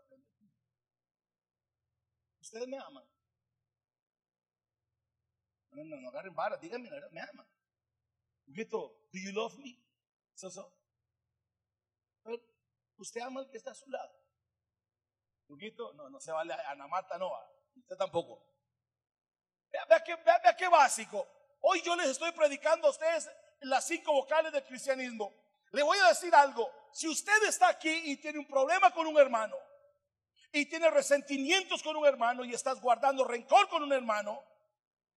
Ustedes 2.40 2.68
me 2.68 2.78
aman. 2.78 3.04
No, 5.72 5.84
no, 5.84 5.98
no 5.98 6.10
agarren 6.10 6.34
vara, 6.34 6.58
díganme, 6.58 6.90
me 7.12 7.22
aman. 7.22 7.48
Grito, 8.46 9.08
do 9.12 9.20
you 9.20 9.32
love 9.34 9.58
me? 9.58 9.78
So, 10.34 10.50
so. 10.50 10.74
Usted 12.98 13.22
ama 13.22 13.42
al 13.42 13.50
que 13.50 13.58
está 13.58 13.72
a 13.72 13.76
su 13.76 13.90
lado. 13.90 14.16
Poquito, 15.46 15.94
no, 15.94 16.10
no 16.10 16.20
se 16.20 16.32
vale 16.32 16.54
a 16.54 16.72
Ana 16.72 16.88
Marta, 16.88 17.18
no, 17.18 17.32
usted 17.76 17.96
tampoco. 17.96 18.44
Vea, 19.70 20.04
qué, 20.04 20.16
vea, 20.16 20.56
qué 20.58 20.68
básico. 20.68 21.28
Hoy 21.62 21.82
yo 21.84 21.96
les 21.96 22.08
estoy 22.08 22.32
predicando 22.32 22.88
a 22.88 22.92
ustedes 22.92 23.30
las 23.60 23.86
cinco 23.86 24.14
vocales 24.14 24.52
del 24.52 24.64
cristianismo. 24.64 25.47
Le 25.72 25.84
voy 25.84 25.98
a 26.00 26.10
decir 26.10 26.34
algo. 26.34 26.70
Si 26.92 27.08
usted 27.08 27.44
está 27.44 27.68
aquí 27.68 27.90
y 27.90 28.18
tiene 28.18 28.40
un 28.40 28.48
problema 28.48 28.92
con 28.92 29.08
un 29.08 29.18
hermano, 29.18 29.56
y 30.52 30.66
tiene 30.66 30.90
resentimientos 30.90 31.84
con 31.84 31.96
un 31.96 32.06
hermano, 32.06 32.44
y 32.46 32.54
estás 32.54 32.80
guardando 32.80 33.24
rencor 33.24 33.68
con 33.70 33.84
un 33.84 33.94
hermano, 33.94 34.44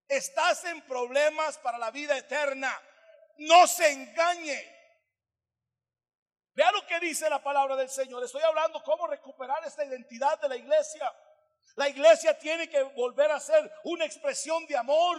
estás 0.09 0.65
en 0.65 0.83
problemas 0.83 1.59
para 1.59 1.79
la 1.79 1.91
vida 1.91 2.17
eterna. 2.17 2.77
No 3.39 3.67
se 3.67 3.91
engañe. 3.91 4.81
Vea 6.53 6.73
lo 6.73 6.87
que 6.87 7.01
dice 7.01 7.31
la 7.31 7.43
palabra 7.43 7.77
del 7.77 7.89
Señor. 7.89 8.23
Estoy 8.25 8.43
hablando 8.43 8.83
cómo 8.83 9.07
recuperar 9.07 9.65
esta 9.65 9.85
identidad 9.85 10.39
de 10.41 10.49
la 10.49 10.57
iglesia. 10.57 11.11
La 11.77 11.89
iglesia 11.89 12.39
tiene 12.39 12.69
que 12.69 12.83
volver 12.83 13.31
a 13.31 13.41
ser 13.41 13.73
una 13.85 14.05
expresión 14.05 14.67
de 14.67 14.77
amor. 14.77 15.19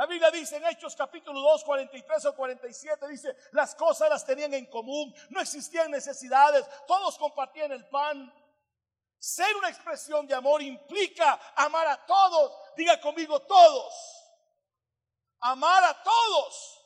La 0.00 0.06
Biblia 0.06 0.30
dice 0.30 0.56
en 0.56 0.64
Hechos 0.64 0.96
capítulo 0.96 1.42
2, 1.42 1.62
43 1.62 2.24
o 2.24 2.34
47, 2.34 3.06
dice, 3.06 3.36
las 3.52 3.74
cosas 3.74 4.08
las 4.08 4.24
tenían 4.24 4.54
en 4.54 4.64
común, 4.64 5.14
no 5.28 5.42
existían 5.42 5.90
necesidades, 5.90 6.64
todos 6.86 7.18
compartían 7.18 7.70
el 7.72 7.86
pan. 7.86 8.32
Ser 9.18 9.54
una 9.56 9.68
expresión 9.68 10.26
de 10.26 10.32
amor 10.32 10.62
implica 10.62 11.38
amar 11.54 11.86
a 11.86 12.06
todos, 12.06 12.50
diga 12.78 12.98
conmigo 12.98 13.42
todos, 13.42 13.92
amar 15.40 15.84
a 15.84 16.02
todos. 16.02 16.82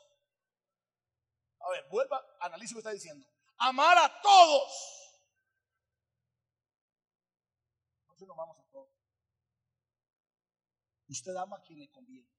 A 1.61 1.71
ver, 1.71 1.87
vuelva, 1.91 2.21
analice 2.41 2.75
lo 2.75 2.79
que 2.79 2.81
está 2.81 2.91
diciendo. 2.91 3.25
Amar 3.59 3.97
a 3.97 4.21
todos. 4.23 5.15
Nosotros 8.09 8.27
nos 8.27 8.37
vamos 8.37 8.59
a 8.59 8.65
todos. 8.73 8.91
Usted 11.07 11.37
ama 11.37 11.59
a 11.59 11.63
quien 11.63 11.79
le 11.79 11.89
conviene. 11.93 12.34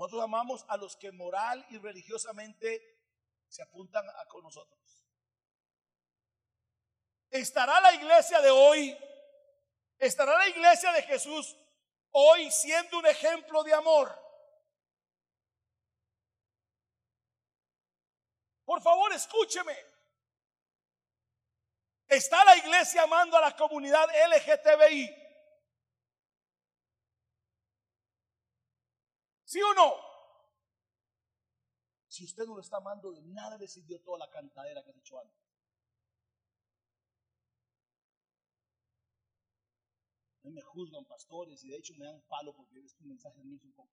Nosotros 0.00 0.24
amamos 0.24 0.64
a 0.66 0.78
los 0.78 0.96
que 0.96 1.12
moral 1.12 1.62
y 1.68 1.76
religiosamente 1.76 2.80
se 3.46 3.62
apuntan 3.62 4.08
a 4.08 4.24
con 4.28 4.42
nosotros. 4.42 4.80
¿Estará 7.28 7.78
la 7.82 7.92
iglesia 7.92 8.40
de 8.40 8.48
hoy? 8.48 8.96
¿Estará 9.98 10.38
la 10.38 10.48
iglesia 10.48 10.90
de 10.92 11.02
Jesús 11.02 11.54
hoy 12.12 12.50
siendo 12.50 12.98
un 12.98 13.04
ejemplo 13.04 13.62
de 13.62 13.74
amor. 13.74 14.18
Por 18.64 18.80
favor, 18.80 19.12
escúcheme. 19.12 19.76
¿Está 22.08 22.42
la 22.44 22.56
iglesia 22.56 23.02
amando 23.02 23.36
a 23.36 23.42
la 23.42 23.54
comunidad 23.54 24.08
LGTBI? 24.08 25.19
¿Sí 29.50 29.60
o 29.60 29.74
no? 29.74 29.96
Si 32.06 32.24
usted 32.24 32.46
no 32.46 32.54
lo 32.54 32.60
está 32.60 32.76
amando, 32.76 33.10
de 33.10 33.20
nada 33.22 33.58
le 33.58 33.66
sirvió 33.66 34.00
toda 34.00 34.16
la 34.18 34.30
cantadera 34.30 34.84
que 34.84 34.92
se 34.92 35.00
echó 35.00 35.18
antes. 35.18 35.36
me 40.42 40.62
juzgan 40.62 41.04
pastores 41.04 41.62
y 41.62 41.68
de 41.68 41.76
hecho 41.76 41.94
me 41.96 42.06
dan 42.06 42.20
palo 42.22 42.52
porque 42.54 42.74
mensaje 43.00 43.40
es 43.40 43.62
un 43.62 43.72
poco. 43.72 43.92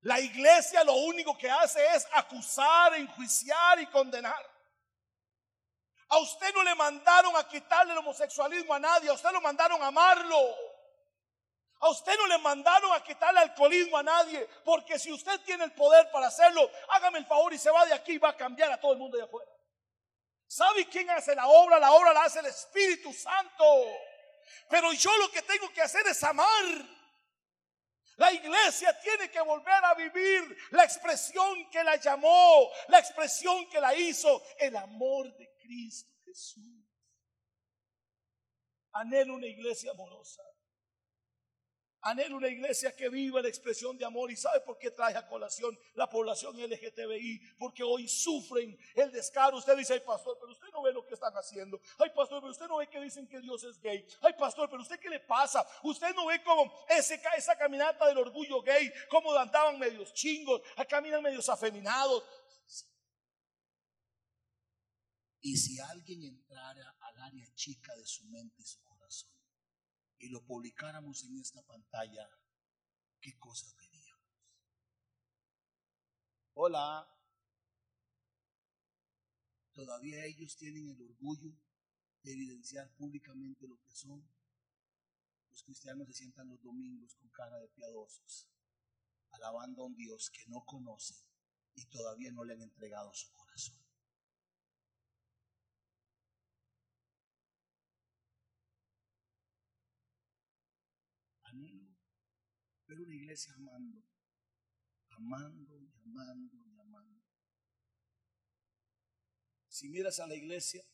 La 0.00 0.18
iglesia 0.18 0.82
lo 0.84 0.94
único 0.94 1.36
que 1.36 1.50
hace 1.50 1.84
es 1.94 2.06
acusar, 2.12 2.94
enjuiciar 2.94 3.80
y 3.80 3.86
condenar. 3.86 4.50
A 6.08 6.18
usted 6.18 6.54
no 6.54 6.62
le 6.62 6.74
mandaron 6.74 7.36
a 7.36 7.46
quitarle 7.46 7.92
el 7.92 7.98
homosexualismo 7.98 8.72
a 8.72 8.80
nadie, 8.80 9.10
a 9.10 9.14
usted 9.14 9.30
lo 9.32 9.42
mandaron 9.42 9.82
a 9.82 9.88
amarlo. 9.88 10.71
A 11.82 11.90
usted 11.90 12.16
no 12.16 12.28
le 12.28 12.38
mandaron 12.38 12.92
a 12.92 13.02
quitarle 13.02 13.42
el 13.42 13.50
alcoholismo 13.50 13.98
a 13.98 14.04
nadie, 14.04 14.48
porque 14.64 15.00
si 15.00 15.10
usted 15.10 15.40
tiene 15.40 15.64
el 15.64 15.72
poder 15.72 16.08
para 16.12 16.28
hacerlo, 16.28 16.70
hágame 16.88 17.18
el 17.18 17.26
favor 17.26 17.52
y 17.52 17.58
se 17.58 17.72
va 17.72 17.84
de 17.84 17.92
aquí 17.92 18.12
y 18.12 18.18
va 18.18 18.28
a 18.28 18.36
cambiar 18.36 18.70
a 18.70 18.80
todo 18.80 18.92
el 18.92 18.98
mundo 19.00 19.16
de 19.16 19.24
afuera. 19.24 19.50
¿Sabe 20.46 20.86
quién 20.86 21.10
hace 21.10 21.34
la 21.34 21.48
obra? 21.48 21.80
La 21.80 21.90
obra 21.90 22.12
la 22.12 22.22
hace 22.22 22.38
el 22.38 22.46
Espíritu 22.46 23.12
Santo. 23.12 23.64
Pero 24.68 24.92
yo 24.92 25.10
lo 25.18 25.28
que 25.32 25.42
tengo 25.42 25.72
que 25.72 25.82
hacer 25.82 26.06
es 26.06 26.22
amar. 26.22 26.46
La 28.16 28.32
iglesia 28.32 28.96
tiene 29.00 29.28
que 29.28 29.40
volver 29.40 29.84
a 29.84 29.94
vivir 29.94 30.56
la 30.70 30.84
expresión 30.84 31.68
que 31.68 31.82
la 31.82 31.96
llamó, 31.96 32.70
la 32.88 33.00
expresión 33.00 33.68
que 33.68 33.80
la 33.80 33.92
hizo, 33.92 34.40
el 34.60 34.76
amor 34.76 35.36
de 35.36 35.52
Cristo 35.58 36.12
Jesús. 36.24 36.62
Anhelo 38.92 39.34
una 39.34 39.48
iglesia 39.48 39.90
amorosa. 39.90 40.42
Anhelo 42.02 42.36
una 42.36 42.48
iglesia 42.48 42.94
que 42.96 43.08
viva 43.08 43.40
la 43.40 43.48
expresión 43.48 43.96
de 43.96 44.04
amor. 44.04 44.30
¿Y 44.30 44.36
sabe 44.36 44.60
por 44.60 44.76
qué 44.76 44.90
trae 44.90 45.16
a 45.16 45.26
colación 45.26 45.78
la 45.94 46.08
población 46.08 46.56
LGTBI? 46.56 47.54
Porque 47.56 47.82
hoy 47.84 48.08
sufren 48.08 48.76
el 48.94 49.12
descaro. 49.12 49.58
Usted 49.58 49.76
dice, 49.76 49.94
ay 49.94 50.00
pastor, 50.00 50.36
pero 50.40 50.52
usted 50.52 50.66
no 50.72 50.82
ve 50.82 50.92
lo 50.92 51.06
que 51.06 51.14
están 51.14 51.32
haciendo. 51.34 51.80
Ay 51.98 52.10
pastor, 52.14 52.40
pero 52.40 52.50
usted 52.50 52.66
no 52.66 52.78
ve 52.78 52.88
que 52.88 53.00
dicen 53.00 53.28
que 53.28 53.40
Dios 53.40 53.62
es 53.64 53.80
gay. 53.80 54.04
Ay 54.20 54.32
pastor, 54.38 54.68
pero 54.68 54.82
usted 54.82 54.98
qué 54.98 55.08
le 55.08 55.20
pasa? 55.20 55.64
Usted 55.84 56.12
no 56.14 56.26
ve 56.26 56.42
como 56.42 56.72
ese, 56.88 57.20
esa 57.36 57.56
caminata 57.56 58.08
del 58.08 58.18
orgullo 58.18 58.62
gay, 58.62 58.92
como 59.08 59.32
andaban 59.34 59.78
medios 59.78 60.12
chingos, 60.12 60.60
caminan 60.88 61.22
medios 61.22 61.48
afeminados. 61.48 62.24
Y 65.40 65.56
si 65.56 65.78
alguien 65.80 66.22
entrara 66.22 66.96
al 67.00 67.20
área 67.20 67.46
chica 67.54 67.94
de 67.96 68.06
su 68.06 68.24
mente 68.26 68.62
y 68.62 68.64
su 68.64 68.80
corazón, 68.82 69.30
y 70.22 70.28
lo 70.28 70.40
publicáramos 70.44 71.24
en 71.24 71.36
esta 71.38 71.60
pantalla, 71.62 72.28
¿qué 73.20 73.36
cosas 73.38 73.74
veríamos? 73.76 74.22
Hola. 76.54 77.08
Todavía 79.72 80.24
ellos 80.24 80.56
tienen 80.56 80.88
el 80.90 81.02
orgullo 81.02 81.52
de 82.22 82.32
evidenciar 82.34 82.94
públicamente 82.94 83.66
lo 83.66 83.80
que 83.80 83.90
son. 83.90 84.24
Los 85.50 85.64
cristianos 85.64 86.06
se 86.06 86.14
sientan 86.14 86.48
los 86.48 86.62
domingos 86.62 87.16
con 87.16 87.28
cara 87.30 87.58
de 87.58 87.68
piadosos, 87.70 88.48
alabando 89.32 89.82
a 89.82 89.86
un 89.86 89.96
Dios 89.96 90.30
que 90.30 90.46
no 90.46 90.64
conocen 90.64 91.18
y 91.74 91.86
todavía 91.86 92.30
no 92.30 92.44
le 92.44 92.54
han 92.54 92.62
entregado 92.62 93.12
su 93.12 93.32
corazón. 93.32 93.81
Ver 102.92 103.00
una 103.00 103.14
iglesia 103.14 103.54
amando, 103.54 104.02
amando 105.08 105.80
y 105.80 105.92
amando 106.04 106.56
y 106.56 106.78
amando. 106.78 107.22
Si 109.68 109.88
miras 109.88 110.20
a 110.20 110.26
la 110.26 110.34
iglesia, 110.34 110.84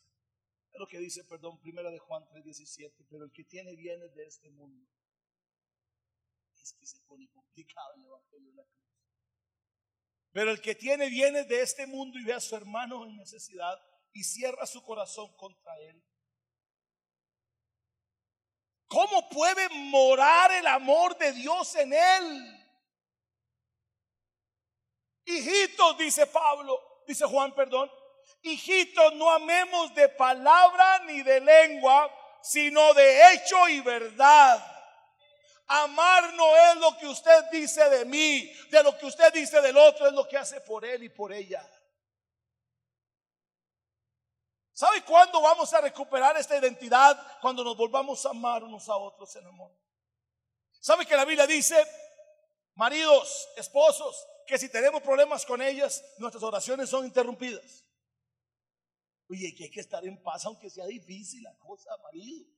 es 0.72 0.78
lo 0.78 0.86
que 0.86 0.98
dice, 0.98 1.24
perdón, 1.24 1.58
primera 1.60 1.90
de 1.90 1.98
Juan 1.98 2.24
3:17, 2.28 3.06
pero 3.08 3.24
el 3.24 3.32
que 3.32 3.44
tiene 3.44 3.74
bienes 3.74 4.14
de 4.14 4.26
este 4.26 4.50
mundo, 4.50 4.88
es 6.62 6.72
que 6.72 6.86
se 6.86 7.00
pone 7.00 7.28
complicado 7.30 7.94
el 7.96 8.04
evangelio 8.04 8.50
de 8.50 8.56
la 8.56 8.64
cruz. 8.64 8.78
Pero 10.32 10.50
el 10.52 10.60
que 10.60 10.74
tiene 10.74 11.08
bienes 11.08 11.48
de 11.48 11.62
este 11.62 11.86
mundo 11.86 12.18
y 12.18 12.24
ve 12.24 12.34
a 12.34 12.40
su 12.40 12.54
hermano 12.54 13.06
en 13.06 13.16
necesidad 13.16 13.76
y 14.12 14.22
cierra 14.22 14.66
su 14.66 14.82
corazón 14.82 15.34
contra 15.36 15.76
él, 15.80 16.04
¿Cómo 18.88 19.28
puede 19.28 19.68
morar 19.68 20.50
el 20.52 20.66
amor 20.66 21.16
de 21.18 21.32
Dios 21.32 21.74
en 21.76 21.92
él? 21.92 22.66
Hijitos, 25.26 25.98
dice 25.98 26.26
Pablo, 26.26 27.02
dice 27.06 27.26
Juan, 27.26 27.54
perdón, 27.54 27.90
hijitos, 28.40 29.12
no 29.14 29.30
amemos 29.30 29.94
de 29.94 30.08
palabra 30.08 31.00
ni 31.00 31.22
de 31.22 31.38
lengua, 31.40 32.10
sino 32.42 32.94
de 32.94 33.34
hecho 33.34 33.68
y 33.68 33.80
verdad. 33.82 34.64
Amar 35.66 36.32
no 36.32 36.56
es 36.56 36.76
lo 36.76 36.96
que 36.96 37.06
usted 37.06 37.44
dice 37.52 37.90
de 37.90 38.06
mí, 38.06 38.50
de 38.70 38.82
lo 38.82 38.96
que 38.96 39.04
usted 39.04 39.30
dice 39.34 39.60
del 39.60 39.76
otro, 39.76 40.06
es 40.06 40.14
lo 40.14 40.26
que 40.26 40.38
hace 40.38 40.62
por 40.62 40.82
él 40.86 41.02
y 41.02 41.10
por 41.10 41.30
ella. 41.30 41.62
¿Sabe 44.78 45.02
cuándo 45.02 45.42
vamos 45.42 45.74
a 45.74 45.80
recuperar 45.80 46.36
esta 46.36 46.56
identidad? 46.56 47.20
Cuando 47.40 47.64
nos 47.64 47.76
volvamos 47.76 48.24
a 48.24 48.30
amar 48.30 48.62
unos 48.62 48.88
a 48.88 48.96
otros 48.96 49.34
en 49.34 49.44
amor. 49.44 49.76
¿Sabe 50.78 51.04
que 51.04 51.16
la 51.16 51.24
Biblia 51.24 51.48
dice, 51.48 51.84
maridos, 52.76 53.48
esposos, 53.56 54.24
que 54.46 54.56
si 54.56 54.68
tenemos 54.68 55.02
problemas 55.02 55.44
con 55.44 55.60
ellas, 55.60 56.00
nuestras 56.18 56.44
oraciones 56.44 56.88
son 56.88 57.04
interrumpidas? 57.04 57.84
Oye, 59.28 59.52
que 59.52 59.64
hay 59.64 59.70
que 59.72 59.80
estar 59.80 60.06
en 60.06 60.22
paz 60.22 60.44
aunque 60.44 60.70
sea 60.70 60.86
difícil 60.86 61.42
la 61.42 61.56
cosa, 61.58 61.90
marido. 62.04 62.48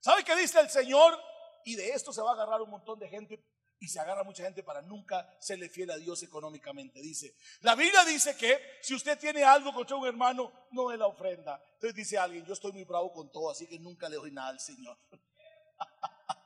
¿Sabe 0.00 0.24
qué 0.24 0.34
dice 0.34 0.58
el 0.58 0.68
Señor? 0.68 1.16
Y 1.64 1.76
de 1.76 1.90
esto 1.90 2.12
se 2.12 2.22
va 2.22 2.30
a 2.30 2.34
agarrar 2.34 2.60
un 2.60 2.70
montón 2.70 2.98
de 2.98 3.08
gente 3.08 3.40
y 3.80 3.88
se 3.88 4.00
agarra 4.00 4.24
mucha 4.24 4.42
gente 4.44 4.62
para 4.62 4.82
nunca 4.82 5.28
serle 5.38 5.68
fiel 5.68 5.90
a 5.90 5.96
Dios 5.96 6.22
económicamente. 6.22 7.00
Dice, 7.00 7.34
la 7.60 7.74
Biblia 7.74 8.04
dice 8.04 8.36
que 8.36 8.78
si 8.80 8.94
usted 8.94 9.18
tiene 9.18 9.44
algo 9.44 9.72
contra 9.72 9.96
un 9.96 10.06
hermano, 10.06 10.52
no 10.70 10.90
es 10.92 10.98
la 10.98 11.06
ofrenda. 11.06 11.62
Entonces 11.74 11.94
dice 11.94 12.18
alguien, 12.18 12.44
yo 12.44 12.52
estoy 12.52 12.72
muy 12.72 12.84
bravo 12.84 13.12
con 13.12 13.30
todo, 13.30 13.50
así 13.50 13.66
que 13.66 13.78
nunca 13.78 14.08
le 14.08 14.16
doy 14.16 14.30
nada 14.30 14.48
al 14.50 14.60
Señor. 14.60 14.96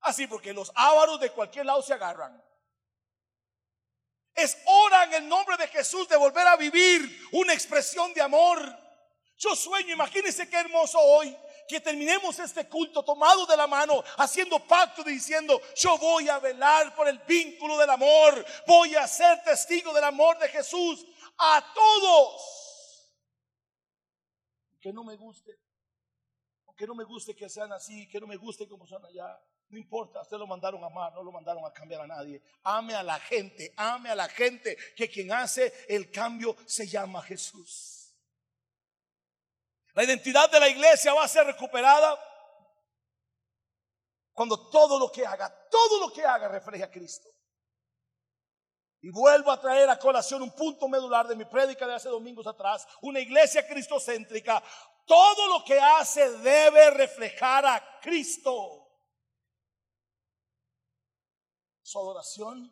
así 0.00 0.26
porque 0.26 0.52
los 0.52 0.70
ávaros 0.74 1.20
de 1.20 1.30
cualquier 1.30 1.66
lado 1.66 1.82
se 1.82 1.94
agarran. 1.94 2.42
Es 4.34 4.58
hora 4.66 5.04
en 5.04 5.14
el 5.14 5.28
nombre 5.28 5.56
de 5.56 5.66
Jesús 5.68 6.08
de 6.08 6.16
volver 6.16 6.46
a 6.46 6.56
vivir 6.56 7.28
una 7.32 7.54
expresión 7.54 8.12
de 8.12 8.20
amor. 8.20 8.60
Yo 9.38 9.56
sueño, 9.56 9.94
imagínense 9.94 10.48
qué 10.48 10.56
hermoso 10.56 10.98
hoy 10.98 11.36
que 11.68 11.80
terminemos 11.80 12.38
este 12.38 12.68
culto 12.68 13.04
tomado 13.04 13.46
de 13.46 13.56
la 13.56 13.66
mano, 13.66 14.02
haciendo 14.18 14.58
pacto 14.66 15.02
diciendo, 15.02 15.60
yo 15.76 15.98
voy 15.98 16.28
a 16.28 16.38
velar 16.38 16.94
por 16.94 17.08
el 17.08 17.18
vínculo 17.20 17.78
del 17.78 17.90
amor, 17.90 18.44
voy 18.66 18.94
a 18.94 19.06
ser 19.06 19.42
testigo 19.42 19.92
del 19.92 20.04
amor 20.04 20.38
de 20.38 20.48
Jesús 20.48 21.06
a 21.38 21.72
todos. 21.74 23.12
Que 24.80 24.92
no 24.92 25.04
me 25.04 25.16
guste, 25.16 25.58
que 26.76 26.86
no 26.86 26.94
me 26.94 27.04
guste 27.04 27.34
que 27.34 27.48
sean 27.48 27.72
así, 27.72 28.08
que 28.08 28.20
no 28.20 28.26
me 28.26 28.36
guste 28.36 28.68
como 28.68 28.86
son 28.86 29.04
allá. 29.04 29.40
No 29.68 29.78
importa, 29.78 30.20
ustedes 30.20 30.38
lo 30.38 30.46
mandaron 30.46 30.82
a 30.84 30.86
amar, 30.86 31.12
no 31.12 31.22
lo 31.22 31.32
mandaron 31.32 31.64
a 31.64 31.72
cambiar 31.72 32.02
a 32.02 32.06
nadie. 32.06 32.40
Ame 32.62 32.94
a 32.94 33.02
la 33.02 33.18
gente, 33.18 33.72
ame 33.76 34.10
a 34.10 34.14
la 34.14 34.28
gente, 34.28 34.76
que 34.94 35.08
quien 35.08 35.32
hace 35.32 35.72
el 35.88 36.10
cambio 36.10 36.56
se 36.66 36.86
llama 36.86 37.20
Jesús. 37.22 37.95
La 39.96 40.04
identidad 40.04 40.50
de 40.50 40.60
la 40.60 40.68
iglesia 40.68 41.14
va 41.14 41.24
a 41.24 41.28
ser 41.28 41.46
recuperada 41.46 42.20
cuando 44.34 44.68
todo 44.68 44.98
lo 44.98 45.10
que 45.10 45.24
haga, 45.24 45.50
todo 45.70 46.00
lo 46.00 46.12
que 46.12 46.22
haga 46.22 46.48
refleje 46.48 46.84
a 46.84 46.90
Cristo. 46.90 47.30
Y 49.00 49.10
vuelvo 49.10 49.50
a 49.50 49.58
traer 49.58 49.88
a 49.88 49.98
colación 49.98 50.42
un 50.42 50.54
punto 50.54 50.86
medular 50.86 51.26
de 51.26 51.34
mi 51.34 51.46
prédica 51.46 51.86
de 51.86 51.94
hace 51.94 52.10
domingos 52.10 52.46
atrás, 52.46 52.86
una 53.00 53.20
iglesia 53.20 53.66
cristocéntrica. 53.66 54.62
Todo 55.06 55.48
lo 55.48 55.64
que 55.64 55.80
hace 55.80 56.28
debe 56.40 56.90
reflejar 56.90 57.64
a 57.64 58.00
Cristo. 58.02 58.86
Su 61.80 61.98
adoración 62.00 62.70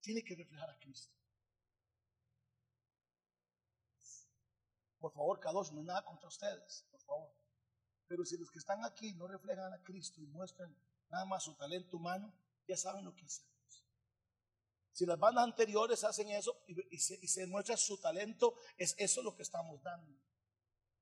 tiene 0.00 0.24
que 0.24 0.34
reflejar 0.34 0.68
a 0.68 0.78
Cristo. 0.78 1.21
Por 5.02 5.12
favor, 5.12 5.40
Kadosh, 5.40 5.72
no 5.72 5.80
es 5.80 5.86
nada 5.86 6.04
contra 6.04 6.28
ustedes, 6.28 6.86
por 6.88 7.00
favor. 7.00 7.34
Pero 8.06 8.24
si 8.24 8.36
los 8.38 8.48
que 8.52 8.60
están 8.60 8.84
aquí 8.84 9.12
no 9.14 9.26
reflejan 9.26 9.72
a 9.72 9.82
Cristo 9.82 10.20
y 10.20 10.26
muestran 10.28 10.72
nada 11.10 11.24
más 11.24 11.42
su 11.42 11.56
talento 11.56 11.96
humano, 11.96 12.32
ya 12.68 12.76
saben 12.76 13.04
lo 13.04 13.12
que 13.12 13.24
hacemos. 13.24 13.84
Si 14.92 15.04
las 15.04 15.18
bandas 15.18 15.42
anteriores 15.42 16.04
hacen 16.04 16.28
eso 16.30 16.56
y, 16.68 16.98
se, 16.98 17.46
muestra 17.48 17.76
su 17.76 17.98
talento, 17.98 18.54
es 18.76 18.94
eso 18.96 19.22
lo 19.22 19.34
que 19.34 19.42
estamos 19.42 19.82
dando. 19.82 20.16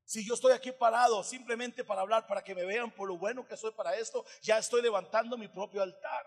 Si 0.07 0.27
yo 0.27 0.33
estoy 0.33 0.53
aquí 0.53 0.73
parado 0.73 1.23
simplemente 1.23 1.85
para 1.85 2.01
hablar, 2.01 2.27
para 2.27 2.43
que 2.43 2.55
me 2.55 2.65
vean 2.65 2.91
por 2.91 3.07
lo 3.07 3.19
bueno 3.19 3.47
que 3.47 3.59
soy 3.59 3.73
para 3.73 3.95
esto, 3.97 4.25
ya 4.41 4.57
estoy 4.57 4.81
levantando 4.81 5.37
mi 5.37 5.49
propio 5.49 5.83
altar. 5.83 6.27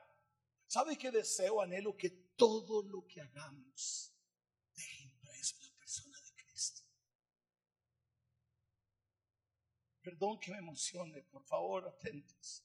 ¿Sabe 0.68 0.96
qué 0.96 1.10
deseo, 1.10 1.60
anhelo? 1.60 1.98
Que 1.98 2.12
todo 2.36 2.84
lo 2.84 3.04
que 3.08 3.20
hagamos 3.20 4.13
Perdón 10.04 10.38
que 10.38 10.52
me 10.52 10.58
emocione, 10.58 11.24
por 11.24 11.44
favor, 11.46 11.88
atentos. 11.88 12.62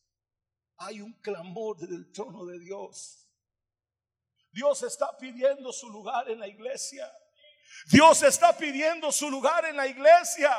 Hay 0.79 1.01
un 1.01 1.13
clamor 1.21 1.77
desde 1.77 1.95
el 1.95 2.11
trono 2.11 2.45
de 2.45 2.59
Dios. 2.59 3.29
Dios 4.51 4.83
está 4.83 5.17
pidiendo 5.17 5.73
su 5.73 5.89
lugar 5.89 6.29
en 6.29 6.41
la 6.41 6.49
iglesia. 6.49 7.11
Dios 7.87 8.23
está 8.23 8.57
pidiendo 8.57 9.13
su 9.13 9.31
lugar 9.31 9.65
en 9.67 9.77
la 9.77 9.87
iglesia. 9.87 10.51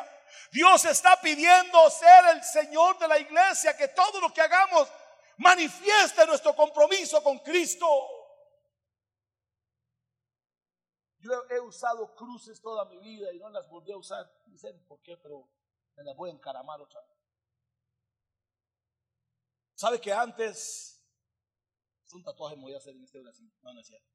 Dios 0.52 0.86
está 0.86 1.20
pidiendo 1.20 1.90
ser 1.90 2.36
el 2.36 2.44
Señor 2.44 2.98
de 2.98 3.08
la 3.10 3.20
iglesia, 3.20 3.76
que 3.76 3.90
todo 3.90 4.22
lo 4.22 4.34
que 4.34 4.42
hagamos 4.42 4.88
manifieste 5.38 6.26
nuestro 6.26 6.56
compromiso 6.56 7.22
con 7.22 7.40
Cristo. 7.40 7.88
Yo 11.18 11.32
he 11.50 11.60
usado 11.60 12.16
cruces 12.16 12.62
toda 12.62 12.86
mi 12.86 13.00
vida 13.00 13.34
y 13.34 13.40
no 13.40 13.50
las 13.50 13.68
volví 13.68 13.92
a 13.92 13.98
usar. 13.98 14.32
Sé 14.56 14.74
por 14.88 15.02
qué, 15.02 15.18
pero 15.18 15.50
me 16.00 16.06
la 16.06 16.14
voy 16.14 16.30
a 16.30 16.34
encaramar 16.34 16.82
otra 16.82 17.02
vez. 17.02 17.18
¿Sabe 19.76 20.02
que 20.02 20.12
antes 20.12 21.06
un 22.12 22.24
tatuaje 22.24 22.56
me 22.56 22.64
voy 22.64 22.74
a 22.74 22.78
hacer 22.78 22.96
en 22.96 23.04
este 23.04 23.20
Brasil? 23.20 23.52
No, 23.62 23.74
no 23.74 23.80
es 23.80 23.88
cierto. 23.88 24.08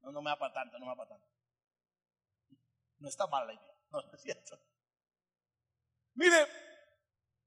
No, 0.00 0.10
no 0.10 0.22
me 0.22 0.30
va 0.30 0.38
para 0.38 0.54
tanto, 0.54 0.78
no 0.78 0.86
me 0.86 0.92
va 0.92 0.96
para 0.96 1.10
tanto. 1.10 1.28
No 2.98 3.08
está 3.08 3.26
mal 3.26 3.46
la 3.46 3.54
idea, 3.54 3.74
no, 3.90 4.00
no 4.00 4.12
es 4.12 4.20
cierto. 4.20 4.58
Mire, 6.14 6.46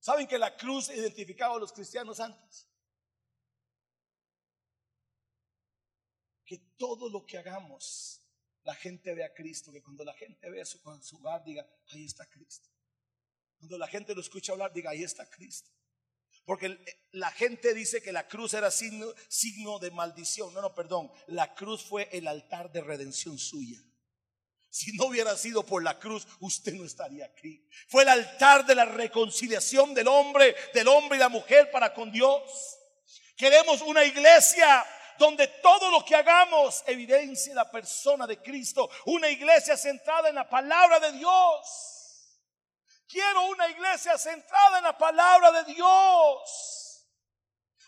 ¿Saben 0.05 0.27
que 0.27 0.37
la 0.37 0.55
cruz 0.55 0.89
identificaba 0.89 1.55
a 1.55 1.59
los 1.59 1.73
cristianos 1.73 2.19
antes? 2.19 2.69
Que 6.45 6.59
todo 6.77 7.09
lo 7.09 7.25
que 7.25 7.39
hagamos, 7.39 8.21
la 8.61 8.75
gente 8.75 9.15
ve 9.15 9.23
a 9.23 9.33
Cristo. 9.33 9.71
Que 9.71 9.81
cuando 9.81 10.03
la 10.03 10.13
gente 10.13 10.47
ve 10.51 10.61
con 10.83 11.01
su 11.01 11.17
hogar, 11.17 11.43
diga, 11.43 11.67
ahí 11.87 12.05
está 12.05 12.23
Cristo. 12.27 12.69
Cuando 13.57 13.77
la 13.77 13.87
gente 13.87 14.13
lo 14.13 14.21
escucha 14.21 14.51
hablar, 14.51 14.73
diga, 14.73 14.91
ahí 14.91 15.03
está 15.03 15.29
Cristo. 15.29 15.69
Porque 16.45 16.77
la 17.11 17.31
gente 17.31 17.73
dice 17.73 18.01
que 18.01 18.11
la 18.11 18.27
cruz 18.27 18.53
era 18.53 18.69
signo, 18.69 19.79
de 19.79 19.91
maldición. 19.91 20.53
No, 20.53 20.61
no, 20.61 20.75
perdón. 20.75 21.11
La 21.27 21.55
cruz 21.55 21.83
fue 21.83 22.07
el 22.11 22.27
altar 22.27 22.71
de 22.71 22.81
redención 22.81 23.37
suya. 23.39 23.81
Si 24.69 24.91
no 24.91 25.05
hubiera 25.05 25.35
sido 25.37 25.65
por 25.65 25.81
la 25.81 25.97
cruz, 25.97 26.27
usted 26.41 26.73
no 26.73 26.85
estaría 26.85 27.25
aquí. 27.25 27.67
Fue 27.87 28.03
el 28.03 28.09
altar 28.09 28.65
de 28.65 28.75
la 28.75 28.85
reconciliación 28.85 29.93
del 29.93 30.07
hombre, 30.07 30.55
del 30.73 30.87
hombre 30.87 31.17
y 31.17 31.19
la 31.19 31.29
mujer 31.29 31.71
para 31.71 31.93
con 31.93 32.11
Dios. 32.11 32.77
Queremos 33.35 33.81
una 33.81 34.03
iglesia 34.03 34.85
donde 35.17 35.47
todo 35.47 35.89
lo 35.89 36.05
que 36.05 36.15
hagamos 36.15 36.83
evidencie 36.85 37.55
la 37.55 37.71
persona 37.71 38.27
de 38.27 38.41
Cristo. 38.41 38.89
Una 39.05 39.29
iglesia 39.29 39.77
centrada 39.77 40.29
en 40.29 40.35
la 40.35 40.47
palabra 40.47 40.99
de 40.99 41.13
Dios. 41.13 41.94
Quiero 43.07 43.45
una 43.49 43.69
iglesia 43.69 44.17
centrada 44.17 44.79
en 44.79 44.83
la 44.83 44.97
palabra 44.97 45.51
de 45.51 45.73
Dios. 45.73 46.85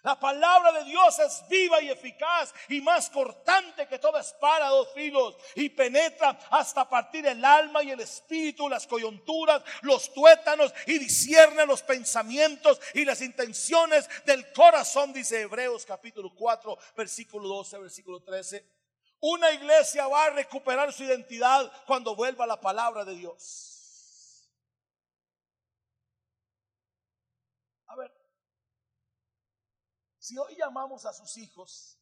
La 0.04 0.18
palabra 0.18 0.72
de 0.72 0.86
Dios 0.86 1.20
es 1.20 1.44
viva 1.50 1.82
y 1.82 1.90
eficaz 1.90 2.54
y 2.70 2.80
más 2.82 3.10
cortante 3.10 3.88
que 3.88 4.00
toda 4.00 4.22
espada 4.22 4.70
dos 4.70 4.94
filos 4.94 5.36
y 5.56 5.70
penetra 5.70 6.40
hasta 6.52 6.88
partir 6.88 7.26
el 7.26 7.44
alma 7.44 7.84
y 7.84 7.92
el 7.92 8.00
espíritu, 8.00 8.70
las 8.70 8.86
coyunturas, 8.86 9.64
los 9.82 10.14
tuétanos 10.14 10.74
y 10.86 11.00
discierne 11.00 11.66
los 11.66 11.82
pensamientos 11.82 12.80
y 12.94 13.06
las 13.06 13.22
intenciones 13.22 14.08
del 14.24 14.54
corazón, 14.54 15.12
dice 15.12 15.42
Hebreos 15.42 15.86
capítulo 15.86 16.34
4, 16.34 16.78
versículo 16.96 17.48
12, 17.50 17.80
versículo 17.80 18.22
13. 18.22 18.66
Una 19.20 19.52
iglesia 19.52 20.08
va 20.08 20.26
a 20.26 20.30
recuperar 20.30 20.94
su 20.94 21.04
identidad 21.04 21.70
cuando 21.88 22.16
vuelva 22.16 22.46
la 22.46 22.62
palabra 22.62 23.04
de 23.04 23.16
Dios. 23.16 23.77
Si 30.28 30.38
hoy 30.38 30.58
llamamos 30.58 31.06
a 31.06 31.14
sus 31.14 31.38
hijos 31.38 31.98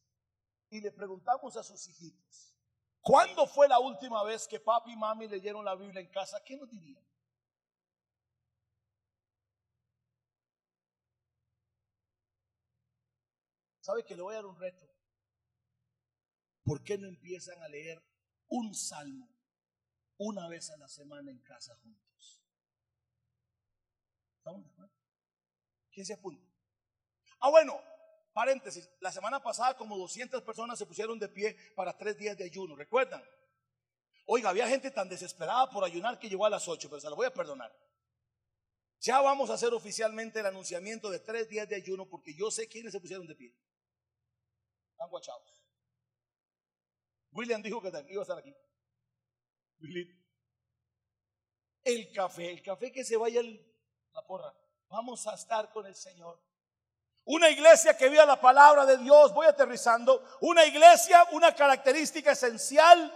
y 0.68 0.80
le 0.80 0.90
preguntamos 0.90 1.56
a 1.56 1.62
sus 1.62 1.86
hijitos, 1.86 2.56
¿cuándo 3.00 3.46
fue 3.46 3.68
la 3.68 3.78
última 3.78 4.24
vez 4.24 4.48
que 4.48 4.58
papi 4.58 4.94
y 4.94 4.96
mami 4.96 5.28
leyeron 5.28 5.64
la 5.64 5.76
Biblia 5.76 6.00
en 6.00 6.10
casa? 6.10 6.42
¿Qué 6.44 6.56
nos 6.56 6.68
dirían? 6.68 7.06
¿Sabe 13.78 14.04
que 14.04 14.16
le 14.16 14.22
voy 14.22 14.32
a 14.32 14.38
dar 14.38 14.46
un 14.46 14.58
reto? 14.58 14.90
¿Por 16.64 16.82
qué 16.82 16.98
no 16.98 17.06
empiezan 17.06 17.62
a 17.62 17.68
leer 17.68 18.02
un 18.48 18.74
salmo 18.74 19.28
una 20.16 20.48
vez 20.48 20.68
a 20.72 20.76
la 20.78 20.88
semana 20.88 21.30
en 21.30 21.38
casa 21.42 21.76
juntos? 21.76 22.42
¿Estamos 24.38 24.64
de 24.64 24.70
acuerdo? 24.72 24.92
¿Quién 25.92 26.04
se 26.04 26.14
apunta? 26.14 26.44
Ah, 27.38 27.50
bueno, 27.50 27.80
Paréntesis, 28.36 28.86
la 29.00 29.10
semana 29.10 29.42
pasada 29.42 29.74
como 29.78 29.96
200 29.96 30.42
personas 30.42 30.78
se 30.78 30.84
pusieron 30.84 31.18
de 31.18 31.26
pie 31.26 31.56
para 31.74 31.96
tres 31.96 32.18
días 32.18 32.36
de 32.36 32.44
ayuno, 32.44 32.76
¿recuerdan? 32.76 33.24
Oiga, 34.26 34.50
había 34.50 34.68
gente 34.68 34.90
tan 34.90 35.08
desesperada 35.08 35.70
por 35.70 35.82
ayunar 35.82 36.18
que 36.18 36.28
llegó 36.28 36.44
a 36.44 36.50
las 36.50 36.68
8, 36.68 36.86
pero 36.90 37.00
se 37.00 37.08
lo 37.08 37.16
voy 37.16 37.24
a 37.24 37.32
perdonar. 37.32 37.74
Ya 39.00 39.22
vamos 39.22 39.48
a 39.48 39.54
hacer 39.54 39.72
oficialmente 39.72 40.40
el 40.40 40.44
anunciamiento 40.44 41.08
de 41.08 41.20
tres 41.20 41.48
días 41.48 41.66
de 41.66 41.76
ayuno 41.76 42.10
porque 42.10 42.34
yo 42.34 42.50
sé 42.50 42.68
quiénes 42.68 42.92
se 42.92 43.00
pusieron 43.00 43.26
de 43.26 43.36
pie. 43.36 43.56
Están 44.90 45.08
guachados. 45.08 45.64
William 47.30 47.62
dijo 47.62 47.80
que 47.80 47.88
iba 47.88 48.20
a 48.20 48.22
estar 48.22 48.36
aquí. 48.36 48.54
El 51.84 52.12
café, 52.12 52.50
el 52.50 52.62
café 52.62 52.92
que 52.92 53.02
se 53.02 53.16
vaya 53.16 53.40
la 54.12 54.26
porra. 54.26 54.54
Vamos 54.90 55.26
a 55.26 55.34
estar 55.34 55.72
con 55.72 55.86
el 55.86 55.94
Señor. 55.94 56.38
Una 57.26 57.50
iglesia 57.50 57.96
que 57.96 58.08
viva 58.08 58.24
la 58.24 58.40
palabra 58.40 58.86
de 58.86 58.98
Dios, 58.98 59.34
voy 59.34 59.48
aterrizando, 59.48 60.38
una 60.42 60.64
iglesia, 60.64 61.26
una 61.32 61.52
característica 61.52 62.30
esencial, 62.30 63.12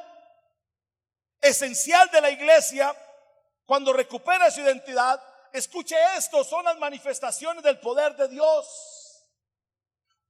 esencial 1.40 2.11
de 2.11 2.20
la 2.20 2.30
iglesia, 2.30 2.92
cuando 3.64 3.92
recupera 3.92 4.50
su 4.50 4.62
identidad, 4.62 5.22
escuche 5.52 5.94
esto, 6.16 6.42
son 6.42 6.64
las 6.64 6.76
manifestaciones 6.78 7.62
del 7.62 7.78
poder 7.78 8.16
de 8.16 8.26
Dios. 8.26 9.28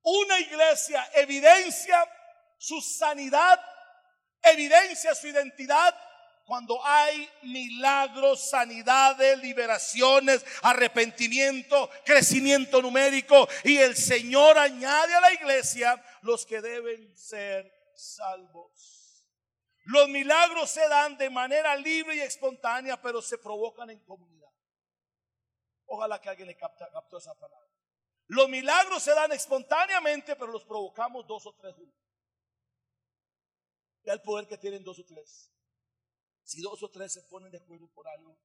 Una 0.03 0.39
iglesia 0.39 1.09
evidencia 1.15 2.07
su 2.59 2.83
sanidad, 2.83 3.59
evidencia 4.43 5.15
su 5.15 5.27
identidad 5.27 5.95
cuando 6.51 6.85
hay 6.85 7.31
milagros, 7.43 8.51
sanidades, 8.51 9.39
liberaciones, 9.39 10.45
arrepentimiento, 10.63 11.89
crecimiento 12.05 12.83
numérico 12.83 13.49
y 13.63 13.77
el 13.77 13.95
Señor 13.95 14.59
añade 14.59 15.15
a 15.15 15.21
la 15.21 15.33
iglesia 15.33 16.05
los 16.23 16.45
que 16.45 16.61
deben 16.61 17.17
ser 17.17 17.73
salvos. 17.95 19.25
Los 19.85 20.09
milagros 20.09 20.71
se 20.71 20.89
dan 20.89 21.17
de 21.17 21.31
manera 21.31 21.77
libre 21.77 22.17
y 22.17 22.21
espontánea, 22.21 23.01
pero 23.01 23.23
se 23.23 23.39
provocan 23.39 23.91
en 23.91 24.01
comunidad. 24.01 24.51
Ojalá 25.87 26.21
que 26.21 26.31
alguien 26.31 26.49
le 26.49 26.57
capte, 26.57 26.85
captó 26.93 27.19
esa 27.19 27.33
palabra. 27.33 27.71
Los 28.27 28.49
milagros 28.49 29.05
se 29.05 29.15
dan 29.15 29.31
espontáneamente, 29.31 30.35
pero 30.35 30.51
los 30.51 30.65
provocamos 30.65 31.25
dos 31.29 31.47
o 31.47 31.55
tres 31.55 31.77
juntos. 31.77 32.03
Ya 34.03 34.15
el 34.15 34.23
poder 34.23 34.49
que 34.49 34.59
tienen 34.59 34.83
dos 34.83 34.99
o 34.99 35.05
tres. 35.05 35.49
Si 36.51 36.61
dos 36.63 36.83
o 36.83 36.91
tres 36.91 37.13
se 37.13 37.23
ponen 37.23 37.49
de 37.53 37.59
acuerdo 37.59 37.87
por 37.87 38.09
algo, 38.09 38.37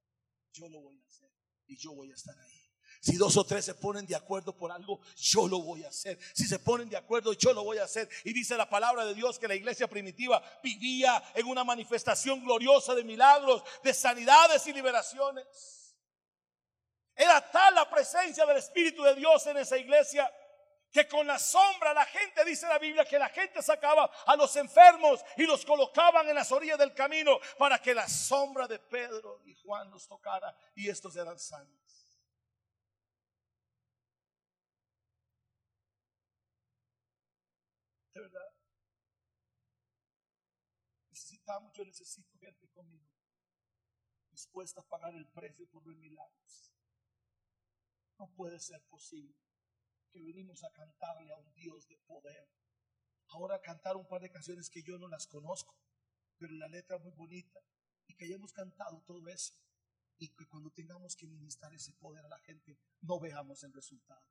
yo 0.52 0.70
lo 0.70 0.80
voy 0.80 1.02
a 1.02 1.08
hacer 1.08 1.28
y 1.66 1.76
yo 1.76 1.92
voy 1.92 2.12
a 2.12 2.14
estar 2.14 2.38
ahí. 2.38 2.72
Si 3.02 3.16
dos 3.16 3.36
o 3.36 3.44
tres 3.44 3.66
se 3.66 3.74
ponen 3.74 4.06
de 4.06 4.16
acuerdo 4.16 4.56
por 4.56 4.72
algo, 4.72 5.00
yo 5.16 5.48
lo 5.48 5.60
voy 5.64 5.84
a 5.84 5.88
hacer. 5.88 6.20
Si 6.36 6.46
se 6.46 6.60
ponen 6.60 6.88
de 6.88 6.98
acuerdo, 6.98 7.34
yo 7.34 7.52
lo 7.52 7.64
voy 7.64 7.80
a 7.80 7.86
hacer. 7.86 8.08
Y 8.24 8.32
dice 8.32 8.56
la 8.58 8.70
palabra 8.70 9.08
de 9.08 9.16
Dios 9.16 9.40
que 9.40 9.48
la 9.48 9.56
iglesia 9.56 9.88
primitiva 9.88 10.40
vivía 10.62 11.20
en 11.34 11.48
una 11.48 11.64
manifestación 11.64 12.44
gloriosa 12.44 12.94
de 12.94 13.04
milagros, 13.04 13.64
de 13.84 13.92
sanidades 13.92 14.68
y 14.68 14.74
liberaciones. 14.74 15.98
Era 17.16 17.50
tal 17.50 17.74
la 17.74 17.90
presencia 17.90 18.46
del 18.46 18.58
Espíritu 18.58 19.02
de 19.02 19.16
Dios 19.16 19.48
en 19.48 19.58
esa 19.58 19.80
iglesia 19.80 20.32
que 20.96 21.10
con 21.10 21.28
la 21.28 21.38
sombra 21.38 21.94
la 21.94 22.06
gente, 22.06 22.46
dice 22.46 22.66
la 22.70 22.80
Biblia, 22.80 23.04
que 23.04 23.20
la 23.20 23.28
gente 23.28 23.62
sacaba 23.62 24.10
a 24.26 24.34
los 24.38 24.56
enfermos 24.56 25.20
y 25.36 25.46
los 25.46 25.66
colocaban 25.66 26.30
en 26.30 26.36
las 26.36 26.50
orillas 26.54 26.80
del 26.80 26.94
camino 26.94 27.38
para 27.58 27.80
que 27.80 27.94
la 27.94 28.08
sombra 28.08 28.66
de 28.66 28.80
Pedro 28.80 29.42
y 29.44 29.54
Juan 29.56 29.92
los 29.92 30.08
tocara 30.08 30.58
y 30.74 30.88
estos 30.88 31.18
eran 31.18 31.38
sanos. 31.38 32.18
De 38.14 38.22
verdad. 38.22 38.54
Necesitamos, 41.10 41.74
yo 41.74 41.84
necesito 41.84 42.38
gente 42.38 42.70
conmigo, 42.70 43.12
dispuesta 44.32 44.80
a 44.80 44.86
pagar 44.86 45.14
el 45.14 45.28
precio 45.28 45.68
por 45.68 45.86
los 45.86 45.98
milagros. 45.98 46.72
No 48.18 48.32
puede 48.34 48.62
ser 48.62 48.82
posible 48.84 49.36
que 50.16 50.24
venimos 50.24 50.64
a 50.64 50.72
cantarle 50.72 51.30
a 51.30 51.36
un 51.36 51.54
Dios 51.56 51.90
de 51.90 51.98
poder. 52.08 52.50
Ahora 53.28 53.60
cantar 53.62 53.98
un 53.98 54.08
par 54.08 54.22
de 54.22 54.32
canciones 54.32 54.70
que 54.70 54.82
yo 54.82 54.98
no 54.98 55.10
las 55.10 55.28
conozco, 55.28 55.76
pero 56.38 56.54
la 56.54 56.70
letra 56.70 56.98
muy 57.00 57.12
bonita 57.12 57.60
y 58.08 58.16
que 58.16 58.24
hayamos 58.24 58.54
cantado 58.54 59.04
todo 59.06 59.28
eso 59.28 59.54
y 60.18 60.30
que 60.30 60.48
cuando 60.48 60.72
tengamos 60.72 61.18
que 61.18 61.28
ministrar 61.28 61.74
ese 61.74 61.92
poder 61.92 62.24
a 62.24 62.30
la 62.30 62.40
gente 62.40 62.80
no 63.02 63.20
veamos 63.20 63.62
el 63.66 63.74
resultado. 63.74 64.26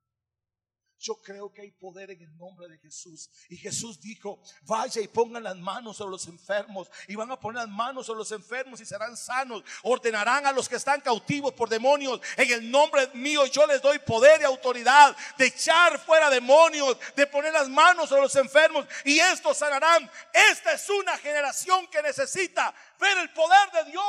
Yo 0.97 1.15
creo 1.21 1.51
que 1.51 1.61
hay 1.61 1.71
poder 1.71 2.11
en 2.11 2.21
el 2.21 2.37
nombre 2.37 2.67
de 2.67 2.77
Jesús. 2.77 3.29
Y 3.49 3.57
Jesús 3.57 3.99
dijo, 3.99 4.41
vaya 4.63 5.01
y 5.01 5.07
pongan 5.07 5.43
las 5.43 5.55
manos 5.57 5.97
sobre 5.97 6.11
los 6.11 6.27
enfermos. 6.27 6.89
Y 7.07 7.15
van 7.15 7.29
a 7.31 7.39
poner 7.39 7.63
las 7.63 7.69
manos 7.69 8.05
sobre 8.05 8.19
los 8.19 8.31
enfermos 8.31 8.79
y 8.79 8.85
serán 8.85 9.17
sanos. 9.17 9.63
Ordenarán 9.83 10.45
a 10.45 10.51
los 10.51 10.69
que 10.69 10.77
están 10.77 11.01
cautivos 11.01 11.53
por 11.53 11.69
demonios. 11.69 12.21
En 12.37 12.49
el 12.51 12.71
nombre 12.71 13.07
mío 13.13 13.45
yo 13.47 13.67
les 13.67 13.81
doy 13.81 13.99
poder 13.99 14.41
y 14.41 14.45
autoridad 14.45 15.15
de 15.37 15.47
echar 15.47 15.99
fuera 15.99 16.29
demonios, 16.29 16.97
de 17.15 17.27
poner 17.27 17.51
las 17.51 17.67
manos 17.67 18.09
sobre 18.09 18.21
los 18.23 18.35
enfermos. 18.35 18.87
Y 19.03 19.19
estos 19.19 19.57
sanarán. 19.57 20.09
Esta 20.33 20.73
es 20.73 20.89
una 20.89 21.17
generación 21.17 21.87
que 21.87 22.01
necesita 22.01 22.73
ver 22.99 23.17
el 23.17 23.33
poder 23.33 23.71
de 23.71 23.91
Dios. 23.91 24.03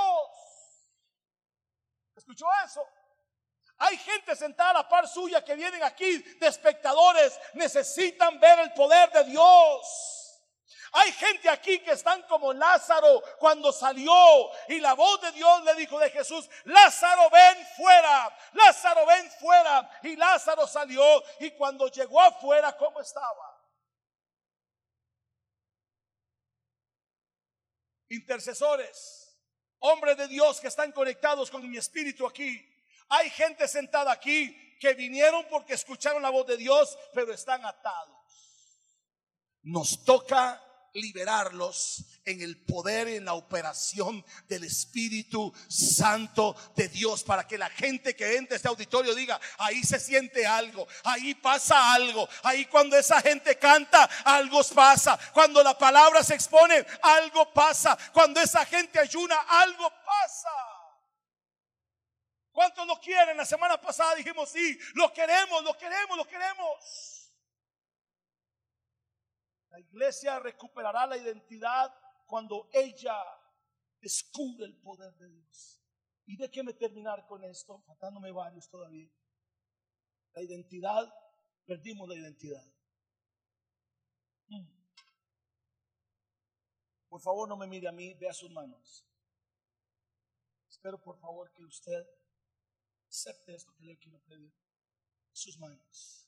¿Escuchó 2.17 2.47
eso? 2.65 2.81
Hay 3.79 3.97
gente 3.99 4.35
sentada 4.35 4.71
a 4.71 4.75
la 4.75 4.89
par 4.89 5.07
suya 5.07 5.45
que 5.45 5.55
vienen 5.55 5.83
aquí 5.83 6.19
de 6.19 6.47
espectadores. 6.47 7.39
Necesitan 7.55 8.41
ver 8.41 8.59
el 8.61 8.73
poder 8.73 9.11
de 9.13 9.25
Dios. 9.25 10.17
Hay 10.93 11.13
gente 11.13 11.51
aquí 11.51 11.81
que 11.81 11.93
están 11.93 12.23
como 12.23 12.55
Lázaro 12.55 13.23
cuando 13.39 13.71
salió 13.71 14.51
y 14.69 14.79
la 14.79 14.95
voz 14.95 15.21
de 15.21 15.33
Dios 15.33 15.63
le 15.65 15.75
dijo 15.75 15.99
de 15.99 16.09
Jesús, 16.11 16.49
Lázaro 16.65 17.29
ven 17.29 17.67
fuera, 17.77 18.35
Lázaro 18.53 19.05
ven 19.05 19.31
fuera. 19.33 19.91
Y 20.03 20.17
Lázaro 20.17 20.67
salió 20.67 21.23
y 21.41 21.51
cuando 21.51 21.89
llegó 21.89 22.23
afuera, 22.23 22.75
¿cómo 22.79 23.01
estaba? 23.01 23.63
Intercesores, 28.09 29.37
hombres 29.81 30.17
de 30.17 30.29
Dios 30.29 30.61
que 30.61 30.69
están 30.69 30.93
conectados 30.93 31.51
con 31.51 31.69
mi 31.69 31.77
espíritu 31.77 32.27
aquí. 32.27 32.76
Hay 33.09 33.31
gente 33.31 33.69
sentada 33.69 34.13
aquí 34.13 34.57
que 34.81 34.95
vinieron 34.95 35.47
porque 35.49 35.75
escucharon 35.75 36.23
la 36.23 36.31
voz 36.31 36.47
de 36.47 36.57
Dios, 36.57 36.99
pero 37.15 37.33
están 37.33 37.65
atados. 37.65 38.17
Nos 39.63 40.05
toca 40.05 40.63
liberarlos 40.97 42.05
en 42.25 42.41
el 42.41 42.65
poder 42.65 43.09
en 43.09 43.27
la 43.27 43.35
operación 43.35 44.25
del 44.49 44.65
Espíritu 44.65 45.53
Santo 45.69 46.57
de 46.75 46.89
Dios 46.89 47.23
para 47.23 47.47
que 47.47 47.59
la 47.59 47.69
gente 47.69 48.17
que 48.17 48.37
entre 48.37 48.55
a 48.55 48.57
este 48.57 48.69
auditorio 48.69 49.15
diga, 49.15 49.39
ahí 49.59 49.83
se 49.83 50.01
siente 50.01 50.47
algo, 50.47 50.87
ahí 51.05 51.35
pasa 51.35 51.93
algo, 51.93 52.29
ahí 52.43 52.65
cuando 52.67 52.97
esa 52.97 53.21
gente 53.21 53.59
canta, 53.59 54.05
algo 54.25 54.63
pasa, 54.75 55.19
cuando 55.33 55.63
la 55.63 55.77
palabra 55.77 56.23
se 56.25 56.35
expone, 56.35 56.85
algo 57.03 57.53
pasa, 57.53 57.97
cuando 58.13 58.41
esa 58.41 58.65
gente 58.65 58.99
ayuna, 58.99 59.37
algo 59.49 59.91
pasa. 60.05 60.76
¿Cuántos 62.57 62.87
lo 62.87 62.99
quieren? 62.99 63.37
La 63.37 63.45
semana 63.45 63.79
pasada 63.79 64.15
dijimos, 64.15 64.49
sí, 64.49 64.79
lo 64.95 65.13
queremos, 65.13 65.63
lo 65.63 65.77
queremos, 65.77 66.17
lo 66.17 66.27
queremos. 66.27 67.31
La 69.69 69.79
iglesia 69.79 70.39
recuperará 70.39 71.07
la 71.07 71.19
identidad 71.19 71.95
cuando 72.25 72.71
ella 72.73 73.15
descubre 74.01 74.65
el 74.65 74.75
poder 74.81 75.13
de 75.17 75.29
Dios. 75.29 75.83
Y 76.25 76.39
déjeme 76.39 76.73
terminar 76.73 77.27
con 77.27 77.45
esto, 77.45 77.83
faltándome 77.83 78.33
varios 78.33 78.71
todavía. 78.71 79.11
La 80.33 80.41
identidad, 80.41 81.13
perdimos 81.67 82.09
la 82.09 82.15
identidad. 82.15 82.65
Mm. 84.47 84.67
Por 87.11 87.21
favor, 87.21 87.47
no 87.51 87.59
me 87.59 87.67
mire 87.67 87.87
a 87.87 87.93
mí, 87.93 88.15
vea 88.15 88.33
sus 88.33 88.51
manos. 88.51 89.07
Espero 90.71 90.99
por 91.03 91.19
favor 91.19 91.53
que 91.53 91.63
usted 91.63 92.03
acepte 93.17 93.55
esto 93.55 93.75
que 93.75 93.85
le 93.85 93.97
quiero 93.97 94.19
pedir. 94.21 94.53
Sus 95.33 95.59
manos. 95.59 96.23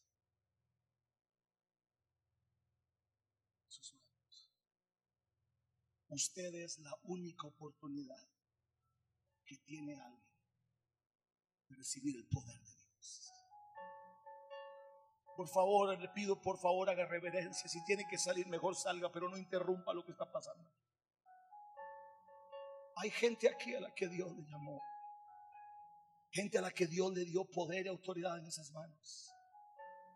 Usted 6.09 6.55
es 6.55 6.78
la 6.78 6.99
única 7.03 7.47
oportunidad 7.47 8.26
que 9.45 9.59
tiene 9.59 10.01
alguien 10.01 10.32
de 11.68 11.76
recibir 11.76 12.16
el 12.16 12.26
poder 12.26 12.59
de 12.59 12.74
Dios. 12.74 13.32
Por 15.36 15.49
favor, 15.49 15.99
le 15.99 16.09
pido, 16.09 16.41
por 16.41 16.59
favor, 16.59 16.89
haga 16.89 17.07
reverencia. 17.07 17.68
Si 17.68 17.84
tiene 17.84 18.07
que 18.09 18.18
salir, 18.18 18.47
mejor 18.47 18.74
salga, 18.74 19.12
pero 19.12 19.28
no 19.28 19.36
interrumpa 19.36 19.93
lo 19.93 20.05
que 20.05 20.12
está 20.12 20.30
pasando. 20.30 20.64
Hay 22.97 23.11
gente 23.11 23.49
aquí 23.49 23.74
a 23.74 23.80
la 23.80 23.95
que 23.95 24.09
Dios 24.09 24.34
le 24.34 24.45
llamó. 24.45 24.82
Gente 26.30 26.58
a 26.58 26.60
la 26.60 26.70
que 26.70 26.86
Dios 26.86 27.12
le 27.12 27.24
dio 27.24 27.44
poder 27.44 27.86
y 27.86 27.88
autoridad 27.88 28.38
en 28.38 28.46
esas 28.46 28.70
manos. 28.72 29.32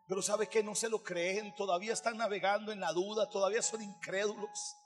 Pero 0.08 0.20
sabe 0.20 0.48
que 0.48 0.62
no 0.62 0.74
se 0.74 0.88
lo 0.88 1.02
creen, 1.02 1.54
todavía 1.54 1.92
están 1.92 2.16
navegando 2.16 2.70
en 2.72 2.80
la 2.80 2.92
duda, 2.92 3.28
todavía 3.28 3.62
son 3.62 3.82
incrédulos. 3.82 4.76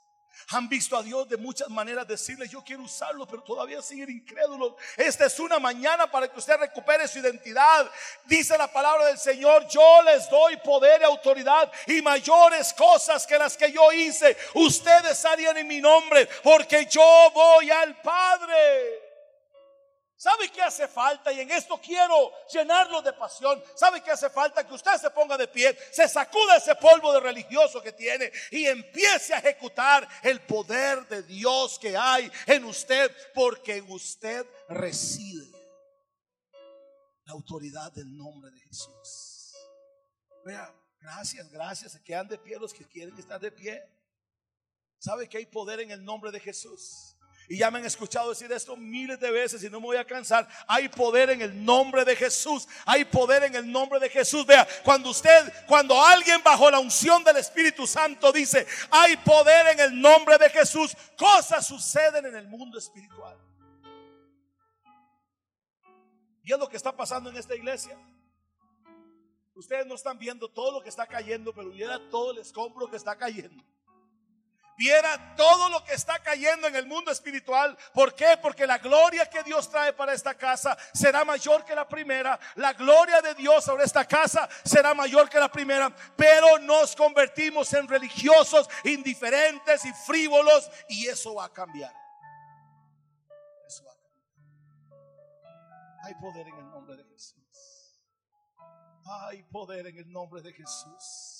Han 0.51 0.69
visto 0.69 0.95
a 0.95 1.03
Dios 1.03 1.27
de 1.27 1.35
muchas 1.35 1.67
maneras 1.69 2.07
decirle, 2.07 2.47
yo 2.47 2.63
quiero 2.63 2.83
usarlo, 2.83 3.27
pero 3.27 3.43
todavía 3.43 3.81
siguen 3.81 4.09
incrédulos. 4.09 4.75
Esta 4.95 5.25
es 5.25 5.39
una 5.39 5.59
mañana 5.59 6.09
para 6.09 6.27
que 6.27 6.37
usted 6.37 6.57
recupere 6.57 7.07
su 7.07 7.19
identidad. 7.19 7.89
Dice 8.25 8.57
la 8.57 8.71
palabra 8.71 9.07
del 9.07 9.17
Señor, 9.17 9.67
yo 9.67 10.01
les 10.03 10.29
doy 10.29 10.55
poder 10.57 11.01
y 11.01 11.05
autoridad 11.05 11.71
y 11.87 12.01
mayores 12.01 12.71
cosas 12.73 13.25
que 13.25 13.37
las 13.37 13.57
que 13.57 13.71
yo 13.71 13.91
hice. 13.91 14.37
Ustedes 14.53 15.25
harían 15.25 15.57
en 15.57 15.67
mi 15.67 15.81
nombre, 15.81 16.29
porque 16.43 16.85
yo 16.85 17.31
voy 17.33 17.69
al 17.71 17.99
Padre. 18.01 19.06
¿Sabe 20.17 20.49
qué 20.49 20.63
hace 20.63 20.87
falta? 20.87 21.31
Y 21.31 21.41
en 21.41 21.51
esto 21.51 21.79
quiero 21.79 22.31
llenarlo 22.51 23.03
de 23.03 23.13
pasión. 23.13 23.63
¿Sabe 23.75 24.01
qué 24.01 24.09
hace 24.09 24.31
falta? 24.31 24.65
Que 24.65 24.73
usted 24.73 24.97
se 24.97 25.11
ponga 25.11 25.37
de 25.37 25.47
pie, 25.47 25.77
se 25.91 26.07
sacuda 26.07 26.57
ese 26.57 26.73
polvo 26.75 27.13
de 27.13 27.19
religioso 27.19 27.83
que 27.83 27.91
tiene 27.91 28.31
y 28.49 28.65
empiece 28.65 29.35
a 29.35 29.37
ejecutar 29.37 30.07
el 30.23 30.41
poder 30.41 31.07
de 31.07 31.21
Dios 31.21 31.77
que 31.77 31.95
hay 31.95 32.31
en 32.47 32.65
usted, 32.65 33.15
porque 33.35 33.79
usted 33.87 34.47
reside 34.69 35.51
la 37.25 37.33
autoridad 37.33 37.91
del 37.91 38.15
nombre 38.17 38.49
de 38.49 38.59
Jesús. 38.61 39.53
Vea, 40.43 40.73
gracias, 40.99 41.47
gracias. 41.51 41.91
Se 41.91 42.01
quedan 42.01 42.27
de 42.27 42.39
pie 42.39 42.57
los 42.57 42.73
que 42.73 42.87
quieren 42.87 43.15
estar 43.19 43.39
de 43.39 43.51
pie. 43.51 43.83
¿Sabe 44.97 45.29
que 45.29 45.37
hay 45.37 45.45
poder 45.45 45.81
en 45.81 45.91
el 45.91 46.03
nombre 46.03 46.31
de 46.31 46.39
Jesús? 46.39 47.16
Y 47.49 47.59
ya 47.59 47.71
me 47.71 47.79
han 47.79 47.85
escuchado 47.85 48.29
decir 48.29 48.51
esto 48.51 48.75
miles 48.75 49.17
de 49.21 49.31
veces 49.31 49.63
y 49.63 49.69
no 49.69 49.79
me 49.79 49.87
voy 49.87 49.97
a 49.97 50.05
cansar. 50.05 50.45
Hay 50.67 50.89
poder 50.89 51.29
en 51.29 51.41
el 51.41 51.63
nombre 51.63 52.03
de 52.03 52.13
Jesús. 52.13 52.67
Hay 52.85 53.05
poder 53.05 53.43
en 53.43 53.55
el 53.55 53.71
nombre 53.71 54.01
de 54.01 54.09
Jesús. 54.09 54.45
Vea, 54.45 54.67
cuando 54.83 55.11
usted, 55.11 55.65
cuando 55.65 56.01
alguien 56.03 56.43
bajo 56.43 56.69
la 56.69 56.79
unción 56.79 57.23
del 57.23 57.37
Espíritu 57.37 57.87
Santo 57.87 58.33
dice, 58.33 58.67
hay 58.91 59.15
poder 59.17 59.67
en 59.67 59.79
el 59.79 60.01
nombre 60.01 60.37
de 60.37 60.49
Jesús, 60.49 60.93
cosas 61.17 61.65
suceden 61.65 62.25
en 62.25 62.35
el 62.35 62.49
mundo 62.49 62.77
espiritual. 62.77 63.37
Y 66.43 66.51
es 66.51 66.59
lo 66.59 66.67
que 66.67 66.75
está 66.75 66.91
pasando 66.91 67.29
en 67.29 67.37
esta 67.37 67.55
iglesia. 67.55 67.97
Ustedes 69.55 69.85
no 69.87 69.95
están 69.95 70.19
viendo 70.19 70.49
todo 70.49 70.73
lo 70.73 70.83
que 70.83 70.89
está 70.89 71.07
cayendo, 71.07 71.53
pero 71.53 71.69
viera 71.69 71.97
todo 72.09 72.31
el 72.31 72.39
escombro 72.39 72.89
que 72.89 72.97
está 72.97 73.17
cayendo 73.17 73.63
viera 74.77 75.35
todo 75.35 75.69
lo 75.69 75.83
que 75.83 75.93
está 75.93 76.19
cayendo 76.19 76.67
en 76.67 76.75
el 76.75 76.85
mundo 76.85 77.11
espiritual. 77.11 77.75
¿Por 77.93 78.13
qué? 78.13 78.37
Porque 78.41 78.67
la 78.67 78.77
gloria 78.77 79.25
que 79.29 79.43
Dios 79.43 79.69
trae 79.69 79.91
para 79.91 80.13
esta 80.13 80.35
casa 80.35 80.77
será 80.93 81.25
mayor 81.25 81.65
que 81.65 81.75
la 81.75 81.87
primera. 81.87 82.39
La 82.55 82.73
gloria 82.73 83.21
de 83.21 83.33
Dios 83.33 83.65
sobre 83.65 83.83
esta 83.83 84.05
casa 84.05 84.47
será 84.63 84.93
mayor 84.93 85.29
que 85.29 85.39
la 85.39 85.51
primera. 85.51 85.93
Pero 86.15 86.59
nos 86.59 86.95
convertimos 86.95 87.73
en 87.73 87.87
religiosos, 87.87 88.69
indiferentes 88.83 89.83
y 89.83 89.93
frívolos. 89.93 90.69
Y 90.87 91.07
eso 91.07 91.35
va 91.35 91.45
a 91.45 91.53
cambiar. 91.53 91.93
Eso 93.67 93.83
va 93.83 93.93
a 93.93 93.97
cambiar. 93.97 94.17
Hay 96.05 96.13
poder 96.15 96.47
en 96.47 96.55
el 96.55 96.69
nombre 96.69 96.95
de 96.95 97.03
Jesús. 97.03 97.37
Hay 99.05 99.43
poder 99.43 99.87
en 99.87 99.97
el 99.97 100.11
nombre 100.11 100.41
de 100.41 100.53
Jesús. 100.53 101.36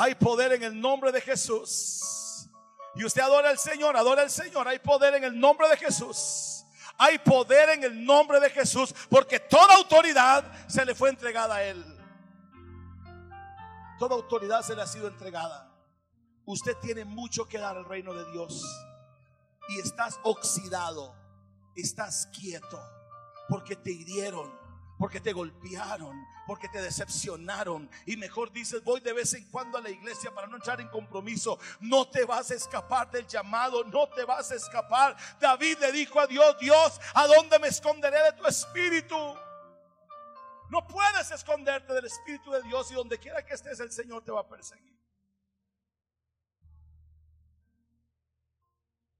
Hay 0.00 0.14
poder 0.14 0.54
en 0.54 0.62
el 0.62 0.80
nombre 0.80 1.12
de 1.12 1.20
Jesús. 1.20 2.48
Y 2.94 3.04
usted 3.04 3.20
adora 3.20 3.50
al 3.50 3.58
Señor, 3.58 3.98
adora 3.98 4.22
al 4.22 4.30
Señor. 4.30 4.66
Hay 4.66 4.78
poder 4.78 5.14
en 5.14 5.24
el 5.24 5.38
nombre 5.38 5.68
de 5.68 5.76
Jesús. 5.76 6.64
Hay 6.96 7.18
poder 7.18 7.68
en 7.68 7.84
el 7.84 8.02
nombre 8.02 8.40
de 8.40 8.48
Jesús 8.48 8.94
porque 9.10 9.38
toda 9.40 9.74
autoridad 9.74 10.44
se 10.68 10.86
le 10.86 10.94
fue 10.94 11.10
entregada 11.10 11.56
a 11.56 11.64
Él. 11.64 11.84
Toda 13.98 14.14
autoridad 14.14 14.62
se 14.62 14.74
le 14.74 14.80
ha 14.80 14.86
sido 14.86 15.06
entregada. 15.06 15.70
Usted 16.46 16.78
tiene 16.78 17.04
mucho 17.04 17.46
que 17.46 17.58
dar 17.58 17.76
al 17.76 17.84
reino 17.84 18.14
de 18.14 18.24
Dios. 18.32 18.64
Y 19.68 19.80
estás 19.80 20.18
oxidado, 20.22 21.14
estás 21.76 22.26
quieto 22.32 22.80
porque 23.50 23.76
te 23.76 23.90
hirieron, 23.90 24.50
porque 25.00 25.18
te 25.18 25.32
golpearon, 25.32 26.28
porque 26.46 26.68
te 26.68 26.82
decepcionaron. 26.82 27.88
Y 28.04 28.18
mejor 28.18 28.52
dices, 28.52 28.84
voy 28.84 29.00
de 29.00 29.14
vez 29.14 29.32
en 29.32 29.50
cuando 29.50 29.78
a 29.78 29.80
la 29.80 29.88
iglesia 29.88 30.30
para 30.30 30.46
no 30.46 30.56
entrar 30.56 30.78
en 30.78 30.88
compromiso. 30.88 31.58
No 31.80 32.06
te 32.06 32.26
vas 32.26 32.50
a 32.50 32.54
escapar 32.54 33.10
del 33.10 33.26
llamado, 33.26 33.82
no 33.82 34.10
te 34.10 34.26
vas 34.26 34.50
a 34.50 34.56
escapar. 34.56 35.16
David 35.40 35.78
le 35.80 35.90
dijo 35.92 36.20
a 36.20 36.26
Dios, 36.26 36.54
Dios, 36.60 37.00
¿a 37.14 37.26
dónde 37.26 37.58
me 37.58 37.68
esconderé 37.68 38.22
de 38.24 38.32
tu 38.34 38.44
espíritu? 38.44 39.16
No 40.68 40.86
puedes 40.86 41.30
esconderte 41.30 41.94
del 41.94 42.04
espíritu 42.04 42.50
de 42.50 42.60
Dios 42.64 42.90
y 42.90 42.94
donde 42.94 43.18
quiera 43.18 43.42
que 43.42 43.54
estés 43.54 43.80
el 43.80 43.90
Señor 43.90 44.22
te 44.22 44.32
va 44.32 44.40
a 44.40 44.48
perseguir. 44.48 45.00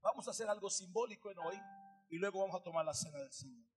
Vamos 0.03 0.29
a 0.29 0.33
hacer 0.33 0.47
algo 0.47 0.69
simbólico 0.69 1.31
en 1.31 1.39
hoy 1.39 1.59
y 2.11 2.19
luego 2.19 2.41
vamos 2.41 2.61
a 2.61 2.63
tomar 2.63 2.85
la 2.85 2.93
cena 2.93 3.17
del 3.17 3.33
Señor. 3.33 3.70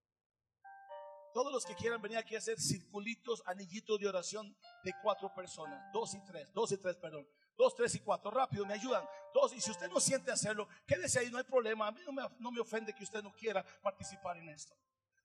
Todos 1.33 1.51
los 1.51 1.65
que 1.65 1.75
quieran 1.75 2.01
venir 2.01 2.17
aquí 2.17 2.35
a 2.35 2.37
hacer 2.37 2.59
circulitos, 2.59 3.41
anillitos 3.45 3.99
de 3.99 4.07
oración 4.07 4.55
de 4.83 4.93
cuatro 5.01 5.33
personas, 5.33 5.91
dos 5.91 6.13
y 6.13 6.23
tres, 6.25 6.53
dos 6.53 6.71
y 6.71 6.77
tres, 6.77 6.95
perdón, 6.97 7.27
dos, 7.57 7.75
tres 7.75 7.95
y 7.95 7.99
cuatro, 7.99 8.31
rápido, 8.31 8.65
me 8.65 8.73
ayudan. 8.73 9.03
Dos, 9.33 9.53
y 9.53 9.61
si 9.61 9.71
usted 9.71 9.89
no 9.89 9.99
siente 9.99 10.31
hacerlo, 10.31 10.67
quédese 10.85 11.19
ahí, 11.19 11.31
no 11.31 11.37
hay 11.37 11.43
problema. 11.43 11.87
A 11.87 11.91
mí 11.91 12.01
no 12.05 12.11
me, 12.11 12.23
no 12.39 12.51
me 12.51 12.59
ofende 12.59 12.93
que 12.93 13.03
usted 13.03 13.23
no 13.23 13.33
quiera 13.33 13.65
participar 13.81 14.37
en 14.37 14.49
esto. 14.49 14.75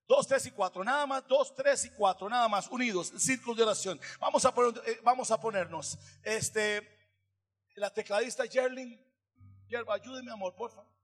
Dos, 0.06 0.26
tres 0.26 0.46
y 0.46 0.50
cuatro, 0.52 0.82
nada 0.82 1.06
más, 1.06 1.26
dos, 1.28 1.54
tres 1.54 1.84
y 1.84 1.90
cuatro, 1.90 2.30
nada 2.30 2.48
más, 2.48 2.68
unidos, 2.68 3.12
círculo 3.18 3.54
de 3.54 3.64
oración. 3.64 4.00
Vamos 4.18 4.42
a, 4.46 4.54
poner, 4.54 4.82
eh, 4.86 5.00
vamos 5.02 5.30
a 5.30 5.38
ponernos, 5.38 5.98
este, 6.22 6.88
la 7.74 7.92
tecladista 7.92 8.46
Yerling. 8.46 8.98
Yerba, 9.68 9.94
ayúdeme, 9.94 10.32
amor, 10.32 10.54
por 10.54 10.70
favor. 10.70 10.97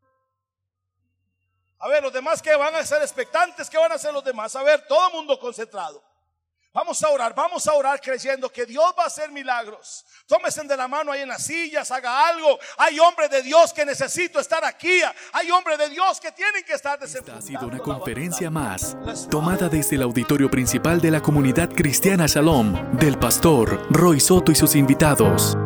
A 1.79 1.89
ver, 1.89 2.03
los 2.03 2.13
demás 2.13 2.41
que 2.41 2.55
van 2.57 2.75
a 2.75 2.85
ser 2.85 3.03
expectantes, 3.03 3.69
¿qué 3.69 3.79
van 3.79 3.93
a 3.93 3.97
hacer 3.97 4.13
los 4.13 4.25
demás? 4.25 4.55
A 4.57 4.63
ver, 4.63 4.87
todo 4.87 5.09
el 5.09 5.15
mundo 5.15 5.39
concentrado. 5.39 6.03
Vamos 6.75 7.01
a 7.05 7.09
orar, 7.11 7.33
vamos 7.37 7.69
a 7.69 7.75
orar 7.75 8.01
creyendo 8.01 8.51
que 8.51 8.67
Dios 8.67 8.93
va 8.99 9.05
a 9.05 9.07
hacer 9.07 9.31
milagros. 9.31 10.05
Tómesen 10.27 10.67
de 10.67 10.77
la 10.77 10.89
mano 10.89 11.13
ahí 11.13 11.21
en 11.21 11.29
las 11.29 11.45
sillas, 11.45 11.89
haga 11.93 12.27
algo. 12.27 12.59
Hay 12.79 12.99
hombres 12.99 13.31
de 13.31 13.43
Dios 13.43 13.73
que 13.73 13.87
necesito 13.87 14.41
estar 14.41 14.65
aquí. 14.65 15.01
Hay 15.35 15.53
hombres 15.53 15.79
de 15.79 15.89
Dios 15.91 16.19
que 16.19 16.33
tienen 16.33 16.65
que 16.65 16.73
estar 16.73 16.99
Esta 17.01 17.37
ha 17.37 17.41
sido 17.41 17.69
una 17.69 17.79
conferencia 17.79 18.51
más, 18.51 18.97
tomada 19.31 19.69
desde 19.69 19.95
el 19.95 20.03
auditorio 20.03 20.51
principal 20.51 21.01
de 21.01 21.13
la 21.13 21.21
comunidad 21.21 21.69
cristiana 21.69 22.27
Shalom, 22.27 22.99
del 22.99 23.21
pastor 23.21 23.87
Roy 23.91 24.19
Soto 24.19 24.51
y 24.51 24.57
sus 24.57 24.75
invitados. 24.75 25.57